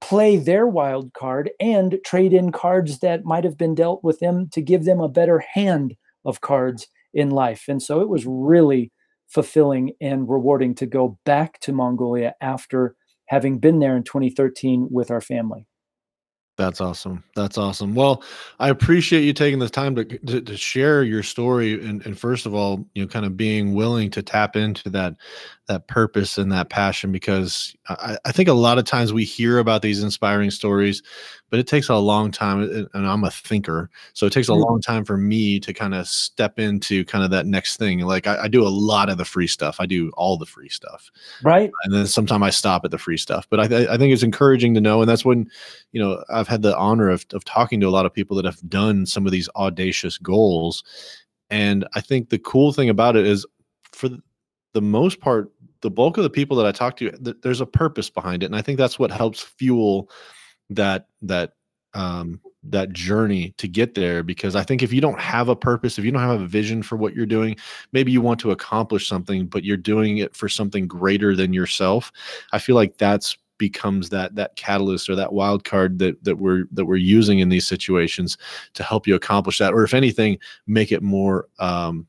play 0.00 0.36
their 0.36 0.66
wild 0.66 1.14
card 1.14 1.50
and 1.58 1.98
trade 2.04 2.34
in 2.34 2.52
cards 2.52 2.98
that 2.98 3.24
might 3.24 3.44
have 3.44 3.56
been 3.56 3.74
dealt 3.74 4.04
with 4.04 4.18
them 4.18 4.48
to 4.50 4.60
give 4.60 4.84
them 4.84 5.00
a 5.00 5.08
better 5.08 5.38
hand 5.38 5.94
of 6.26 6.42
cards 6.42 6.88
in 7.14 7.30
life. 7.30 7.64
And 7.68 7.82
so 7.82 8.00
it 8.00 8.08
was 8.08 8.26
really 8.26 8.92
fulfilling 9.28 9.92
and 10.02 10.28
rewarding 10.28 10.74
to 10.74 10.86
go 10.86 11.18
back 11.24 11.58
to 11.60 11.72
Mongolia 11.72 12.34
after 12.42 12.96
having 13.28 13.58
been 13.58 13.78
there 13.78 13.96
in 13.96 14.02
2013 14.02 14.88
with 14.90 15.10
our 15.10 15.22
family. 15.22 15.66
That's 16.56 16.80
awesome. 16.80 17.24
That's 17.34 17.58
awesome. 17.58 17.96
Well, 17.96 18.22
I 18.60 18.68
appreciate 18.68 19.22
you 19.22 19.32
taking 19.32 19.58
the 19.58 19.68
time 19.68 19.96
to, 19.96 20.04
to, 20.04 20.40
to 20.40 20.56
share 20.56 21.02
your 21.02 21.24
story 21.24 21.84
and, 21.84 22.04
and 22.06 22.16
first 22.16 22.46
of 22.46 22.54
all, 22.54 22.86
you 22.94 23.02
know, 23.02 23.08
kind 23.08 23.26
of 23.26 23.36
being 23.36 23.74
willing 23.74 24.08
to 24.10 24.22
tap 24.22 24.54
into 24.54 24.88
that 24.90 25.16
that 25.66 25.88
purpose 25.88 26.36
and 26.36 26.52
that 26.52 26.68
passion 26.68 27.10
because 27.10 27.74
I, 27.88 28.18
I 28.24 28.32
think 28.32 28.48
a 28.48 28.54
lot 28.54 28.78
of 28.78 28.84
times 28.84 29.12
we 29.12 29.24
hear 29.24 29.58
about 29.58 29.80
these 29.80 30.02
inspiring 30.02 30.50
stories, 30.50 31.02
but 31.48 31.58
it 31.58 31.66
takes 31.66 31.88
a 31.88 31.96
long 31.96 32.30
time 32.30 32.88
and 32.92 33.06
I'm 33.06 33.24
a 33.24 33.30
thinker. 33.30 33.90
So 34.12 34.26
it 34.26 34.32
takes 34.32 34.48
a 34.48 34.52
mm-hmm. 34.52 34.62
long 34.62 34.80
time 34.82 35.04
for 35.04 35.16
me 35.16 35.58
to 35.60 35.72
kind 35.72 35.94
of 35.94 36.06
step 36.06 36.58
into 36.58 37.04
kind 37.06 37.24
of 37.24 37.30
that 37.30 37.46
next 37.46 37.78
thing. 37.78 38.00
Like 38.00 38.26
I, 38.26 38.42
I, 38.42 38.48
do 38.48 38.66
a 38.66 38.68
lot 38.68 39.08
of 39.08 39.16
the 39.16 39.24
free 39.24 39.46
stuff. 39.46 39.76
I 39.80 39.86
do 39.86 40.10
all 40.16 40.36
the 40.36 40.46
free 40.46 40.68
stuff. 40.68 41.10
Right. 41.42 41.70
And 41.84 41.94
then 41.94 42.06
sometimes 42.06 42.42
I 42.42 42.50
stop 42.50 42.84
at 42.84 42.90
the 42.90 42.98
free 42.98 43.16
stuff, 43.16 43.46
but 43.48 43.60
I, 43.60 43.66
th- 43.66 43.88
I 43.88 43.96
think 43.96 44.12
it's 44.12 44.22
encouraging 44.22 44.74
to 44.74 44.80
know. 44.80 45.00
And 45.00 45.08
that's 45.08 45.24
when, 45.24 45.50
you 45.92 46.00
know, 46.00 46.22
I've 46.28 46.48
had 46.48 46.62
the 46.62 46.76
honor 46.76 47.08
of, 47.08 47.24
of 47.32 47.44
talking 47.44 47.80
to 47.80 47.88
a 47.88 47.90
lot 47.90 48.04
of 48.04 48.12
people 48.12 48.36
that 48.36 48.44
have 48.44 48.60
done 48.68 49.06
some 49.06 49.24
of 49.24 49.32
these 49.32 49.48
audacious 49.56 50.18
goals. 50.18 50.84
And 51.48 51.86
I 51.94 52.00
think 52.00 52.28
the 52.28 52.38
cool 52.38 52.72
thing 52.72 52.90
about 52.90 53.16
it 53.16 53.26
is 53.26 53.46
for 53.92 54.10
the 54.74 54.82
most 54.82 55.20
part, 55.20 55.50
the 55.84 55.90
bulk 55.90 56.16
of 56.16 56.22
the 56.22 56.30
people 56.30 56.56
that 56.56 56.64
I 56.64 56.72
talk 56.72 56.96
to, 56.96 57.10
th- 57.10 57.36
there's 57.42 57.60
a 57.60 57.66
purpose 57.66 58.08
behind 58.08 58.42
it, 58.42 58.46
and 58.46 58.56
I 58.56 58.62
think 58.62 58.78
that's 58.78 58.98
what 58.98 59.10
helps 59.10 59.40
fuel 59.40 60.10
that 60.70 61.08
that 61.20 61.52
um, 61.92 62.40
that 62.62 62.90
journey 62.94 63.54
to 63.58 63.68
get 63.68 63.94
there. 63.94 64.22
Because 64.22 64.56
I 64.56 64.62
think 64.62 64.82
if 64.82 64.94
you 64.94 65.02
don't 65.02 65.20
have 65.20 65.50
a 65.50 65.54
purpose, 65.54 65.98
if 65.98 66.04
you 66.06 66.10
don't 66.10 66.22
have 66.22 66.40
a 66.40 66.46
vision 66.46 66.82
for 66.82 66.96
what 66.96 67.14
you're 67.14 67.26
doing, 67.26 67.56
maybe 67.92 68.10
you 68.10 68.22
want 68.22 68.40
to 68.40 68.50
accomplish 68.50 69.06
something, 69.06 69.46
but 69.46 69.62
you're 69.62 69.76
doing 69.76 70.16
it 70.18 70.34
for 70.34 70.48
something 70.48 70.88
greater 70.88 71.36
than 71.36 71.52
yourself. 71.52 72.10
I 72.52 72.58
feel 72.58 72.76
like 72.76 72.96
that's 72.96 73.36
becomes 73.58 74.08
that 74.08 74.34
that 74.36 74.56
catalyst 74.56 75.10
or 75.10 75.14
that 75.14 75.34
wild 75.34 75.64
card 75.64 75.98
that 75.98 76.24
that 76.24 76.38
we're 76.38 76.64
that 76.72 76.86
we're 76.86 76.96
using 76.96 77.40
in 77.40 77.50
these 77.50 77.66
situations 77.66 78.38
to 78.72 78.82
help 78.82 79.06
you 79.06 79.14
accomplish 79.14 79.58
that 79.58 79.72
or 79.74 79.84
if 79.84 79.94
anything 79.94 80.36
make 80.66 80.90
it 80.90 81.02
more 81.02 81.46
um 81.60 82.04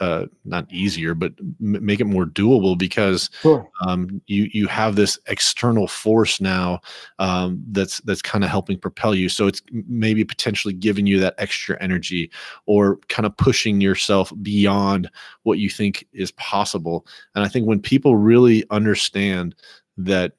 uh, 0.00 0.26
not 0.44 0.70
easier, 0.70 1.14
but 1.14 1.32
m- 1.38 1.84
make 1.84 2.00
it 2.00 2.04
more 2.04 2.26
doable 2.26 2.76
because 2.76 3.30
sure. 3.42 3.68
um, 3.86 4.20
you 4.26 4.48
you 4.52 4.66
have 4.66 4.96
this 4.96 5.18
external 5.26 5.86
force 5.86 6.40
now 6.40 6.80
um, 7.18 7.62
that's 7.70 8.00
that's 8.00 8.22
kind 8.22 8.44
of 8.44 8.50
helping 8.50 8.78
propel 8.78 9.14
you. 9.14 9.28
So 9.28 9.46
it's 9.46 9.62
maybe 9.70 10.24
potentially 10.24 10.74
giving 10.74 11.06
you 11.06 11.18
that 11.20 11.34
extra 11.38 11.80
energy 11.82 12.30
or 12.66 12.98
kind 13.08 13.26
of 13.26 13.36
pushing 13.36 13.80
yourself 13.80 14.32
beyond 14.42 15.10
what 15.44 15.58
you 15.58 15.70
think 15.70 16.06
is 16.12 16.32
possible. 16.32 17.06
And 17.34 17.44
I 17.44 17.48
think 17.48 17.66
when 17.66 17.80
people 17.80 18.16
really 18.16 18.64
understand 18.70 19.54
that, 19.96 20.32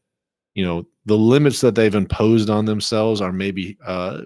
you 0.53 0.63
know, 0.65 0.85
the 1.05 1.17
limits 1.17 1.61
that 1.61 1.75
they've 1.75 1.95
imposed 1.95 2.49
on 2.49 2.65
themselves 2.65 3.21
are 3.21 3.31
maybe 3.31 3.77
uh, 3.85 4.21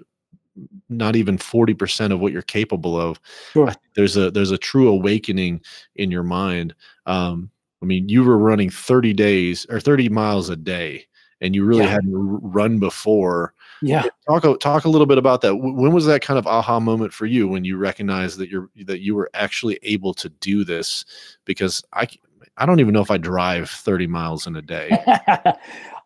not 0.88 1.16
even 1.16 1.38
40% 1.38 2.12
of 2.12 2.20
what 2.20 2.32
you're 2.32 2.42
capable 2.42 3.00
of. 3.00 3.20
Sure. 3.52 3.72
there's 3.94 4.16
a 4.16 4.30
there's 4.30 4.50
a 4.50 4.58
true 4.58 4.88
awakening 4.88 5.60
in 5.96 6.10
your 6.10 6.22
mind. 6.22 6.74
Um 7.06 7.50
i 7.82 7.84
mean 7.84 8.08
you 8.08 8.22
were 8.22 8.38
running 8.38 8.70
30 8.70 9.12
days 9.12 9.66
or 9.68 9.80
30 9.80 10.08
miles 10.08 10.48
a 10.48 10.56
day 10.56 11.06
and 11.42 11.56
you 11.56 11.64
really 11.64 11.82
yeah. 11.82 11.90
hadn't 11.90 12.12
run 12.14 12.78
before. 12.78 13.52
Yeah. 13.82 14.04
Talk 14.28 14.60
talk 14.60 14.84
a 14.84 14.88
little 14.88 15.08
bit 15.08 15.18
about 15.18 15.40
that. 15.40 15.56
When 15.56 15.92
was 15.92 16.06
that 16.06 16.22
kind 16.22 16.38
of 16.38 16.46
aha 16.46 16.78
moment 16.78 17.12
for 17.12 17.26
you 17.26 17.48
when 17.48 17.64
you 17.64 17.76
recognized 17.76 18.38
that 18.38 18.48
you're 18.48 18.70
that 18.84 19.00
you 19.00 19.16
were 19.16 19.28
actually 19.34 19.78
able 19.82 20.14
to 20.14 20.28
do 20.28 20.64
this? 20.64 21.04
Because 21.44 21.82
i 21.92 22.08
i 22.56 22.64
don't 22.64 22.80
even 22.80 22.94
know 22.94 23.00
if 23.02 23.10
i 23.10 23.18
drive 23.18 23.68
30 23.68 24.06
miles 24.06 24.46
in 24.46 24.56
a 24.56 24.62
day. 24.62 24.96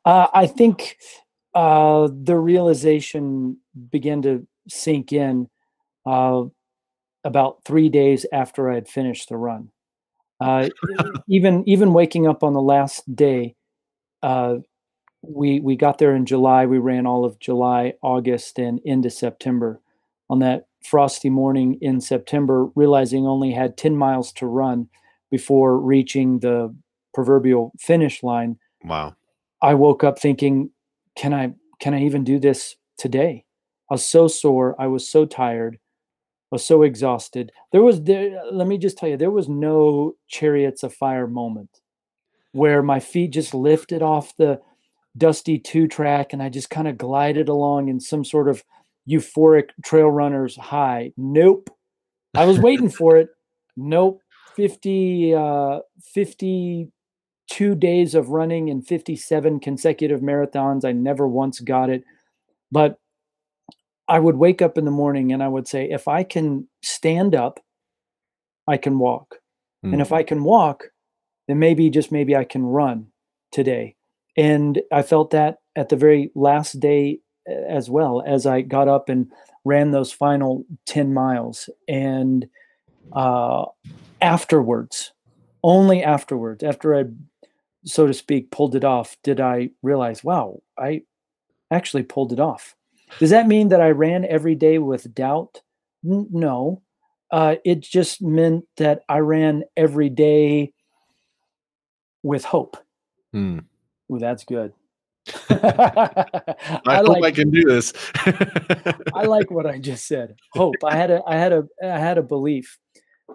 Uh, 0.06 0.28
i 0.34 0.46
think 0.46 0.98
uh, 1.56 2.10
the 2.12 2.36
realization 2.36 3.56
began 3.90 4.20
to 4.20 4.46
sink 4.68 5.10
in 5.10 5.48
uh, 6.04 6.42
about 7.24 7.64
three 7.64 7.88
days 7.88 8.26
after 8.30 8.70
I 8.70 8.74
had 8.74 8.88
finished 8.88 9.30
the 9.30 9.38
run. 9.38 9.70
Uh, 10.38 10.68
even 11.30 11.66
even 11.66 11.94
waking 11.94 12.26
up 12.26 12.44
on 12.44 12.52
the 12.52 12.60
last 12.60 13.02
day, 13.16 13.56
uh, 14.22 14.56
we 15.22 15.60
we 15.60 15.76
got 15.76 15.96
there 15.96 16.14
in 16.14 16.26
July. 16.26 16.66
We 16.66 16.76
ran 16.76 17.06
all 17.06 17.24
of 17.24 17.38
July, 17.38 17.94
August, 18.02 18.58
and 18.58 18.78
into 18.84 19.08
September. 19.08 19.80
On 20.28 20.40
that 20.40 20.66
frosty 20.84 21.30
morning 21.30 21.78
in 21.80 22.02
September, 22.02 22.66
realizing 22.74 23.26
only 23.26 23.52
had 23.52 23.78
ten 23.78 23.96
miles 23.96 24.30
to 24.34 24.46
run 24.46 24.90
before 25.30 25.78
reaching 25.78 26.40
the 26.40 26.76
proverbial 27.14 27.72
finish 27.80 28.22
line. 28.22 28.58
Wow! 28.84 29.16
I 29.62 29.72
woke 29.72 30.04
up 30.04 30.18
thinking, 30.18 30.70
can 31.16 31.34
I 31.34 31.54
can 31.80 31.94
I 31.94 32.02
even 32.02 32.24
do 32.24 32.38
this 32.38 32.76
today? 32.98 33.44
I 33.90 33.94
was 33.94 34.06
so 34.06 34.28
sore. 34.28 34.74
I 34.78 34.86
was 34.86 35.08
so 35.08 35.24
tired. 35.24 35.74
I 35.74 36.54
was 36.54 36.64
so 36.64 36.82
exhausted. 36.82 37.50
There 37.72 37.82
was 37.82 38.02
there. 38.02 38.40
Let 38.52 38.68
me 38.68 38.78
just 38.78 38.98
tell 38.98 39.08
you, 39.08 39.16
there 39.16 39.30
was 39.30 39.48
no 39.48 40.14
chariots 40.28 40.82
of 40.82 40.94
fire 40.94 41.26
moment 41.26 41.70
where 42.52 42.82
my 42.82 43.00
feet 43.00 43.32
just 43.32 43.54
lifted 43.54 44.02
off 44.02 44.36
the 44.36 44.60
dusty 45.16 45.58
two 45.58 45.88
track 45.88 46.32
and 46.32 46.42
I 46.42 46.48
just 46.48 46.70
kind 46.70 46.88
of 46.88 46.98
glided 46.98 47.48
along 47.48 47.88
in 47.88 48.00
some 48.00 48.24
sort 48.24 48.48
of 48.48 48.62
euphoric 49.08 49.70
trail 49.84 50.10
runner's 50.10 50.56
high. 50.56 51.12
Nope. 51.16 51.70
I 52.34 52.44
was 52.44 52.58
waiting 52.58 52.90
for 52.90 53.16
it. 53.16 53.28
Nope. 53.78 54.22
50 54.54 55.34
uh 55.34 55.80
50 56.14 56.90
two 57.50 57.74
days 57.74 58.14
of 58.14 58.30
running 58.30 58.70
and 58.70 58.86
57 58.86 59.60
consecutive 59.60 60.20
marathons. 60.20 60.84
I 60.84 60.92
never 60.92 61.26
once 61.26 61.60
got 61.60 61.90
it. 61.90 62.04
But 62.70 62.98
I 64.08 64.18
would 64.18 64.36
wake 64.36 64.62
up 64.62 64.78
in 64.78 64.84
the 64.84 64.90
morning 64.90 65.32
and 65.32 65.42
I 65.42 65.48
would 65.48 65.66
say, 65.66 65.88
if 65.90 66.08
I 66.08 66.22
can 66.22 66.68
stand 66.82 67.34
up, 67.34 67.60
I 68.68 68.76
can 68.76 68.98
walk. 68.98 69.36
Mm. 69.84 69.94
And 69.94 70.02
if 70.02 70.12
I 70.12 70.22
can 70.22 70.44
walk, 70.44 70.84
then 71.48 71.58
maybe, 71.58 71.90
just 71.90 72.12
maybe, 72.12 72.36
I 72.36 72.44
can 72.44 72.64
run 72.64 73.06
today. 73.52 73.96
And 74.36 74.82
I 74.92 75.02
felt 75.02 75.30
that 75.30 75.58
at 75.76 75.88
the 75.88 75.96
very 75.96 76.30
last 76.34 76.80
day 76.80 77.20
as 77.68 77.88
well 77.88 78.22
as 78.26 78.46
I 78.46 78.60
got 78.60 78.88
up 78.88 79.08
and 79.08 79.30
ran 79.64 79.90
those 79.90 80.12
final 80.12 80.64
10 80.86 81.14
miles. 81.14 81.70
And 81.88 82.48
uh, 83.12 83.66
afterwards, 84.20 85.12
only 85.62 86.02
afterwards, 86.02 86.62
after 86.62 86.94
I'd 86.94 87.16
so 87.86 88.06
to 88.06 88.12
speak, 88.12 88.50
pulled 88.50 88.74
it 88.74 88.84
off, 88.84 89.16
did 89.22 89.40
I 89.40 89.70
realize, 89.82 90.24
wow, 90.24 90.60
I 90.78 91.02
actually 91.70 92.02
pulled 92.02 92.32
it 92.32 92.40
off. 92.40 92.74
Does 93.18 93.30
that 93.30 93.46
mean 93.46 93.68
that 93.68 93.80
I 93.80 93.90
ran 93.90 94.24
every 94.24 94.56
day 94.56 94.78
with 94.78 95.14
doubt? 95.14 95.62
N- 96.04 96.28
no. 96.30 96.82
uh, 97.30 97.56
it 97.64 97.80
just 97.80 98.22
meant 98.22 98.64
that 98.76 99.02
I 99.08 99.18
ran 99.18 99.64
every 99.76 100.08
day 100.08 100.72
with 102.22 102.44
hope. 102.44 102.76
Hmm. 103.32 103.60
Ooh, 104.12 104.18
that's 104.18 104.44
good. 104.44 104.72
I, 105.50 106.80
I 106.86 106.96
hope 106.96 107.08
like 107.08 107.24
I 107.24 107.30
can 107.32 107.50
do 107.50 107.64
this. 107.64 107.92
I 109.12 109.24
like 109.24 109.50
what 109.50 109.66
I 109.66 109.78
just 109.78 110.06
said. 110.06 110.36
Hope. 110.52 110.76
I 110.84 110.96
had 110.96 111.10
a 111.10 111.20
I 111.26 111.36
had 111.36 111.52
a 111.52 111.64
I 111.82 111.98
had 111.98 112.16
a 112.18 112.22
belief 112.22 112.78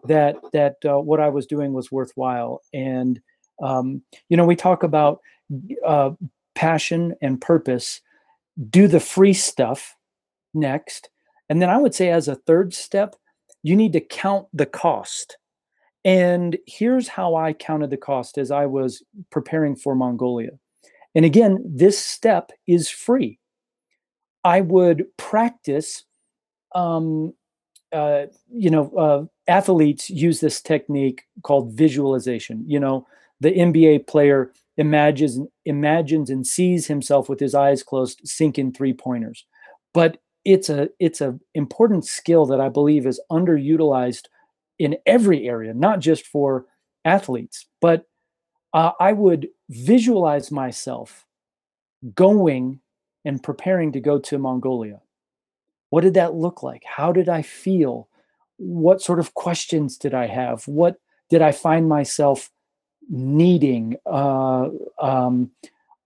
that 0.05 0.37
that 0.53 0.77
uh, 0.85 0.99
what 0.99 1.19
I 1.19 1.27
was 1.27 1.45
doing 1.47 1.73
was 1.73 1.91
worthwhile, 1.91 2.61
and 2.73 3.19
um, 3.61 4.01
you 4.29 4.37
know 4.37 4.45
we 4.45 4.55
talk 4.55 4.83
about 4.83 5.21
uh, 5.85 6.11
passion 6.55 7.15
and 7.21 7.39
purpose. 7.41 8.01
Do 8.69 8.87
the 8.87 8.99
free 8.99 9.33
stuff 9.33 9.95
next, 10.53 11.09
and 11.49 11.61
then 11.61 11.69
I 11.69 11.77
would 11.77 11.95
say 11.95 12.09
as 12.09 12.27
a 12.27 12.35
third 12.35 12.73
step, 12.73 13.15
you 13.63 13.75
need 13.75 13.93
to 13.93 14.01
count 14.01 14.47
the 14.53 14.65
cost. 14.65 15.37
And 16.03 16.57
here's 16.65 17.07
how 17.07 17.35
I 17.35 17.53
counted 17.53 17.91
the 17.91 17.97
cost 17.97 18.37
as 18.37 18.49
I 18.49 18.65
was 18.65 19.03
preparing 19.29 19.75
for 19.75 19.95
Mongolia. 19.95 20.51
And 21.13 21.25
again, 21.25 21.63
this 21.63 21.99
step 21.99 22.51
is 22.67 22.89
free. 22.89 23.39
I 24.43 24.61
would 24.61 25.05
practice, 25.17 26.03
um, 26.73 27.33
uh, 27.91 28.27
you 28.51 28.69
know, 28.69 28.91
uh, 28.97 29.25
athletes 29.51 30.09
use 30.09 30.39
this 30.39 30.61
technique 30.61 31.23
called 31.43 31.73
visualization. 31.73 32.63
You 32.67 32.79
know, 32.79 33.07
the 33.41 33.51
NBA 33.51 34.07
player 34.07 34.51
imagines 34.77 35.39
imagines 35.65 36.29
and 36.29 36.47
sees 36.47 36.87
himself 36.87 37.27
with 37.27 37.39
his 37.39 37.53
eyes 37.53 37.83
closed 37.83 38.21
sinking 38.23 38.71
three 38.71 38.93
pointers. 38.93 39.45
But 39.93 40.19
it's 40.45 40.69
a 40.69 40.89
it's 40.99 41.21
a 41.21 41.37
important 41.53 42.05
skill 42.05 42.45
that 42.45 42.61
I 42.61 42.69
believe 42.69 43.05
is 43.05 43.19
underutilized 43.29 44.25
in 44.79 44.97
every 45.05 45.47
area, 45.47 45.73
not 45.73 45.99
just 45.99 46.25
for 46.25 46.65
athletes, 47.03 47.67
but 47.81 48.05
uh, 48.73 48.91
I 48.99 49.11
would 49.13 49.49
visualize 49.69 50.51
myself 50.51 51.25
going 52.15 52.79
and 53.25 53.43
preparing 53.43 53.91
to 53.91 53.99
go 53.99 54.17
to 54.19 54.37
Mongolia. 54.37 55.01
What 55.89 56.01
did 56.01 56.13
that 56.13 56.33
look 56.33 56.63
like? 56.63 56.83
How 56.85 57.11
did 57.11 57.27
I 57.27 57.41
feel? 57.41 58.07
What 58.57 59.01
sort 59.01 59.19
of 59.19 59.33
questions 59.33 59.97
did 59.97 60.13
I 60.13 60.27
have? 60.27 60.67
What 60.67 60.95
did 61.29 61.41
I 61.41 61.51
find 61.51 61.89
myself 61.89 62.49
needing? 63.09 63.97
Uh, 64.05 64.69
um, 64.99 65.51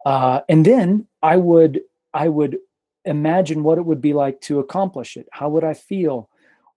uh, 0.06 0.42
and 0.48 0.66
then 0.66 1.08
I 1.22 1.38
would 1.38 1.82
I 2.14 2.30
would 2.30 2.60
imagine 3.06 3.64
what 3.64 3.78
it 3.78 3.86
would 3.86 4.02
be 4.02 4.14
like 4.14 4.42
to 4.42 4.60
accomplish 4.60 5.18
it. 5.18 5.28
How 5.32 5.50
would 5.50 5.64
I 5.64 5.74
feel? 5.74 6.30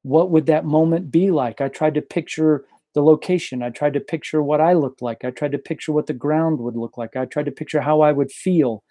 What 0.03 0.31
would 0.31 0.47
that 0.47 0.65
moment 0.65 1.11
be 1.11 1.31
like? 1.31 1.61
I 1.61 1.69
tried 1.69 1.95
to 1.95 2.03
picture 2.03 2.65
the 2.95 3.03
location. 3.03 3.63
I 3.63 3.71
tried 3.71 3.95
to 3.95 4.01
picture 4.01 4.43
what 4.43 4.61
I 4.61 4.73
looked 4.73 5.03
like. 5.03 5.25
I 5.25 5.31
tried 5.31 5.53
to 5.53 5.59
picture 5.59 5.93
what 5.93 6.07
the 6.07 6.15
ground 6.15 6.59
would 6.61 6.77
look 6.77 6.97
like. 6.97 7.17
I 7.17 7.25
tried 7.27 7.47
to 7.47 7.53
picture 7.53 7.81
how 7.81 8.01
I 8.01 8.13
would 8.13 8.33
feel. 8.33 8.83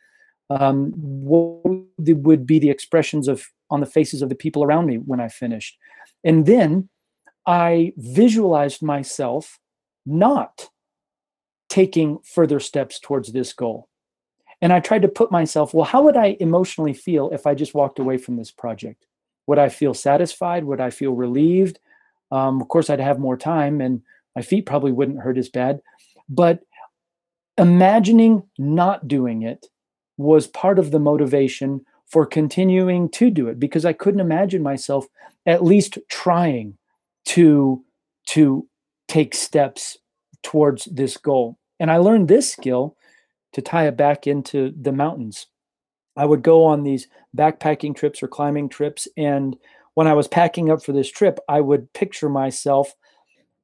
Um, 0.50 0.94
what 0.96 1.66
would 1.66 2.48
be 2.48 2.60
the 2.60 2.70
expressions 2.70 3.28
of 3.28 3.48
on 3.70 3.82
the 3.82 3.86
faces 3.86 4.22
of 4.22 4.30
the 4.30 4.36
people 4.36 4.64
around 4.64 4.86
me 4.86 4.96
when 4.98 5.20
I 5.20 5.28
finished? 5.28 5.78
And 6.24 6.46
then 6.46 6.90
I 7.46 7.94
visualized 7.98 8.82
myself 8.82 9.60
not 10.06 10.70
taking 11.70 12.20
further 12.20 12.60
steps 12.60 13.00
towards 13.00 13.32
this 13.32 13.54
goal. 13.54 13.88
And 14.62 14.74
I 14.74 14.80
tried 14.80 15.04
to 15.04 15.08
put 15.08 15.32
myself, 15.32 15.74
well, 15.74 15.86
how 15.86 16.04
would 16.04 16.18
I 16.18 16.38
emotionally 16.40 16.94
feel 16.94 17.30
if 17.30 17.46
I 17.46 17.54
just 17.54 17.76
walked 17.76 18.00
away 18.00 18.18
from 18.18 18.38
this 18.38 18.52
project? 18.52 19.06
Would 19.46 19.60
I 19.60 19.70
feel 19.70 19.94
satisfied? 19.94 20.64
Would 20.64 20.82
I 20.82 20.90
feel 20.90 21.14
relieved? 21.14 21.80
Um, 22.32 22.62
of 22.62 22.68
course, 22.68 22.90
I'd 22.90 23.00
have 23.00 23.20
more 23.20 23.38
time 23.38 23.82
and 23.82 24.02
my 24.36 24.42
feet 24.42 24.66
probably 24.66 24.92
wouldn't 24.92 25.22
hurt 25.22 25.38
as 25.38 25.50
bad. 25.50 25.82
But 26.28 26.62
imagining 27.58 28.44
not 28.58 29.08
doing 29.08 29.44
it 29.44 29.68
was 30.18 30.48
part 30.48 30.80
of 30.80 30.92
the 30.92 31.00
motivation 31.00 31.86
for 32.08 32.26
continuing 32.26 33.10
to 33.10 33.30
do 33.30 33.48
it 33.48 33.60
because 33.60 33.86
I 33.86 33.94
couldn't 33.94 34.20
imagine 34.20 34.64
myself 34.64 35.06
at 35.46 35.64
least 35.64 35.98
trying 36.10 36.78
to 37.26 37.84
to 38.28 38.68
take 39.08 39.34
steps 39.34 39.98
towards 40.44 40.86
this 40.86 41.18
goal. 41.18 41.58
And 41.80 41.92
I 41.92 41.98
learned 41.98 42.28
this 42.28 42.52
skill 42.52 42.96
to 43.54 43.62
tie 43.62 43.88
it 43.88 43.98
back 43.98 44.28
into 44.28 44.74
the 44.80 44.92
mountains. 44.92 45.48
I 46.16 46.26
would 46.26 46.42
go 46.42 46.66
on 46.66 46.84
these 46.84 47.08
backpacking 47.36 47.96
trips 47.96 48.24
or 48.24 48.28
climbing 48.28 48.70
trips 48.70 49.08
and 49.18 49.56
when 49.98 50.06
I 50.06 50.14
was 50.14 50.28
packing 50.28 50.70
up 50.70 50.84
for 50.84 50.92
this 50.92 51.10
trip, 51.10 51.40
I 51.50 51.60
would 51.60 51.92
picture 51.94 52.30
myself 52.30 52.94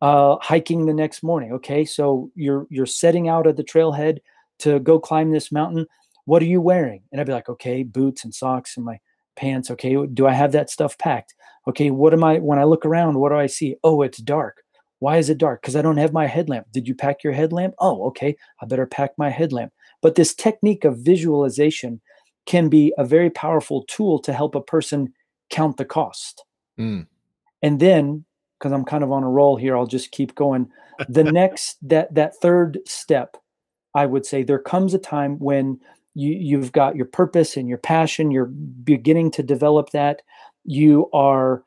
uh, 0.02 0.38
hiking 0.42 0.88
the 0.88 0.94
next 0.94 1.22
morning. 1.22 1.52
Okay, 1.54 1.86
so 1.86 2.32
you're 2.34 2.66
you're 2.72 2.88
setting 2.88 3.30
out 3.30 3.46
at 3.46 3.56
the 3.56 3.64
trailhead 3.64 4.18
to 4.62 4.80
go 4.80 5.00
climb 5.00 5.30
this 5.30 5.52
mountain. 5.52 5.86
What 6.26 6.42
are 6.42 6.48
you 6.48 6.60
wearing? 6.60 7.04
And 7.12 7.22
I'd 7.22 7.28
be 7.28 7.34
like, 7.34 7.50
okay, 7.50 7.84
boots 7.84 8.24
and 8.24 8.34
socks 8.34 8.78
and 8.78 8.84
my 8.84 9.00
pants. 9.36 9.70
Okay, 9.70 9.96
do 10.08 10.26
I 10.26 10.32
have 10.32 10.54
that 10.54 10.72
stuff 10.72 10.98
packed? 10.98 11.36
Okay, 11.68 11.92
what 11.92 12.14
am 12.14 12.24
I? 12.24 12.40
When 12.40 12.58
I 12.58 12.64
look 12.64 12.84
around, 12.84 13.20
what 13.20 13.30
do 13.30 13.36
I 13.36 13.46
see? 13.46 13.76
Oh, 13.84 14.02
it's 14.02 14.18
dark. 14.18 14.63
Why 15.04 15.18
is 15.18 15.30
it 15.30 15.38
dark? 15.38 15.62
Because 15.62 15.76
I 15.76 15.82
don't 15.82 15.98
have 15.98 16.14
my 16.14 16.28
headlamp. 16.28 16.68
Did 16.72 16.88
you 16.88 16.96
pack 16.96 17.26
your 17.26 17.34
headlamp? 17.34 17.74
Oh, 17.80 18.06
okay. 18.08 18.38
I 18.62 18.66
better 18.66 18.86
pack 18.86 19.12
my 19.18 19.30
headlamp. 19.30 19.74
But 20.02 20.16
this 20.16 20.34
technique 20.34 20.86
of 20.86 21.00
visualization 21.00 22.00
can 22.46 22.70
be 22.70 22.94
a 22.98 23.04
very 23.04 23.30
powerful 23.30 23.84
tool 23.90 24.18
to 24.20 24.32
help 24.32 24.56
a 24.56 24.62
person 24.62 25.12
count 25.50 25.76
the 25.76 25.84
cost. 25.84 26.46
Mm. 26.80 27.08
And 27.62 27.82
then, 27.82 28.24
because 28.58 28.72
I'm 28.72 28.86
kind 28.86 29.04
of 29.04 29.12
on 29.12 29.24
a 29.24 29.30
roll 29.30 29.58
here, 29.58 29.76
I'll 29.76 29.88
just 29.88 30.12
keep 30.12 30.36
going. 30.36 30.70
The 31.10 31.24
next 31.42 31.86
that 31.86 32.16
that 32.16 32.38
third 32.38 32.80
step, 32.86 33.36
I 33.94 34.06
would 34.06 34.26
say 34.26 34.42
there 34.42 34.58
comes 34.58 34.94
a 34.94 35.00
time 35.00 35.38
when 35.40 35.82
you 36.16 36.32
you've 36.32 36.72
got 36.72 36.96
your 36.96 37.08
purpose 37.08 37.58
and 37.58 37.68
your 37.68 37.78
passion, 37.78 38.32
you're 38.32 38.46
beginning 38.46 39.32
to 39.32 39.44
develop 39.44 39.90
that. 39.90 40.22
You 40.64 41.10
are 41.12 41.62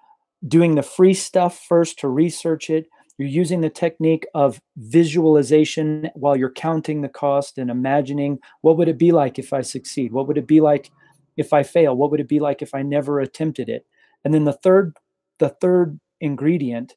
doing 0.49 0.75
the 0.75 0.83
free 0.83 1.13
stuff 1.13 1.63
first 1.69 1.99
to 1.99 2.09
research 2.09 2.71
it. 2.71 2.87
You're 3.19 3.29
using 3.29 3.63
the 3.63 3.71
technique 3.71 4.27
of 4.35 4.61
visualization 4.77 6.11
while 6.15 6.37
you're 6.37 6.51
counting 6.51 7.01
the 7.01 7.09
cost 7.09 7.57
and 7.57 7.71
imagining 7.71 8.39
what 8.61 8.77
would 8.77 8.89
it 8.89 8.99
be 8.99 9.11
like 9.11 9.39
if 9.39 9.53
I 9.53 9.63
succeed? 9.63 10.13
What 10.13 10.29
would 10.29 10.37
it 10.37 10.47
be 10.47 10.61
like 10.61 10.91
if 11.37 11.53
I 11.53 11.63
fail? 11.63 11.97
What 11.97 12.11
would 12.11 12.21
it 12.21 12.29
be 12.29 12.41
like 12.41 12.61
if 12.61 12.75
I 12.75 12.83
never 12.83 13.21
attempted 13.21 13.69
it? 13.69 13.87
And 14.25 14.35
then 14.35 14.45
the 14.45 14.53
third, 14.53 14.97
the 15.39 15.49
third 15.49 15.99
ingredient, 16.21 16.95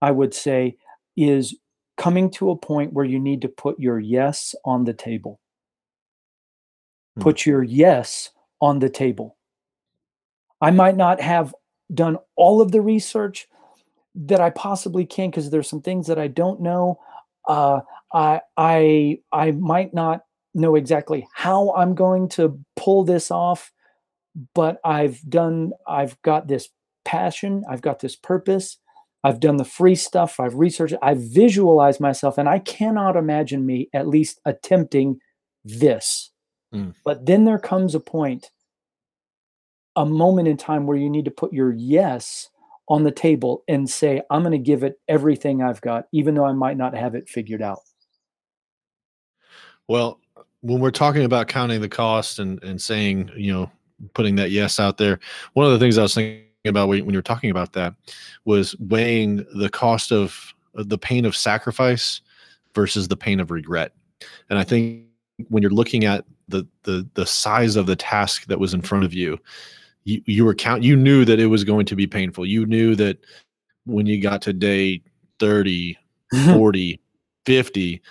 I 0.00 0.12
would 0.12 0.32
say, 0.32 0.76
is 1.16 1.56
coming 1.96 2.30
to 2.30 2.50
a 2.50 2.56
point 2.56 2.92
where 2.92 3.04
you 3.04 3.18
need 3.18 3.42
to 3.42 3.48
put 3.48 3.80
your 3.80 3.98
yes 3.98 4.54
on 4.64 4.84
the 4.84 4.94
table. 4.94 5.40
Hmm. 7.16 7.22
Put 7.22 7.46
your 7.46 7.64
yes 7.64 8.30
on 8.60 8.78
the 8.78 8.90
table. 8.90 9.36
I 10.60 10.70
might 10.70 10.96
not 10.96 11.20
have 11.20 11.54
done 11.92 12.18
all 12.36 12.60
of 12.60 12.70
the 12.70 12.80
research 12.80 13.48
that 14.26 14.40
I 14.40 14.50
possibly 14.50 15.06
can 15.06 15.30
because 15.30 15.50
there's 15.50 15.68
some 15.68 15.82
things 15.82 16.06
that 16.08 16.18
I 16.18 16.28
don't 16.28 16.60
know. 16.60 16.98
Uh, 17.48 17.80
I 18.12 18.40
I 18.56 19.18
I 19.32 19.52
might 19.52 19.94
not 19.94 20.22
know 20.54 20.74
exactly 20.74 21.26
how 21.34 21.72
I'm 21.74 21.94
going 21.94 22.28
to 22.30 22.58
pull 22.76 23.04
this 23.04 23.30
off, 23.30 23.72
but 24.54 24.78
I've 24.84 25.20
done, 25.28 25.72
I've 25.86 26.20
got 26.22 26.48
this 26.48 26.68
passion, 27.04 27.64
I've 27.68 27.82
got 27.82 28.00
this 28.00 28.16
purpose, 28.16 28.78
I've 29.24 29.40
done 29.40 29.56
the 29.56 29.64
free 29.64 29.94
stuff, 29.94 30.40
I've 30.40 30.54
researched, 30.54 30.94
I've 31.02 31.20
visualized 31.20 32.00
myself, 32.00 32.38
and 32.38 32.48
I 32.48 32.58
cannot 32.60 33.16
imagine 33.16 33.66
me 33.66 33.88
at 33.92 34.08
least 34.08 34.40
attempting 34.44 35.20
this. 35.64 36.30
Mm. 36.74 36.94
But 37.04 37.26
then 37.26 37.44
there 37.44 37.58
comes 37.58 37.94
a 37.94 38.00
point, 38.00 38.50
a 39.96 40.06
moment 40.06 40.48
in 40.48 40.56
time 40.56 40.86
where 40.86 40.96
you 40.96 41.10
need 41.10 41.24
to 41.24 41.30
put 41.30 41.52
your 41.52 41.72
yes 41.72 42.48
on 42.88 43.04
the 43.04 43.10
table 43.10 43.64
and 43.68 43.88
say, 43.88 44.22
I'm 44.30 44.42
going 44.42 44.52
to 44.52 44.58
give 44.58 44.82
it 44.82 44.98
everything 45.08 45.62
I've 45.62 45.80
got, 45.80 46.06
even 46.12 46.34
though 46.34 46.44
I 46.44 46.52
might 46.52 46.76
not 46.76 46.94
have 46.94 47.14
it 47.14 47.28
figured 47.28 47.62
out. 47.62 47.80
Well, 49.88 50.20
when 50.60 50.80
we're 50.80 50.90
talking 50.90 51.24
about 51.24 51.48
counting 51.48 51.80
the 51.80 51.88
cost 51.88 52.38
and 52.38 52.62
and 52.62 52.80
saying, 52.80 53.30
you 53.36 53.52
know, 53.52 53.70
putting 54.14 54.36
that 54.36 54.50
yes 54.50 54.80
out 54.80 54.98
there, 54.98 55.20
one 55.54 55.66
of 55.66 55.72
the 55.72 55.78
things 55.78 55.98
I 55.98 56.02
was 56.02 56.14
thinking 56.14 56.44
about 56.66 56.88
when, 56.88 56.98
you 57.08 57.18
were 57.18 57.22
talking 57.22 57.50
about 57.50 57.72
that 57.74 57.94
was 58.44 58.76
weighing 58.78 59.46
the 59.54 59.70
cost 59.70 60.12
of 60.12 60.54
uh, 60.76 60.84
the 60.86 60.98
pain 60.98 61.24
of 61.24 61.36
sacrifice 61.36 62.20
versus 62.74 63.08
the 63.08 63.16
pain 63.16 63.40
of 63.40 63.50
regret. 63.50 63.92
And 64.50 64.58
I 64.58 64.64
think 64.64 65.04
when 65.48 65.62
you're 65.62 65.70
looking 65.70 66.04
at 66.04 66.24
the 66.48 66.66
the 66.82 67.08
the 67.14 67.26
size 67.26 67.76
of 67.76 67.86
the 67.86 67.96
task 67.96 68.46
that 68.46 68.60
was 68.60 68.74
in 68.74 68.82
front 68.82 69.04
of 69.04 69.14
you, 69.14 69.38
you 70.08 70.22
you 70.24 70.44
were 70.44 70.54
count 70.54 70.82
you 70.82 70.96
knew 70.96 71.24
that 71.24 71.38
it 71.38 71.46
was 71.46 71.64
going 71.64 71.86
to 71.86 71.96
be 71.96 72.06
painful. 72.06 72.46
You 72.46 72.64
knew 72.64 72.94
that 72.96 73.18
when 73.84 74.06
you 74.06 74.20
got 74.20 74.40
to 74.42 74.52
day 74.52 75.02
30, 75.38 75.98
40, 76.46 77.00
50 77.44 78.02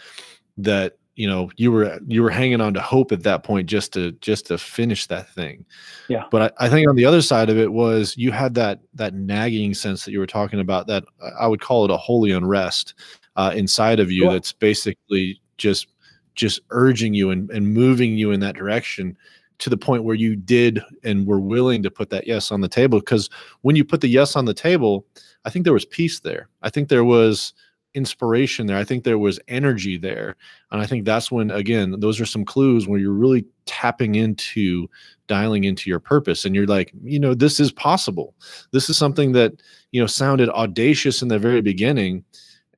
that 0.60 0.98
you 1.16 1.28
know 1.28 1.50
you 1.58 1.72
were 1.72 2.00
you 2.08 2.22
were 2.22 2.30
hanging 2.30 2.62
on 2.62 2.76
to 2.76 2.82
hope 2.82 3.12
at 3.12 3.24
that 3.24 3.44
point 3.44 3.68
just 3.68 3.94
to 3.94 4.12
just 4.14 4.46
to 4.48 4.60
finish 4.60 5.08
that 5.08 5.28
thing. 5.30 5.66
Yeah. 6.08 6.26
But 6.30 6.54
I, 6.60 6.66
I, 6.66 6.70
think 6.70 6.88
on 6.88 6.96
the 6.96 7.06
other 7.06 7.24
side 7.24 7.50
of 7.50 7.58
it 7.58 7.74
was 7.74 8.16
you 8.16 8.32
had 8.32 8.54
that 8.54 8.82
that 8.94 9.16
nagging 9.16 9.74
sense 9.74 10.06
that 10.06 10.12
you 10.12 10.20
were 10.20 10.28
talking 10.28 10.60
about 10.60 10.86
that 10.88 11.04
i 11.40 11.48
would 11.48 11.62
call 11.62 11.86
it 11.86 11.92
a 11.92 11.98
holy 11.98 12.32
unrest 12.32 12.94
uh, 13.36 13.52
inside 13.56 14.00
of 14.00 14.12
you 14.12 14.30
that's 14.30 14.52
basically 14.52 15.42
just 15.58 15.88
just 16.36 16.62
urging 16.70 17.16
you 17.16 17.32
and, 17.32 17.50
and 17.50 17.74
moving 17.74 18.16
you 18.16 18.32
in 18.32 18.40
that 18.40 18.56
direction 18.56 19.18
to 19.60 19.70
the 19.70 19.78
point 19.78 20.04
where 20.04 20.16
you 20.16 20.36
did 20.36 20.82
and 21.04 21.26
were 21.26 21.40
willing 21.40 21.82
to 21.84 21.92
put 21.92 22.10
that 22.10 22.28
yes 22.28 22.52
on 22.52 22.62
the 22.62 22.68
table 22.68 23.00
because 23.00 23.30
when 23.62 23.76
you 23.76 23.84
put 23.84 24.02
the 24.02 24.08
yes 24.08 24.36
on 24.36 24.46
the 24.46 24.54
table 24.54 25.06
i 25.46 25.50
think 25.50 25.64
there 25.64 25.74
was 25.74 25.86
peace 25.86 26.20
there 26.20 26.48
i 26.62 26.70
think 26.70 26.90
there 26.90 27.06
was 27.06 27.54
inspiration 27.98 28.68
there. 28.68 28.78
I 28.78 28.84
think 28.84 29.04
there 29.04 29.18
was 29.18 29.40
energy 29.48 29.98
there. 29.98 30.36
And 30.72 30.80
I 30.80 30.86
think 30.86 31.04
that's 31.04 31.32
when, 31.32 31.50
again, 31.50 32.00
those 32.00 32.22
are 32.22 32.26
some 32.26 32.46
clues 32.46 32.88
where 32.88 33.00
you're 33.00 33.12
really 33.12 33.44
tapping 33.66 34.16
into 34.16 34.88
dialing 35.26 35.64
into 35.64 35.90
your 35.90 36.00
purpose. 36.00 36.46
And 36.46 36.56
you're 36.56 36.68
like, 36.68 36.92
you 37.04 37.20
know, 37.20 37.34
this 37.34 37.60
is 37.60 37.72
possible. 37.72 38.36
This 38.72 38.90
is 38.90 38.98
something 38.98 39.32
that, 39.32 39.54
you 39.92 40.00
know, 40.00 40.08
sounded 40.08 40.48
audacious 40.50 41.24
in 41.24 41.28
the 41.28 41.40
very 41.40 41.62
beginning. 41.62 42.24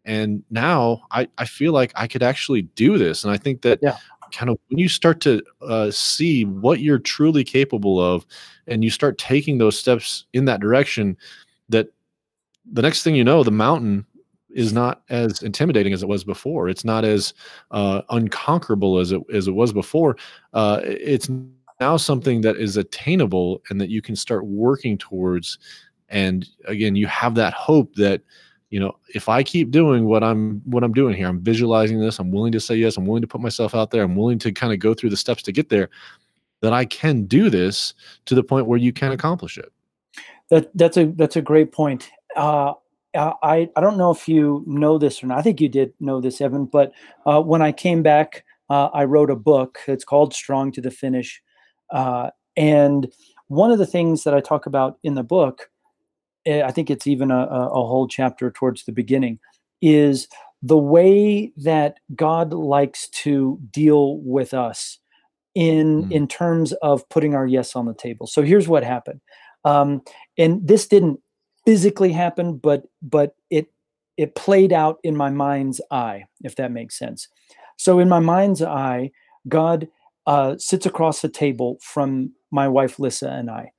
And 0.06 0.42
now 0.50 1.02
I, 1.12 1.28
I 1.38 1.46
feel 1.46 1.74
like 1.74 1.92
I 1.96 2.08
could 2.08 2.24
actually 2.24 2.62
do 2.62 2.98
this. 2.98 3.26
And 3.26 3.34
I 3.34 3.38
think 3.38 3.62
that 3.64 3.80
yeah. 3.82 3.98
Kind 4.32 4.50
of 4.50 4.58
when 4.70 4.80
you 4.80 4.90
start 4.90 5.22
to 5.22 5.42
uh, 5.62 5.92
see 5.92 6.46
what 6.46 6.80
you're 6.80 7.00
truly 7.00 7.44
capable 7.44 8.00
of 8.00 8.26
and 8.68 8.84
you 8.84 8.90
start 8.90 9.18
taking 9.18 9.58
those 9.58 9.78
steps 9.78 10.26
in 10.34 10.46
that 10.46 10.60
direction, 10.60 11.18
that 11.70 11.88
the 12.72 12.82
next 12.82 13.04
thing 13.04 13.16
you 13.16 13.24
know, 13.24 13.44
the 13.44 13.52
mountain 13.52 14.06
is 14.50 14.74
not 14.74 15.04
as 15.10 15.44
intimidating 15.44 15.94
as 15.94 16.02
it 16.04 16.10
was 16.10 16.24
before. 16.24 16.70
It's 16.70 16.86
not 16.86 17.06
as 17.06 17.34
uh, 17.72 18.02
unconquerable 18.10 18.98
as 18.98 19.12
it 19.12 19.22
as 19.34 19.48
it 19.48 19.54
was 19.54 19.72
before. 19.72 20.18
Uh, 20.54 20.82
it's 20.84 21.30
now 21.80 21.98
something 21.98 22.42
that 22.42 22.58
is 22.58 22.78
attainable 22.78 23.62
and 23.70 23.80
that 23.80 23.90
you 23.90 24.02
can 24.02 24.16
start 24.16 24.46
working 24.46 24.98
towards. 24.98 25.60
And 26.10 26.48
again, 26.66 26.96
you 26.96 27.08
have 27.08 27.36
that 27.36 27.54
hope 27.54 27.96
that 27.96 28.22
you 28.70 28.80
know 28.80 28.98
if 29.14 29.30
I 29.30 29.44
keep 29.44 29.72
doing 29.72 30.06
what 30.06 30.24
I'm 30.24 30.62
what 30.66 30.84
I'm 30.84 30.94
doing 30.94 31.16
here, 31.16 31.28
I'm 31.28 31.42
visualizing 31.42 32.00
this. 32.00 32.20
I'm 32.20 32.32
willing 32.32 32.52
to 32.52 32.60
say 32.60 32.76
yes. 32.76 32.98
I'm 32.98 33.06
willing 33.06 33.22
to 33.22 33.28
put 33.28 33.42
myself 33.42 33.74
out 33.74 33.92
there. 33.92 34.04
I'm 34.04 34.16
willing 34.16 34.40
to 34.40 34.52
kind 34.52 34.74
of 34.74 34.80
go 34.80 34.94
through 34.94 35.10
the 35.10 35.18
steps 35.18 35.44
to 35.44 35.52
get 35.52 35.70
there. 35.70 35.90
That 36.62 36.74
I 36.74 36.86
can 36.86 37.24
do 37.24 37.50
this 37.50 37.94
to 38.26 38.36
the 38.36 38.44
point 38.44 38.68
where 38.68 38.78
you 38.78 38.92
can 38.92 39.12
accomplish 39.12 39.58
it. 39.58 39.72
That 40.50 40.70
that's 40.76 40.98
a 40.98 41.06
that's 41.06 41.36
a 41.36 41.42
great 41.42 41.72
point. 41.72 42.10
Uh, 42.36 42.74
uh, 43.16 43.34
I 43.42 43.70
I 43.76 43.82
don't 43.82 43.98
know 43.98 44.12
if 44.12 44.28
you 44.28 44.64
know 44.68 44.98
this 44.98 45.24
or 45.24 45.28
not. 45.28 45.40
I 45.40 45.42
think 45.42 45.62
you 45.62 45.70
did 45.70 45.94
know 46.00 46.22
this, 46.22 46.42
Evan. 46.42 46.66
But 46.66 46.92
uh, 47.26 47.42
when 47.42 47.62
I 47.62 47.72
came 47.72 48.04
back, 48.04 48.44
uh, 48.70 48.90
I 48.94 49.06
wrote 49.06 49.32
a 49.32 49.36
book. 49.36 49.80
It's 49.88 50.04
called 50.04 50.34
Strong 50.34 50.74
to 50.74 50.82
the 50.82 50.92
Finish, 50.92 51.42
uh, 51.92 52.30
and 52.58 53.12
one 53.48 53.72
of 53.72 53.80
the 53.80 53.88
things 53.88 54.24
that 54.24 54.34
I 54.34 54.42
talk 54.42 54.68
about 54.68 55.00
in 55.04 55.16
the 55.16 55.24
book, 55.24 55.72
I 56.50 56.72
think 56.72 56.90
it's 56.90 57.08
even 57.08 57.32
a, 57.32 57.46
a 57.46 57.86
whole 57.86 58.08
chapter 58.08 58.52
towards 58.52 58.86
the 58.86 58.92
beginning, 58.92 59.40
is 59.82 60.28
the 60.62 60.78
way 60.78 61.52
that 61.58 62.00
God 62.16 62.54
likes 62.54 63.08
to 63.10 63.60
deal 63.72 64.18
with 64.18 64.54
us 64.54 65.00
in 65.56 66.06
mm. 66.06 66.12
in 66.12 66.28
terms 66.28 66.74
of 66.82 67.08
putting 67.10 67.36
our 67.36 67.48
yes 67.48 67.76
on 67.76 67.86
the 67.86 67.94
table. 67.94 68.28
So 68.28 68.42
here's 68.42 68.68
what 68.68 68.84
happened. 68.84 69.22
Um, 69.66 70.02
and 70.38 70.66
this 70.66 70.88
didn't 70.88 71.20
physically 71.66 72.12
happen, 72.12 72.58
but 72.58 72.84
but 73.02 73.36
it 73.50 73.68
it 74.18 74.36
played 74.36 74.74
out 74.74 74.98
in 75.04 75.16
my 75.16 75.30
mind's 75.30 75.80
eye, 75.92 76.26
if 76.44 76.56
that 76.58 76.72
makes 76.72 76.98
sense. 76.98 77.28
So 77.78 78.00
in 78.00 78.10
my 78.10 78.20
mind's 78.20 78.62
eye, 78.62 79.12
God 79.48 79.88
uh, 80.28 80.58
sits 80.58 80.86
across 80.86 81.22
the 81.22 81.30
table 81.30 81.78
from 81.82 82.34
my 82.52 82.68
wife 82.68 83.00
Lissa 83.00 83.30
and 83.30 83.50
I, 83.50 83.72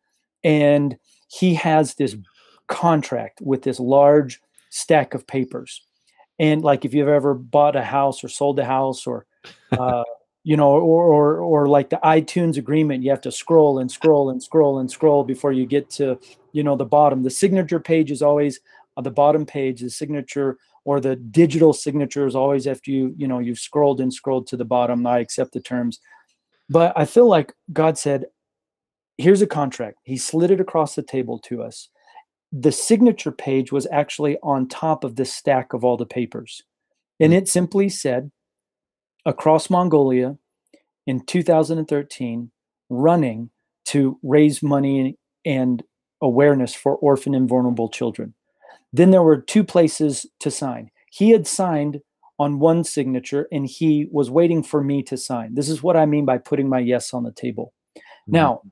and 0.43 0.97
he 1.29 1.55
has 1.55 1.95
this 1.95 2.17
contract 2.71 3.41
with 3.43 3.63
this 3.63 3.79
large 3.79 4.41
stack 4.71 5.13
of 5.13 5.27
papers. 5.27 5.83
And 6.39 6.63
like 6.63 6.87
if 6.87 6.95
you've 6.95 7.09
ever 7.09 7.35
bought 7.35 7.77
a 7.77 7.83
house 7.83 8.25
or 8.25 8.29
sold 8.29 8.59
a 8.59 8.65
house 8.65 9.07
or 9.07 9.27
uh, 9.73 10.05
you 10.43 10.57
know, 10.57 10.71
or, 10.71 11.05
or 11.05 11.39
or 11.41 11.67
like 11.69 11.91
the 11.91 12.01
iTunes 12.03 12.57
agreement, 12.57 13.03
you 13.03 13.11
have 13.11 13.21
to 13.23 13.33
scroll 13.33 13.79
and 13.79 13.91
scroll 13.91 14.31
and 14.31 14.43
scroll 14.43 14.79
and 14.79 14.91
scroll 14.91 15.23
before 15.23 15.53
you 15.53 15.67
get 15.67 15.91
to, 15.91 16.19
you 16.53 16.63
know, 16.63 16.77
the 16.77 16.85
bottom. 16.85 17.23
The 17.23 17.31
signature 17.31 17.81
page 17.81 18.11
is 18.11 18.23
always 18.23 18.61
on 18.97 19.05
the 19.05 19.11
bottom 19.11 19.45
page. 19.45 19.81
The 19.83 19.91
signature 19.91 20.57
or 20.85 20.99
the 20.99 21.17
digital 21.17 21.75
signature 21.75 22.27
is 22.27 22.35
always 22.35 22.67
after 22.67 22.91
you, 22.91 23.15
you 23.19 23.29
know, 23.29 23.39
you've 23.39 23.59
scrolled 23.59 24.01
and 24.01 24.13
scrolled 24.13 24.47
to 24.47 24.57
the 24.57 24.65
bottom. 24.65 25.07
I 25.07 25.19
accept 25.19 25.53
the 25.53 25.61
terms, 25.61 26.01
but 26.71 26.95
I 26.97 27.05
feel 27.05 27.27
like 27.27 27.53
God 27.73 27.99
said, 27.99 28.27
"Here's 29.19 29.43
a 29.43 29.47
contract." 29.47 29.99
He 30.05 30.17
slid 30.17 30.51
it 30.51 30.61
across 30.61 30.95
the 30.95 31.03
table 31.03 31.39
to 31.41 31.63
us. 31.63 31.91
The 32.53 32.73
signature 32.73 33.33
page 33.33 33.71
was 33.71 33.87
actually 33.93 34.37
on 34.43 34.69
top 34.69 35.05
of 35.05 35.17
this 35.17 35.33
stack 35.33 35.73
of 35.73 35.85
all 35.85 35.97
the 35.97 36.07
papers, 36.07 36.63
and 37.19 37.33
it 37.33 37.49
simply 37.49 37.89
said 37.89 38.31
across 39.25 39.71
Mongolia 39.71 40.37
in 41.07 41.25
2013 41.27 42.51
running 42.89 43.51
to 43.87 44.19
raise 44.23 44.63
money 44.63 45.17
and 45.45 45.83
awareness 46.21 46.75
for 46.75 46.97
orphan 46.97 47.35
and 47.35 47.49
vulnerable 47.49 47.89
children. 47.89 48.35
Then 48.93 49.11
there 49.11 49.23
were 49.23 49.41
two 49.41 49.65
places 49.65 50.27
to 50.41 50.51
sign. 50.51 50.91
He 51.11 51.31
had 51.31 51.47
signed 51.47 52.01
on 52.39 52.59
one 52.59 52.85
signature 52.85 53.49
and 53.53 53.67
he 53.67 54.09
was 54.11 54.31
waiting 54.31 54.63
for 54.63 54.83
me 54.83 55.03
to 55.05 55.17
sign. 55.17 55.55
This 55.55 55.69
is 55.69 55.83
what 55.83 55.97
I 55.97 56.07
mean 56.07 56.25
by 56.25 56.39
putting 56.39 56.69
my 56.69 56.79
yes 56.79 57.13
on 57.13 57.23
the 57.23 57.33
table. 57.33 57.73
Mm-hmm. 57.97 58.33
Now, 58.33 58.63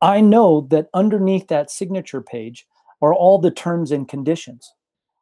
I 0.00 0.20
know 0.20 0.66
that 0.70 0.88
underneath 0.92 1.48
that 1.48 1.70
signature 1.70 2.20
page 2.20 2.66
are 3.08 3.14
all 3.14 3.38
the 3.38 3.50
terms 3.50 3.90
and 3.90 4.08
conditions. 4.08 4.72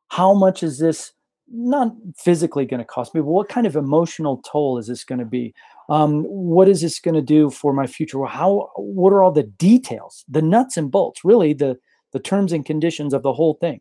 How 0.09 0.35
much 0.35 0.63
is 0.63 0.79
this 0.79 1.13
not 1.53 1.95
physically 2.17 2.65
going 2.65 2.79
to 2.79 2.85
cost 2.85 3.15
me, 3.15 3.21
but 3.21 3.27
what 3.27 3.49
kind 3.49 3.67
of 3.67 3.77
emotional 3.77 4.43
toll 4.51 4.79
is 4.79 4.87
this 4.87 5.05
going 5.05 5.19
to 5.19 5.25
be? 5.25 5.55
Um, 5.89 6.25
what 6.25 6.69
is 6.69 6.81
this 6.81 7.01
going 7.01 7.15
to 7.15 7.23
do 7.23 7.51
for 7.51 7.73
my 7.73 7.87
future? 7.87 8.25
How? 8.25 8.71
What 8.77 9.13
are 9.13 9.23
all 9.23 9.33
the 9.33 9.43
details, 9.43 10.25
the 10.29 10.43
nuts 10.43 10.77
and 10.77 10.91
bolts, 10.91 11.25
really 11.25 11.53
the 11.53 11.79
the 12.13 12.21
terms 12.21 12.53
and 12.53 12.65
conditions 12.65 13.13
of 13.13 13.23
the 13.23 13.33
whole 13.33 13.55
thing? 13.55 13.81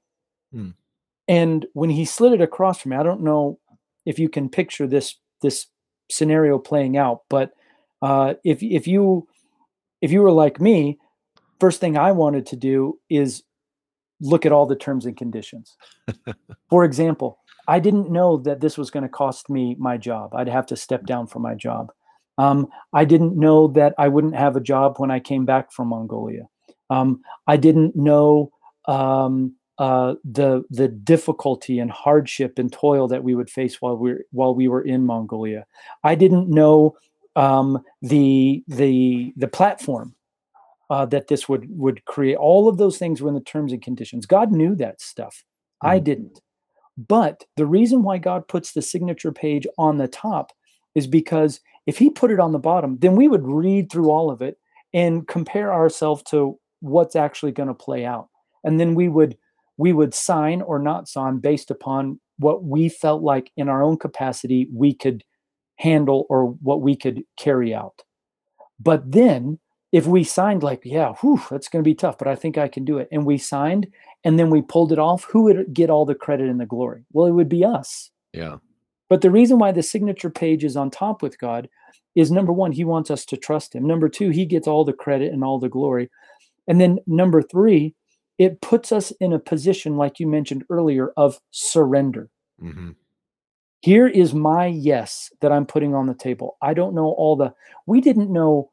Hmm. 0.51 0.69
And 1.27 1.65
when 1.73 1.89
he 1.89 2.05
slid 2.05 2.33
it 2.33 2.41
across 2.41 2.81
from 2.81 2.91
me, 2.91 2.97
I 2.97 3.03
don't 3.03 3.21
know 3.21 3.59
if 4.05 4.19
you 4.19 4.29
can 4.29 4.49
picture 4.49 4.87
this 4.87 5.15
this 5.41 5.67
scenario 6.09 6.57
playing 6.57 6.97
out, 6.97 7.21
but 7.29 7.51
uh, 8.01 8.33
if 8.43 8.61
if 8.61 8.87
you 8.87 9.27
if 10.01 10.11
you 10.11 10.21
were 10.21 10.31
like 10.31 10.59
me, 10.59 10.99
first 11.59 11.79
thing 11.79 11.97
I 11.97 12.11
wanted 12.11 12.45
to 12.47 12.55
do 12.55 12.99
is 13.09 13.43
look 14.21 14.45
at 14.45 14.51
all 14.51 14.65
the 14.65 14.75
terms 14.75 15.05
and 15.05 15.17
conditions. 15.17 15.75
For 16.69 16.83
example, 16.83 17.39
I 17.67 17.79
didn't 17.79 18.11
know 18.11 18.37
that 18.37 18.61
this 18.61 18.77
was 18.77 18.89
going 18.89 19.03
to 19.03 19.09
cost 19.09 19.49
me 19.49 19.75
my 19.79 19.97
job. 19.97 20.33
I'd 20.33 20.47
have 20.47 20.65
to 20.67 20.75
step 20.75 21.05
down 21.05 21.27
from 21.27 21.41
my 21.41 21.55
job. 21.55 21.91
Um, 22.37 22.67
I 22.93 23.05
didn't 23.05 23.37
know 23.37 23.67
that 23.69 23.93
I 23.97 24.07
wouldn't 24.07 24.35
have 24.35 24.55
a 24.55 24.61
job 24.61 24.95
when 24.97 25.11
I 25.11 25.19
came 25.19 25.45
back 25.45 25.71
from 25.71 25.89
Mongolia. 25.89 26.47
Um, 26.89 27.21
I 27.47 27.57
didn't 27.57 27.95
know 27.95 28.51
um, 28.87 29.55
uh, 29.77 30.15
the 30.23 30.63
the 30.69 30.87
difficulty 30.87 31.79
and 31.79 31.91
hardship 31.91 32.57
and 32.57 32.71
toil 32.71 33.07
that 33.07 33.23
we 33.23 33.35
would 33.35 33.49
face 33.49 33.81
while 33.81 33.97
we 33.97 34.15
while 34.31 34.55
we 34.55 34.67
were 34.67 34.81
in 34.81 35.05
Mongolia. 35.05 35.65
I 36.03 36.15
didn't 36.15 36.49
know 36.49 36.95
um, 37.35 37.83
the 38.01 38.63
the 38.67 39.33
the 39.37 39.47
platform 39.47 40.15
uh, 40.91 41.05
that 41.05 41.29
this 41.29 41.47
would 41.47 41.65
would 41.69 42.03
create. 42.03 42.35
All 42.35 42.67
of 42.67 42.77
those 42.77 42.97
things 42.97 43.21
were 43.21 43.29
in 43.29 43.33
the 43.33 43.39
terms 43.39 43.71
and 43.71 43.81
conditions. 43.81 44.25
God 44.25 44.51
knew 44.51 44.75
that 44.75 44.99
stuff. 44.99 45.43
Mm. 45.83 45.89
I 45.89 45.99
didn't. 45.99 46.41
But 46.97 47.45
the 47.55 47.65
reason 47.65 48.03
why 48.03 48.17
God 48.17 48.49
puts 48.49 48.73
the 48.73 48.81
signature 48.81 49.31
page 49.31 49.65
on 49.77 49.97
the 49.97 50.09
top 50.09 50.51
is 50.93 51.07
because 51.07 51.61
if 51.87 51.97
he 51.97 52.09
put 52.09 52.29
it 52.29 52.41
on 52.41 52.51
the 52.51 52.59
bottom, 52.59 52.97
then 52.99 53.15
we 53.15 53.29
would 53.29 53.47
read 53.47 53.89
through 53.89 54.11
all 54.11 54.29
of 54.29 54.41
it 54.41 54.57
and 54.93 55.25
compare 55.27 55.73
ourselves 55.73 56.21
to 56.23 56.59
what's 56.81 57.15
actually 57.15 57.53
going 57.53 57.69
to 57.69 57.73
play 57.73 58.05
out. 58.05 58.27
And 58.65 58.77
then 58.77 58.93
we 58.93 59.07
would 59.07 59.37
we 59.77 59.93
would 59.93 60.13
sign 60.13 60.61
or 60.61 60.77
not 60.77 61.07
sign 61.07 61.37
based 61.37 61.71
upon 61.71 62.19
what 62.37 62.65
we 62.65 62.89
felt 62.89 63.23
like 63.23 63.49
in 63.55 63.69
our 63.69 63.81
own 63.81 63.97
capacity 63.97 64.67
we 64.73 64.93
could 64.93 65.23
handle 65.77 66.25
or 66.29 66.47
what 66.61 66.81
we 66.81 66.97
could 66.97 67.23
carry 67.37 67.73
out. 67.73 68.03
But 68.77 69.09
then 69.09 69.59
if 69.91 70.07
we 70.07 70.23
signed 70.23 70.63
like, 70.63 70.81
yeah, 70.83 71.13
whew, 71.21 71.41
that's 71.49 71.67
going 71.67 71.83
to 71.83 71.89
be 71.89 71.95
tough, 71.95 72.17
but 72.17 72.27
I 72.27 72.35
think 72.35 72.57
I 72.57 72.67
can 72.67 72.85
do 72.85 72.97
it. 72.97 73.09
And 73.11 73.25
we 73.25 73.37
signed 73.37 73.87
and 74.23 74.39
then 74.39 74.49
we 74.49 74.61
pulled 74.61 74.91
it 74.91 74.99
off, 74.99 75.25
who 75.25 75.43
would 75.43 75.73
get 75.73 75.89
all 75.89 76.05
the 76.05 76.15
credit 76.15 76.49
and 76.49 76.59
the 76.59 76.65
glory? 76.65 77.03
Well, 77.11 77.27
it 77.27 77.31
would 77.31 77.49
be 77.49 77.65
us. 77.65 78.11
Yeah. 78.33 78.57
But 79.09 79.21
the 79.21 79.31
reason 79.31 79.59
why 79.59 79.71
the 79.71 79.83
signature 79.83 80.29
page 80.29 80.63
is 80.63 80.77
on 80.77 80.89
top 80.89 81.21
with 81.21 81.39
God 81.39 81.67
is 82.15 82.31
number 82.31 82.53
one, 82.53 82.71
he 82.71 82.83
wants 82.83 83.11
us 83.11 83.25
to 83.25 83.37
trust 83.37 83.75
him. 83.75 83.85
Number 83.85 84.07
two, 84.07 84.29
he 84.29 84.45
gets 84.45 84.67
all 84.67 84.85
the 84.85 84.93
credit 84.93 85.33
and 85.33 85.43
all 85.43 85.59
the 85.59 85.69
glory. 85.69 86.09
And 86.67 86.79
then 86.79 86.99
number 87.07 87.41
three, 87.41 87.93
it 88.37 88.61
puts 88.61 88.91
us 88.91 89.11
in 89.19 89.33
a 89.33 89.39
position, 89.39 89.97
like 89.97 90.19
you 90.19 90.27
mentioned 90.27 90.63
earlier, 90.69 91.11
of 91.17 91.39
surrender. 91.51 92.29
Mm-hmm. 92.61 92.91
Here 93.81 94.07
is 94.07 94.33
my 94.33 94.67
yes 94.67 95.31
that 95.41 95.51
I'm 95.51 95.65
putting 95.65 95.93
on 95.93 96.07
the 96.07 96.13
table. 96.13 96.57
I 96.61 96.73
don't 96.73 96.95
know 96.95 97.07
all 97.17 97.35
the, 97.35 97.53
we 97.85 97.99
didn't 97.99 98.31
know 98.31 98.70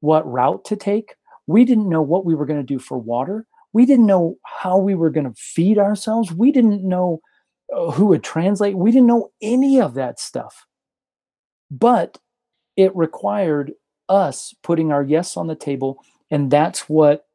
what 0.00 0.30
route 0.30 0.64
to 0.66 0.76
take. 0.76 1.14
We 1.46 1.64
didn't 1.64 1.88
know 1.88 2.02
what 2.02 2.24
we 2.24 2.34
were 2.34 2.46
going 2.46 2.60
to 2.60 2.66
do 2.66 2.78
for 2.78 2.98
water. 2.98 3.46
We 3.72 3.86
didn't 3.86 4.06
know 4.06 4.36
how 4.44 4.78
we 4.78 4.94
were 4.94 5.10
going 5.10 5.26
to 5.32 5.38
feed 5.38 5.78
ourselves. 5.78 6.32
We 6.32 6.52
didn't 6.52 6.86
know 6.86 7.20
uh, 7.74 7.90
who 7.90 8.06
would 8.06 8.24
translate. 8.24 8.76
We 8.76 8.90
didn't 8.90 9.06
know 9.06 9.30
any 9.42 9.80
of 9.80 9.94
that 9.94 10.18
stuff. 10.20 10.66
But 11.70 12.18
it 12.76 12.94
required 12.96 13.72
us 14.08 14.54
putting 14.62 14.90
our 14.92 15.02
yes 15.02 15.36
on 15.36 15.48
the 15.48 15.54
table. 15.54 16.02
And 16.30 16.50
that's 16.50 16.88
what, 16.88 17.26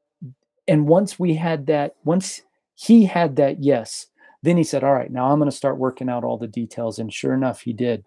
and 0.68 0.88
once 0.88 1.20
we 1.20 1.36
had 1.36 1.68
that, 1.68 1.96
once 2.04 2.42
he 2.76 3.06
had 3.06 3.36
that 3.36 3.64
yes, 3.64 4.08
then 4.42 4.58
he 4.58 4.64
said, 4.64 4.84
All 4.84 4.94
right, 4.94 5.12
now 5.12 5.32
I'm 5.32 5.40
going 5.40 5.50
to 5.50 5.56
start 5.56 5.78
working 5.78 6.10
out 6.10 6.24
all 6.24 6.38
the 6.38 6.48
details. 6.48 7.00
And 7.00 7.14
sure 7.14 7.34
enough, 7.34 7.62
he 7.62 7.74
did. 7.74 8.04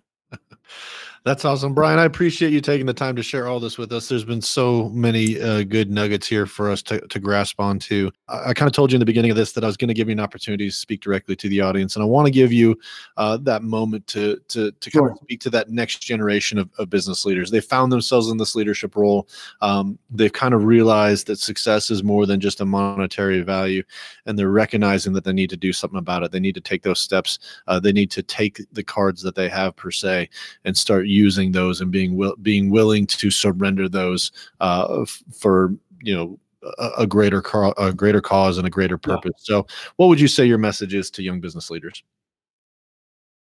That's 1.24 1.46
awesome, 1.46 1.76
Brian. 1.76 2.00
I 2.00 2.06
appreciate 2.06 2.52
you 2.52 2.62
taking 2.62 2.88
the 2.88 2.96
time 2.96 3.16
to 3.16 3.22
share 3.22 3.48
all 3.48 3.60
this 3.60 3.78
with 3.78 3.92
us. 3.92 4.10
There's 4.10 4.24
been 4.24 4.42
so 4.42 4.90
many 4.90 5.40
uh, 5.40 5.62
good 5.62 5.92
nuggets 5.92 6.26
here 6.26 6.48
for 6.48 6.72
us 6.72 6.82
to, 6.84 7.00
to 7.00 7.20
grasp 7.20 7.60
onto. 7.60 8.10
I, 8.28 8.50
I 8.50 8.54
kind 8.56 8.66
of 8.66 8.74
told 8.74 8.92
you 8.92 8.96
in 8.96 9.02
the 9.02 9.06
beginning 9.06 9.30
of 9.30 9.38
this 9.38 9.52
that 9.52 9.64
I 9.64 9.68
was 9.68 9.78
going 9.78 9.90
to 9.90 9.94
give 9.94 10.08
you 10.08 10.14
an 10.14 10.20
opportunity 10.20 10.68
to 10.68 10.72
speak 10.74 11.02
directly 11.02 11.36
to 11.36 11.48
the 11.48 11.62
audience, 11.62 11.96
and 11.96 12.02
I 12.02 12.08
want 12.08 12.26
to 12.26 12.32
give 12.32 12.52
you 12.52 12.76
uh, 13.18 13.38
that 13.38 13.62
moment 13.62 14.08
to 14.08 14.42
to 14.48 14.72
to 14.72 14.90
kind 14.90 15.04
sure. 15.04 15.12
of 15.12 15.20
speak 15.22 15.42
to 15.42 15.52
that 15.52 15.70
next 15.70 16.00
generation 16.00 16.58
of, 16.58 16.72
of, 16.80 16.90
business 16.90 17.24
leaders. 17.24 17.52
They 17.52 17.62
found 17.62 17.92
themselves 17.92 18.30
in 18.30 18.38
this 18.38 18.56
leadership 18.56 18.96
role. 18.96 19.28
Um, 19.62 20.00
they've 20.10 20.34
kind 20.34 20.56
of 20.56 20.66
realized 20.66 21.28
that 21.28 21.38
success 21.38 21.92
is 21.92 22.04
more 22.04 22.26
than 22.26 22.40
just 22.40 22.62
a 22.62 22.66
monetary 22.66 23.42
value, 23.42 23.84
and 24.26 24.40
they're 24.40 24.50
recognizing 24.50 25.14
that 25.14 25.24
they 25.24 25.34
need 25.34 25.52
to 25.52 25.58
do 25.58 25.72
something 25.72 26.00
about 26.00 26.24
it. 26.24 26.32
They 26.32 26.40
need 26.40 26.56
to 26.56 26.62
take 26.62 26.82
those 26.82 27.00
steps. 27.00 27.38
Uh, 27.68 27.80
they 27.80 27.92
need 27.92 28.10
to 28.10 28.24
take 28.24 28.60
the 28.72 28.84
cards 28.84 29.22
that 29.22 29.36
they 29.36 29.50
have 29.50 29.76
per 29.76 29.92
se 29.92 30.28
and 30.66 30.76
start 30.76 31.06
using 31.12 31.52
those 31.52 31.82
and 31.82 31.92
being 31.92 32.16
will, 32.16 32.36
being 32.42 32.70
willing 32.70 33.06
to 33.08 33.30
surrender 33.30 33.88
those 33.88 34.32
uh, 34.60 35.02
f- 35.02 35.24
for 35.32 35.74
you 36.02 36.16
know 36.16 36.40
a, 36.78 36.90
a 37.00 37.08
greater 37.08 37.42
car, 37.42 37.74
a 37.78 37.94
greater 37.94 38.22
cause 38.22 38.58
and 38.58 38.68
a 38.68 38.70
greater 38.70 38.98
purpose. 38.98 39.34
Yeah. 39.38 39.56
So, 39.56 39.68
what 39.98 40.08
would 40.08 40.20
you 40.20 40.28
say 40.28 40.46
your 40.46 40.58
message 40.58 40.94
is 40.94 41.10
to 41.12 41.24
young 41.24 41.40
business 41.40 41.70
leaders? 41.70 42.04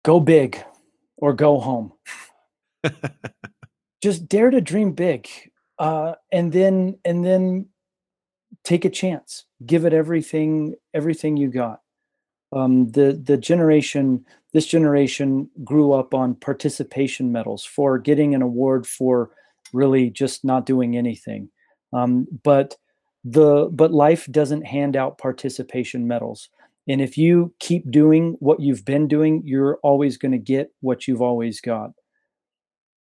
Go 0.05 0.21
big, 0.21 0.63
or 1.17 1.33
go 1.33 1.59
home. 1.59 1.93
Just 4.03 4.29
dare 4.29 4.51
to 4.51 4.61
dream 4.61 4.93
big, 4.93 5.29
uh, 5.79 6.15
and 6.33 6.53
then 6.53 6.99
and 7.05 7.25
then 7.25 7.67
take 8.65 8.85
a 8.85 8.91
chance. 8.91 9.45
Give 9.65 9.85
it 9.85 9.93
everything 9.93 10.75
everything 10.95 11.37
you 11.37 11.49
got. 11.49 11.81
Um, 12.53 12.91
the 12.93 13.21
the 13.23 13.37
generation 13.37 14.25
this 14.53 14.67
generation 14.67 15.51
grew 15.65 15.93
up 15.93 16.15
on 16.15 16.35
participation 16.35 17.33
medals 17.33 17.65
for 17.65 17.99
getting 17.99 18.35
an 18.35 18.43
award 18.43 18.87
for 18.87 19.31
really 19.73 20.11
just 20.11 20.45
not 20.45 20.67
doing 20.67 20.97
anything. 20.97 21.51
Um, 21.93 22.27
but 22.43 22.77
the 23.25 23.69
but 23.73 23.93
life 23.93 24.27
doesn't 24.31 24.67
hand 24.67 24.97
out 24.97 25.19
participation 25.19 26.07
medals. 26.07 26.49
And 26.87 27.03
if 27.03 27.19
you 27.19 27.53
keep 27.59 27.91
doing 27.91 28.37
what 28.41 28.61
you've 28.61 28.85
been 28.85 29.09
doing, 29.09 29.43
you're 29.45 29.79
always 29.83 30.17
going 30.17 30.33
to 30.33 30.39
get 30.39 30.73
what 30.81 31.07
you've 31.07 31.21
always 31.21 31.61
got. 31.61 31.91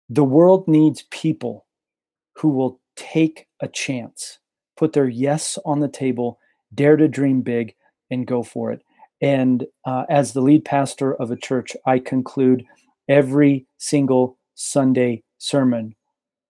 The 0.09 0.23
world 0.23 0.67
needs 0.67 1.03
people 1.11 1.65
who 2.37 2.49
will 2.49 2.79
take 2.95 3.47
a 3.59 3.67
chance, 3.67 4.39
put 4.77 4.93
their 4.93 5.07
yes 5.07 5.57
on 5.65 5.79
the 5.79 5.89
table, 5.89 6.39
dare 6.73 6.95
to 6.95 7.07
dream 7.07 7.41
big, 7.41 7.75
and 8.09 8.25
go 8.25 8.43
for 8.43 8.71
it. 8.71 8.81
And 9.24 9.65
uh, 9.86 10.03
as 10.09 10.34
the 10.34 10.41
lead 10.41 10.65
pastor 10.65 11.15
of 11.15 11.32
a 11.32 11.38
church, 11.38 11.78
I 11.86 11.99
conclude 11.99 12.65
every 13.07 13.65
single 13.78 14.38
Sunday 14.53 15.24
sermon 15.38 15.95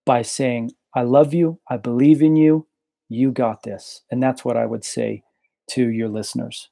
by 0.04 0.22
saying, 0.22 0.72
I 0.94 1.02
love 1.02 1.32
you. 1.32 1.60
I 1.70 1.76
believe 1.76 2.20
in 2.20 2.34
you. 2.34 2.66
You 3.08 3.30
got 3.30 3.62
this. 3.62 4.02
And 4.10 4.20
that's 4.20 4.44
what 4.44 4.56
I 4.56 4.66
would 4.66 4.84
say 4.84 5.22
to 5.70 5.88
your 5.88 6.08
listeners. 6.08 6.68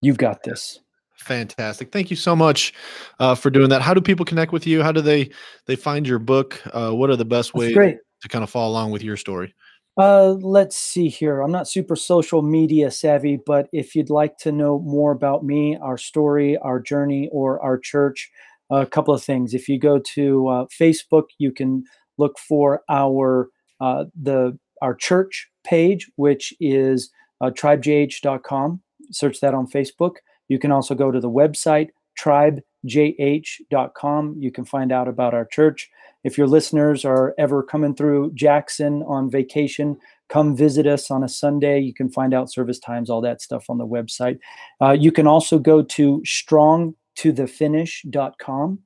You've 0.00 0.16
got 0.16 0.42
this. 0.42 0.80
Fantastic. 1.18 1.92
Thank 1.92 2.10
you 2.10 2.16
so 2.16 2.34
much 2.34 2.72
uh, 3.20 3.34
for 3.34 3.50
doing 3.50 3.68
that. 3.68 3.82
How 3.82 3.92
do 3.92 4.00
people 4.00 4.24
connect 4.24 4.52
with 4.52 4.66
you? 4.66 4.82
How 4.82 4.92
do 4.92 5.02
they 5.02 5.30
they 5.66 5.76
find 5.76 6.08
your 6.08 6.18
book? 6.18 6.62
Uh, 6.72 6.92
what 6.92 7.10
are 7.10 7.16
the 7.16 7.24
best 7.24 7.54
ways 7.54 7.74
to 7.74 8.28
kind 8.28 8.42
of 8.42 8.48
follow 8.48 8.70
along 8.70 8.90
with 8.90 9.02
your 9.02 9.16
story? 9.16 9.54
Uh, 9.96 10.32
let's 10.42 10.76
see 10.76 11.08
here. 11.08 11.40
I'm 11.40 11.50
not 11.50 11.68
super 11.68 11.96
social 11.96 12.42
media 12.42 12.90
savvy, 12.90 13.38
but 13.44 13.68
if 13.72 13.94
you'd 13.94 14.10
like 14.10 14.36
to 14.38 14.52
know 14.52 14.78
more 14.80 15.10
about 15.12 15.42
me, 15.42 15.76
our 15.80 15.96
story, 15.96 16.58
our 16.58 16.78
journey, 16.80 17.30
or 17.32 17.62
our 17.62 17.78
church, 17.78 18.30
a 18.70 18.84
couple 18.84 19.14
of 19.14 19.22
things. 19.22 19.54
If 19.54 19.68
you 19.68 19.78
go 19.78 19.98
to 20.14 20.48
uh, 20.48 20.66
Facebook, 20.66 21.24
you 21.38 21.52
can 21.52 21.84
look 22.18 22.38
for 22.38 22.82
our 22.90 23.48
uh, 23.80 24.04
the 24.20 24.58
our 24.82 24.94
church 24.94 25.48
page, 25.64 26.10
which 26.16 26.52
is 26.60 27.10
uh, 27.40 27.50
tribejh.com. 27.50 28.80
Search 29.12 29.40
that 29.40 29.54
on 29.54 29.66
Facebook. 29.66 30.16
You 30.48 30.58
can 30.58 30.72
also 30.72 30.94
go 30.94 31.10
to 31.10 31.20
the 31.20 31.30
website 31.30 31.88
tribejh.com. 32.18 34.36
You 34.38 34.52
can 34.52 34.64
find 34.64 34.92
out 34.92 35.08
about 35.08 35.34
our 35.34 35.44
church. 35.44 35.90
If 36.24 36.36
your 36.36 36.48
listeners 36.48 37.04
are 37.04 37.34
ever 37.38 37.62
coming 37.62 37.94
through 37.94 38.32
Jackson 38.34 39.04
on 39.06 39.30
vacation, 39.30 39.96
come 40.28 40.56
visit 40.56 40.86
us 40.86 41.10
on 41.10 41.22
a 41.22 41.28
Sunday. 41.28 41.80
You 41.80 41.92
can 41.94 42.10
find 42.10 42.34
out 42.34 42.52
service 42.52 42.80
times, 42.80 43.08
all 43.10 43.20
that 43.20 43.40
stuff 43.40 43.66
on 43.68 43.78
the 43.78 43.86
website. 43.86 44.40
Uh, 44.80 44.96
you 44.98 45.12
can 45.12 45.28
also 45.28 45.58
go 45.58 45.82
to 45.82 46.22
strongtothefinish.com. 46.26 48.78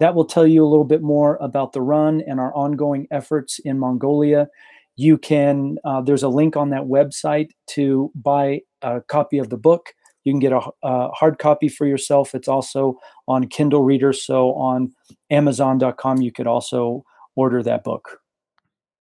That 0.00 0.14
will 0.14 0.24
tell 0.24 0.46
you 0.46 0.64
a 0.64 0.68
little 0.68 0.84
bit 0.84 1.02
more 1.02 1.36
about 1.42 1.72
the 1.72 1.82
run 1.82 2.22
and 2.26 2.40
our 2.40 2.54
ongoing 2.54 3.06
efforts 3.10 3.58
in 3.58 3.78
Mongolia. 3.78 4.48
You 4.96 5.18
can, 5.18 5.76
uh, 5.84 6.00
there's 6.00 6.22
a 6.22 6.28
link 6.28 6.56
on 6.56 6.70
that 6.70 6.84
website 6.84 7.50
to 7.70 8.10
buy 8.14 8.60
a 8.82 9.00
copy 9.02 9.38
of 9.38 9.50
the 9.50 9.56
book. 9.56 9.92
You 10.28 10.34
can 10.34 10.40
get 10.40 10.52
a, 10.52 10.60
a, 10.82 11.08
hard 11.12 11.38
copy 11.38 11.68
for 11.68 11.86
yourself. 11.86 12.34
It's 12.34 12.48
also 12.48 12.98
on 13.26 13.48
Kindle 13.48 13.82
Reader. 13.82 14.12
So 14.12 14.52
on 14.52 14.92
Amazon.com, 15.30 16.20
you 16.20 16.30
could 16.30 16.46
also 16.46 17.02
order 17.34 17.62
that 17.62 17.82
book. 17.82 18.20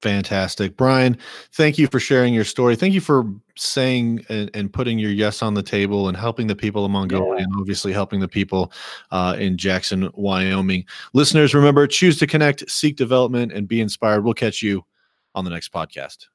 Fantastic. 0.02 0.78
Brian, 0.78 1.18
thank 1.52 1.78
you 1.78 1.88
for 1.88 2.00
sharing 2.00 2.34
your 2.34 2.46
story. 2.46 2.78
Thank 2.78 2.94
you 2.94 3.02
for 3.02 3.26
saying 3.58 4.24
and, 4.30 4.50
and 4.54 4.72
putting 4.72 5.00
your 5.00 5.12
yes 5.12 5.42
on 5.42 5.54
the 5.54 5.64
table 5.64 6.08
and 6.08 6.16
helping 6.16 6.48
the 6.48 6.56
people 6.56 6.86
of 6.86 6.92
Mongolia 6.92 7.34
yeah. 7.36 7.44
and 7.44 7.54
obviously 7.60 7.92
helping 7.92 8.22
the 8.22 8.28
people 8.30 8.72
uh, 9.12 9.36
in 9.38 9.58
Jackson, 9.58 10.10
Wyoming. 10.14 10.86
Listeners, 11.12 11.54
remember 11.54 11.88
choose 11.88 12.20
to 12.20 12.28
connect, 12.28 12.70
seek 12.70 12.96
development, 12.96 13.52
and 13.52 13.68
be 13.68 13.82
inspired. 13.82 14.24
We'll 14.24 14.34
catch 14.34 14.62
you 14.62 14.86
on 15.36 15.44
the 15.44 15.50
next 15.50 15.74
podcast. 15.74 16.28